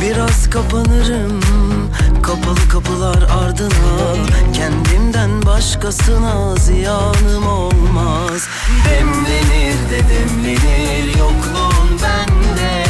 Biraz 0.00 0.50
kapanırım. 0.50 1.40
Kapalı 2.22 2.68
kapılar 2.68 3.22
ardına. 3.22 4.14
Kendimden 4.54 5.46
başkasına 5.46 6.56
ziyanım 6.56 7.46
olmaz. 7.46 8.48
Demlenir 8.90 9.74
de 9.90 10.00
demlenir 10.08 11.18
yokluğun 11.18 11.90
bende. 12.02 12.84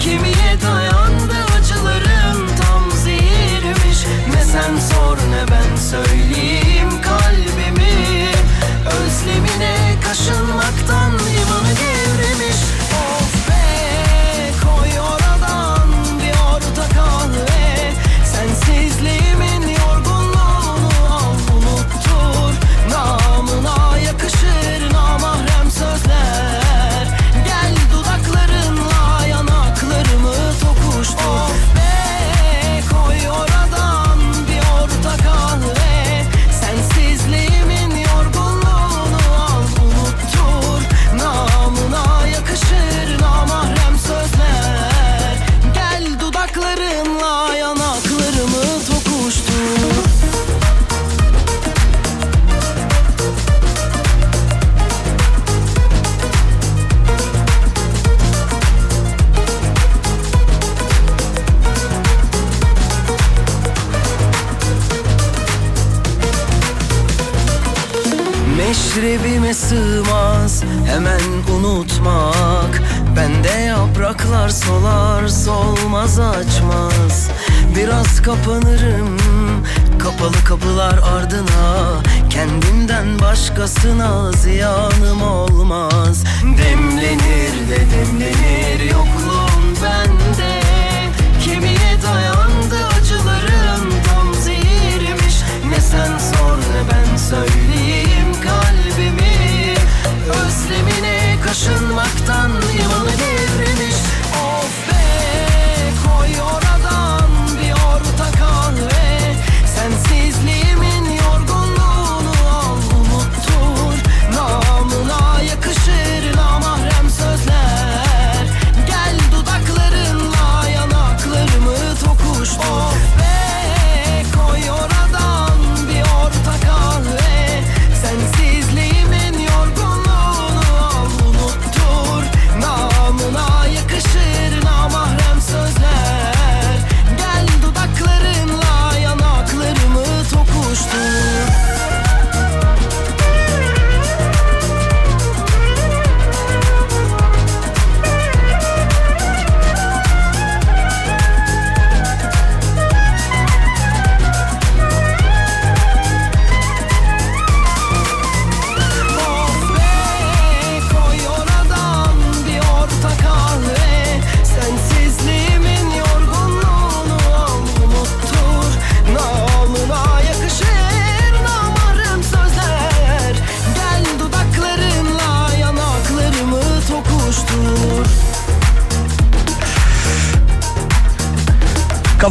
Kemiğe 0.00 0.56
dayandı 0.62 1.34
acılarım 1.58 2.46
tam 2.62 2.90
zehirmiş. 3.04 3.98
Ne 4.34 4.44
sen 4.44 4.78
sor 4.94 5.16
ne 5.16 5.44
ben 5.50 5.76
söyleyeyim 5.76 6.90
kalbimi. 7.02 8.30
Özlemine 8.86 9.76
kaşınmaktan 10.04 11.12
hemen 70.96 71.20
unutmak. 71.56 72.82
Bende 73.16 73.60
yapraklar 73.60 74.48
solar 74.48 75.28
solmaz 75.28 76.18
açmaz. 76.18 77.30
Biraz 77.76 78.22
kapanırım. 78.22 79.18
Kapalı 79.98 80.44
kapılar 80.44 80.98
ardına. 80.98 82.02
Kendimden 82.30 83.18
başkasına 83.20 84.32
ziyanım 84.32 85.22
olmaz. 85.22 86.24
Demlenir 86.42 87.68
de 87.70 87.78
demlenir 87.78 88.80
yokluğun 88.84 89.76
bende. 89.82 90.60
Kemiğe 91.44 91.96
dayandı 92.06 92.86
acılarım 92.98 93.90
tam 94.08 94.34
zehirmiş. 94.34 95.36
Ne 95.70 95.80
sen 95.80 96.18
sor 96.18 96.56
ne 96.58 96.90
ben 96.92 97.16
söyleyeyim 97.16 97.85
kaşınmaktan 101.66 102.65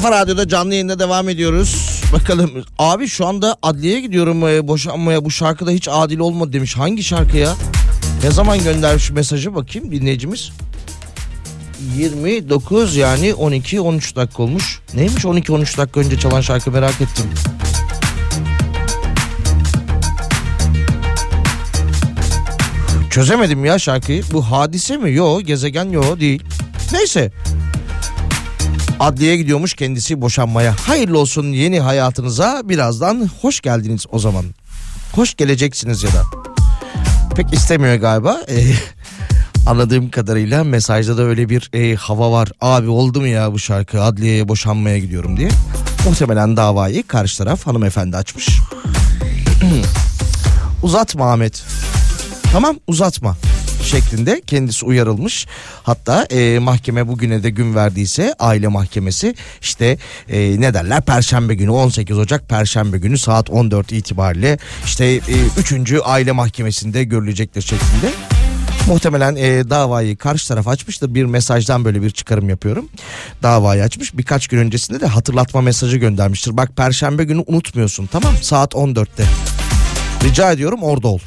Kafa 0.06 0.22
Radyo'da 0.22 0.48
canlı 0.48 0.74
yayında 0.74 1.00
devam 1.00 1.30
ediyoruz. 1.30 2.02
Bakalım 2.14 2.52
abi 2.80 3.08
şu 3.08 3.26
anda 3.26 3.56
adliyeye 3.62 4.00
gidiyorum 4.00 4.48
e, 4.48 4.68
boşanmaya 4.68 5.26
bu 5.26 5.32
şarkıda 5.32 5.72
hiç 5.72 5.88
adil 5.92 6.20
olmadı 6.20 6.54
demiş. 6.54 6.78
Hangi 6.78 7.04
şarkı 7.04 7.38
ya? 7.38 7.54
Ne 8.24 8.32
zaman 8.32 8.64
göndermiş 8.64 9.12
mesajı 9.12 9.56
bakayım 9.56 9.92
dinleyicimiz? 9.92 10.52
29 11.98 12.96
yani 12.96 13.30
12-13 13.30 14.16
dakika 14.16 14.44
olmuş. 14.44 14.82
Neymiş 14.94 15.24
12-13 15.24 15.78
dakika 15.78 16.00
önce 16.00 16.20
çalan 16.20 16.42
şarkı 16.42 16.72
merak 16.72 17.02
ettim. 17.02 17.26
Çözemedim 23.10 23.66
ya 23.66 23.80
şarkıyı. 23.80 24.24
Bu 24.34 24.42
hadise 24.42 24.98
mi? 24.98 25.14
Yo 25.14 25.42
gezegen 25.42 25.90
yo 25.90 26.20
değil. 26.20 26.44
Neyse. 26.94 27.32
Adliye 29.00 29.38
gidiyormuş 29.38 29.74
kendisi 29.74 30.22
boşanmaya. 30.22 30.76
Hayırlı 30.88 31.20
olsun 31.20 31.52
yeni 31.52 31.80
hayatınıza 31.80 32.62
birazdan 32.66 33.30
hoş 33.42 33.62
geldiniz 33.62 34.06
o 34.12 34.20
zaman. 34.20 34.46
Hoş 35.12 35.36
geleceksiniz 35.36 36.04
ya 36.04 36.10
da. 36.10 36.24
Pek 37.36 37.54
istemiyor 37.54 37.96
galiba. 37.96 38.42
Ee, 38.50 38.74
anladığım 39.68 40.10
kadarıyla 40.12 40.64
mesajda 40.64 41.18
da 41.18 41.22
öyle 41.22 41.50
bir 41.50 41.70
e, 41.74 41.96
hava 41.96 42.32
var. 42.32 42.52
Abi 42.62 42.90
oldu 42.90 43.22
mu 43.22 43.28
ya 43.28 43.54
bu 43.54 43.60
şarkı 43.60 44.02
adliyeye 44.02 44.48
boşanmaya 44.48 45.00
gidiyorum 45.00 45.38
diye. 45.38 45.50
Muhtemelen 46.06 46.58
davayı 46.58 47.08
karşı 47.08 47.38
taraf 47.38 47.68
hanımefendi 47.68 48.18
açmış. 48.18 48.50
Uzatma 50.84 51.32
Ahmet. 51.32 51.64
Tamam 52.52 52.76
uzatma 52.88 53.38
şeklinde 53.86 54.42
kendisi 54.48 54.86
uyarılmış. 54.86 55.48
Hatta 55.84 56.24
e, 56.24 56.60
mahkeme 56.60 57.08
bugüne 57.08 57.44
de 57.44 57.50
gün 57.50 57.76
verdiyse 57.76 58.36
aile 58.40 58.68
mahkemesi 58.68 59.36
işte 59.62 59.98
e, 60.30 60.62
ne 60.62 60.74
derler 60.74 61.02
perşembe 61.02 61.56
günü 61.56 61.70
18 61.70 62.18
Ocak 62.18 62.50
perşembe 62.50 62.98
günü 62.98 63.18
saat 63.18 63.50
14 63.50 63.92
itibariyle 63.92 64.58
işte 64.86 65.06
e, 65.06 65.22
3. 65.58 65.94
aile 66.04 66.32
mahkemesinde 66.32 67.04
görülecektir 67.04 67.62
şeklinde 67.62 68.12
Muhtemelen 68.88 69.36
e, 69.36 69.70
davayı 69.70 70.18
karşı 70.18 70.48
taraf 70.48 70.68
açmıştır. 70.68 71.16
Bir 71.16 71.26
mesajdan 71.26 71.86
böyle 71.86 72.02
bir 72.02 72.10
çıkarım 72.10 72.50
yapıyorum. 72.50 72.90
Davayı 73.44 73.84
açmış. 73.84 74.18
Birkaç 74.18 74.48
gün 74.48 74.58
öncesinde 74.58 75.00
de 75.00 75.06
hatırlatma 75.06 75.62
mesajı 75.62 75.98
göndermiştir. 75.98 76.58
Bak 76.58 76.78
perşembe 76.78 77.24
günü 77.24 77.44
unutmuyorsun 77.48 78.06
tamam 78.06 78.34
saat 78.42 78.74
14'te. 78.74 79.26
Rica 80.24 80.52
ediyorum 80.52 80.84
orada 80.84 81.08
ol. 81.08 81.20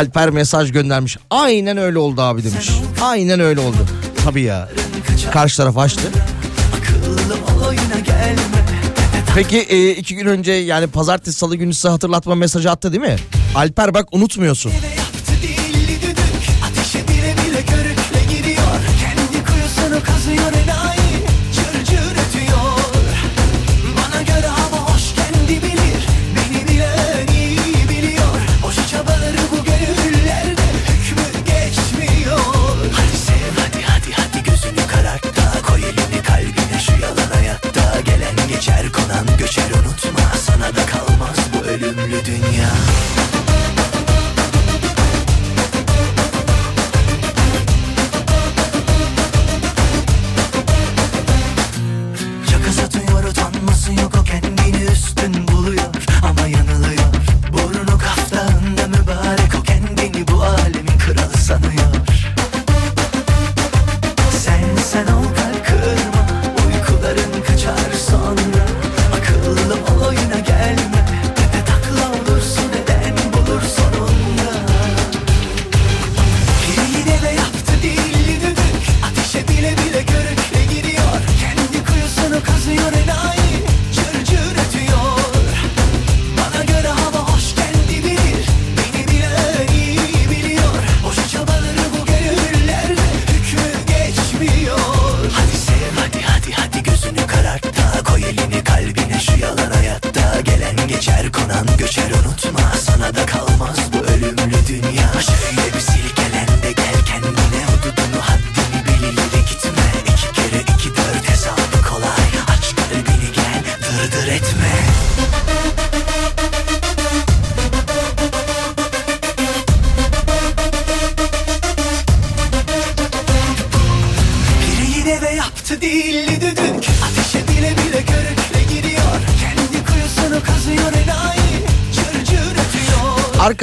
Alper 0.00 0.30
mesaj 0.30 0.72
göndermiş. 0.72 1.16
Aynen 1.30 1.76
öyle 1.76 1.98
oldu 1.98 2.22
abi 2.22 2.44
demiş. 2.44 2.70
Aynen 3.02 3.40
öyle 3.40 3.60
oldu. 3.60 3.76
Tabii 4.24 4.42
ya. 4.42 4.68
Karşı 5.32 5.56
taraf 5.56 5.78
açtı. 5.78 6.02
Peki 9.34 9.58
e, 9.58 9.90
iki 9.90 10.14
gün 10.14 10.26
önce 10.26 10.52
yani 10.52 10.86
pazartesi 10.86 11.38
salı 11.38 11.56
günü 11.56 11.74
size 11.74 11.88
hatırlatma 11.88 12.34
mesajı 12.34 12.70
attı 12.70 12.92
değil 12.92 13.02
mi? 13.02 13.16
Alper 13.54 13.94
bak 13.94 14.08
unutmuyorsun. 14.12 14.72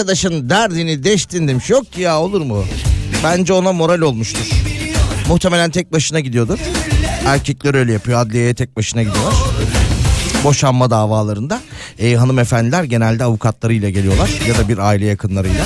Arkadaşın 0.08 0.50
derdini 0.50 1.04
deştin 1.04 1.48
demiş. 1.48 1.70
Yok 1.70 1.94
ki 1.94 2.02
ya 2.02 2.20
olur 2.20 2.42
mu? 2.42 2.66
Bence 3.24 3.54
ona 3.54 3.74
moral 3.74 4.02
olmuştur. 4.02 4.50
Muhtemelen 5.28 5.72
tek 5.72 5.94
başına 5.94 6.20
gidiyordur. 6.20 6.60
Erkekler 7.26 7.74
öyle 7.74 7.94
yapıyor. 7.94 8.20
Adliyeye 8.20 8.54
tek 8.54 8.78
başına 8.78 9.04
gidiyorlar. 9.04 9.34
Boşanma 10.44 10.90
davalarında 10.90 11.62
e, 12.00 12.16
hanımefendiler 12.16 12.84
genelde 12.84 13.24
avukatlarıyla 13.24 13.90
geliyorlar 13.90 14.30
ya 14.48 14.58
da 14.58 14.68
bir 14.68 14.78
aile 14.78 15.06
yakınlarıyla. 15.06 15.66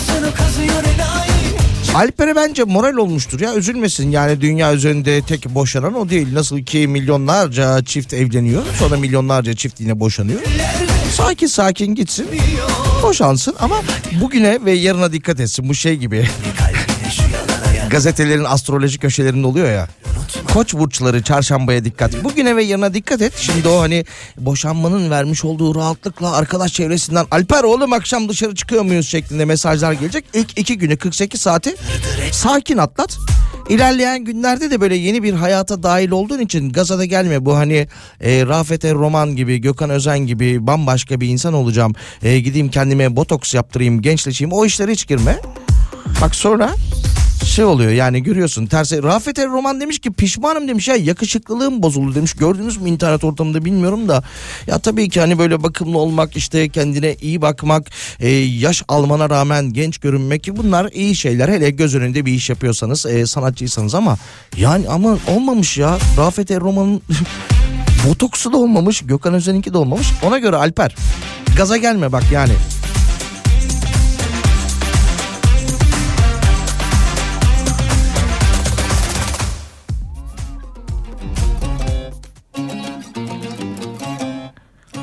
Alper'e 1.95 2.35
bence 2.35 2.63
moral 2.63 2.97
olmuştur 2.97 3.39
ya 3.39 3.55
üzülmesin 3.55 4.11
yani 4.11 4.41
dünya 4.41 4.73
üzerinde 4.73 5.21
tek 5.21 5.49
boşanan 5.49 5.93
o 5.93 6.09
değil. 6.09 6.33
Nasıl 6.33 6.59
ki 6.59 6.87
milyonlarca 6.87 7.83
çift 7.85 8.13
evleniyor 8.13 8.63
sonra 8.79 8.97
milyonlarca 8.97 9.53
çift 9.53 9.79
yine 9.79 9.99
boşanıyor. 9.99 10.39
Sakin 11.11 11.47
sakin 11.47 11.95
gitsin 11.95 12.27
boşansın 13.03 13.55
ama 13.59 13.75
bugüne 14.21 14.65
ve 14.65 14.71
yarına 14.71 15.13
dikkat 15.13 15.39
etsin 15.39 15.69
bu 15.69 15.75
şey 15.75 15.95
gibi. 15.95 16.27
Gazetelerin 17.89 18.43
astroloji 18.43 18.99
köşelerinde 18.99 19.47
oluyor 19.47 19.71
ya. 19.71 19.87
Koç 20.53 20.73
burçları 20.73 21.23
çarşambaya 21.23 21.85
dikkat. 21.85 22.23
Bugüne 22.23 22.55
ve 22.55 22.63
yarına 22.63 22.93
dikkat 22.93 23.21
et. 23.21 23.33
Şimdi 23.37 23.67
o 23.67 23.81
hani 23.81 24.05
boşanmanın 24.37 25.09
vermiş 25.09 25.45
olduğu 25.45 25.75
rahatlıkla 25.75 26.35
arkadaş 26.35 26.73
çevresinden 26.73 27.25
Alper 27.31 27.63
oğlum 27.63 27.93
akşam 27.93 28.29
dışarı 28.29 28.55
çıkıyor 28.55 28.83
muyuz 28.83 29.07
şeklinde 29.07 29.45
mesajlar 29.45 29.93
gelecek. 29.93 30.25
İlk 30.33 30.57
iki 30.57 30.77
günü 30.77 30.97
48 30.97 31.41
saati 31.41 31.75
sakin 32.31 32.77
atlat. 32.77 33.17
İlerleyen 33.71 34.23
günlerde 34.23 34.71
de 34.71 34.81
böyle 34.81 34.95
yeni 34.95 35.23
bir 35.23 35.33
hayata 35.33 35.83
dahil 35.83 36.11
olduğun 36.11 36.39
için 36.39 36.71
gaza 36.71 37.05
gelme. 37.05 37.45
Bu 37.45 37.57
hani 37.57 37.87
e, 38.21 38.45
Rafet 38.45 38.85
Roman 38.85 39.35
gibi, 39.35 39.57
Gökhan 39.57 39.89
Özen 39.89 40.19
gibi 40.19 40.67
bambaşka 40.67 41.21
bir 41.21 41.27
insan 41.27 41.53
olacağım. 41.53 41.93
E, 42.23 42.39
gideyim 42.39 42.69
kendime 42.69 43.15
botoks 43.15 43.53
yaptırayım, 43.53 44.01
gençleşeyim. 44.01 44.51
O 44.53 44.65
işlere 44.65 44.91
hiç 44.91 45.07
girme. 45.07 45.39
Bak 46.21 46.35
sonra 46.35 46.69
şey 47.45 47.65
oluyor 47.65 47.91
yani 47.91 48.23
görüyorsun. 48.23 48.65
Tersi 48.65 49.03
Rafet 49.03 49.39
Er 49.39 49.49
Roman 49.49 49.81
demiş 49.81 49.99
ki 49.99 50.11
pişmanım 50.11 50.67
demiş. 50.67 50.87
Ya 50.87 50.95
yakışıklılığım 50.95 51.83
bozuldu 51.83 52.15
demiş. 52.15 52.33
Gördünüz 52.33 52.77
mü 52.77 52.89
internet 52.89 53.23
ortamında 53.23 53.65
bilmiyorum 53.65 54.09
da. 54.09 54.23
Ya 54.67 54.79
tabii 54.79 55.09
ki 55.09 55.19
hani 55.19 55.39
böyle 55.39 55.63
bakımlı 55.63 55.97
olmak 55.97 56.37
işte 56.37 56.69
kendine 56.69 57.15
iyi 57.21 57.41
bakmak 57.41 57.87
e, 58.19 58.29
yaş 58.29 58.83
almana 58.87 59.29
rağmen 59.29 59.73
genç 59.73 59.97
görünmek 59.97 60.47
bunlar 60.51 60.91
iyi 60.93 61.15
şeyler. 61.15 61.49
Hele 61.49 61.69
göz 61.69 61.95
önünde 61.95 62.25
bir 62.25 62.33
iş 62.33 62.49
yapıyorsanız 62.49 63.05
e, 63.05 63.25
sanatçıysanız 63.25 63.95
ama 63.95 64.17
yani 64.57 64.89
ama 64.89 65.17
olmamış 65.27 65.77
ya. 65.77 65.97
Rafet 66.17 66.51
Er 66.51 66.59
Roman'ın 66.59 67.01
botoksu 68.07 68.53
da 68.53 68.57
olmamış 68.57 69.01
Gökhan 69.01 69.33
Özen'inki 69.33 69.73
de 69.73 69.77
olmamış. 69.77 70.07
Ona 70.23 70.37
göre 70.37 70.55
Alper 70.55 70.95
gaza 71.57 71.77
gelme 71.77 72.11
bak 72.11 72.23
yani 72.31 72.53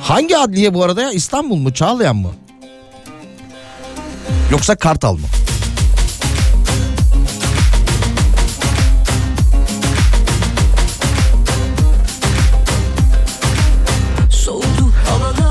Hangi 0.08 0.36
adliye 0.36 0.74
bu 0.74 0.84
arada 0.84 1.02
ya? 1.02 1.10
İstanbul 1.10 1.56
mu? 1.56 1.72
Çağlayan 1.72 2.16
mı? 2.16 2.30
Yoksa 4.50 4.76
Kartal 4.76 5.14
mı? 5.14 5.26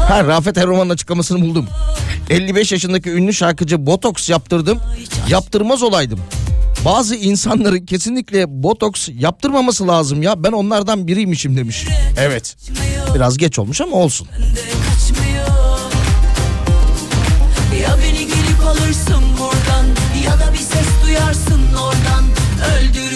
Ha 0.08 0.24
Rafet 0.24 0.58
Erroman'ın 0.58 0.90
açıklamasını 0.90 1.42
buldum. 1.42 1.68
55 2.30 2.72
yaşındaki 2.72 3.10
ünlü 3.12 3.34
şarkıcı 3.34 3.86
botoks 3.86 4.30
yaptırdım. 4.30 4.80
Yaptırmaz 5.30 5.84
olaydım. 5.84 6.20
Bazı 6.88 7.16
insanların 7.16 7.86
kesinlikle 7.86 8.64
botoks 8.64 9.10
yaptırmaması 9.20 9.88
lazım 9.88 10.22
ya. 10.22 10.44
Ben 10.44 10.52
onlardan 10.52 11.08
biriymişim 11.08 11.58
demiş. 11.58 11.86
Evet. 12.20 12.56
Biraz 13.16 13.38
geç 13.38 13.60
olmuş 13.60 13.82
ama 13.82 13.98
olsun. 13.98 14.28
Ya 17.82 17.98
beni 18.04 18.28
gelip 18.28 18.62
alırsın 18.68 19.24
buradan 19.40 19.86
ya 20.26 20.34
da 20.34 20.54
bir 20.54 20.58
ses 20.58 20.88
duyarsın 21.06 21.62
oradan. 21.74 22.26
Öldü 22.74 23.07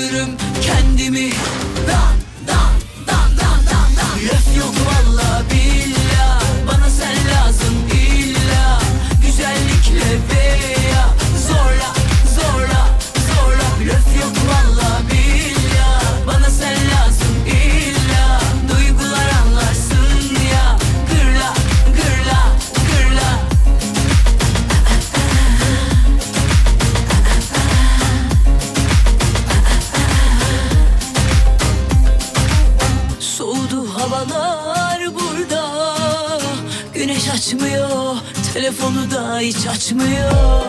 hiç 39.42 39.68
açmıyor. 39.68 40.61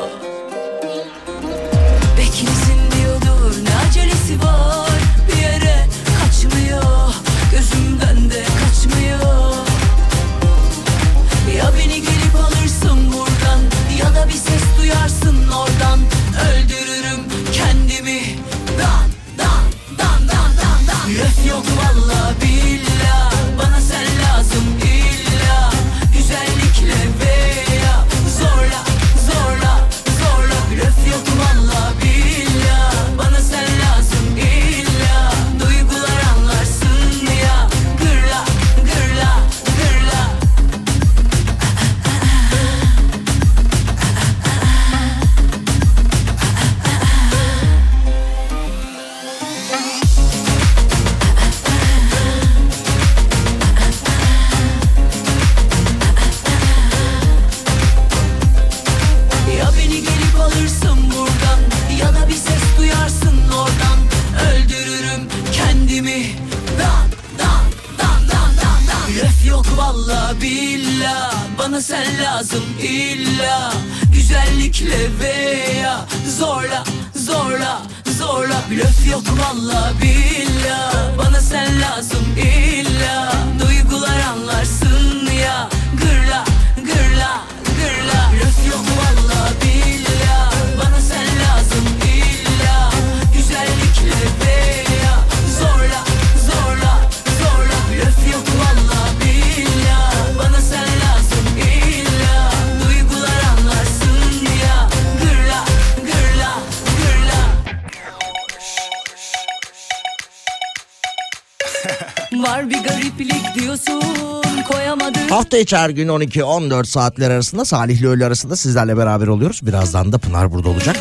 hiç 115.62 115.72
her 115.72 115.90
gün 115.90 116.08
12-14 116.08 116.84
saatler 116.84 117.30
arasında 117.30 117.64
Salihli 117.64 118.08
öğle 118.08 118.26
arasında 118.26 118.56
sizlerle 118.56 118.96
beraber 118.96 119.26
oluyoruz. 119.26 119.60
Birazdan 119.62 120.12
da 120.12 120.18
Pınar 120.18 120.52
burada 120.52 120.68
olacak. 120.68 120.96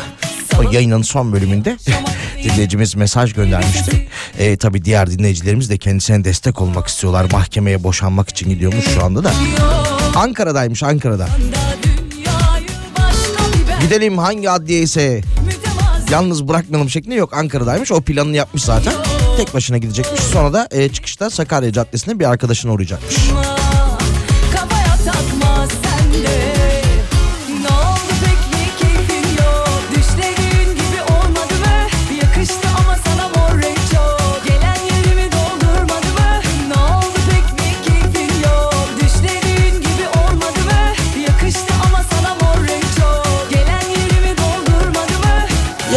O 0.58 0.72
yayının 0.72 1.02
son 1.02 1.32
bölümünde 1.32 1.76
dinleyicimiz 2.44 2.94
mesaj 2.94 3.32
göndermişti. 3.32 4.08
E, 4.38 4.56
tabii 4.56 4.84
diğer 4.84 5.10
dinleyicilerimiz 5.10 5.70
de 5.70 5.78
kendisine 5.78 6.24
destek 6.24 6.60
olmak 6.60 6.86
istiyorlar. 6.86 7.26
Mahkemeye 7.32 7.84
boşanmak 7.84 8.28
için 8.28 8.48
gidiyormuş 8.48 8.84
şu 8.84 9.04
anda 9.04 9.24
da. 9.24 9.32
Ankara'daymış 10.14 10.82
Ankara'da. 10.82 11.28
Gidelim 13.80 14.18
hangi 14.18 14.50
adliyeyse 14.50 15.20
yalnız 16.10 16.48
bırakmayalım 16.48 16.90
şeklinde 16.90 17.14
yok 17.14 17.34
Ankara'daymış 17.34 17.92
o 17.92 18.00
planını 18.00 18.36
yapmış 18.36 18.62
zaten. 18.62 18.94
Tek 19.36 19.54
başına 19.54 19.78
gidecekmiş 19.78 20.20
sonra 20.20 20.52
da 20.52 20.68
e, 20.70 20.88
çıkışta 20.88 21.30
Sakarya 21.30 21.72
Caddesi'ne 21.72 22.18
bir 22.18 22.24
arkadaşına 22.24 22.72
uğrayacakmış. 22.72 23.16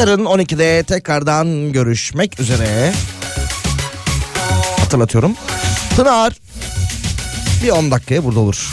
Yarın 0.06 0.26
12'de 0.26 0.84
tekrardan 0.84 1.72
görüşmek 1.72 2.40
üzere. 2.40 2.94
Hatırlatıyorum. 4.80 5.36
Pınar 5.96 6.34
bir 7.64 7.70
10 7.70 7.92
dakikaya 7.92 8.24
burada 8.24 8.40
olur. 8.40 8.70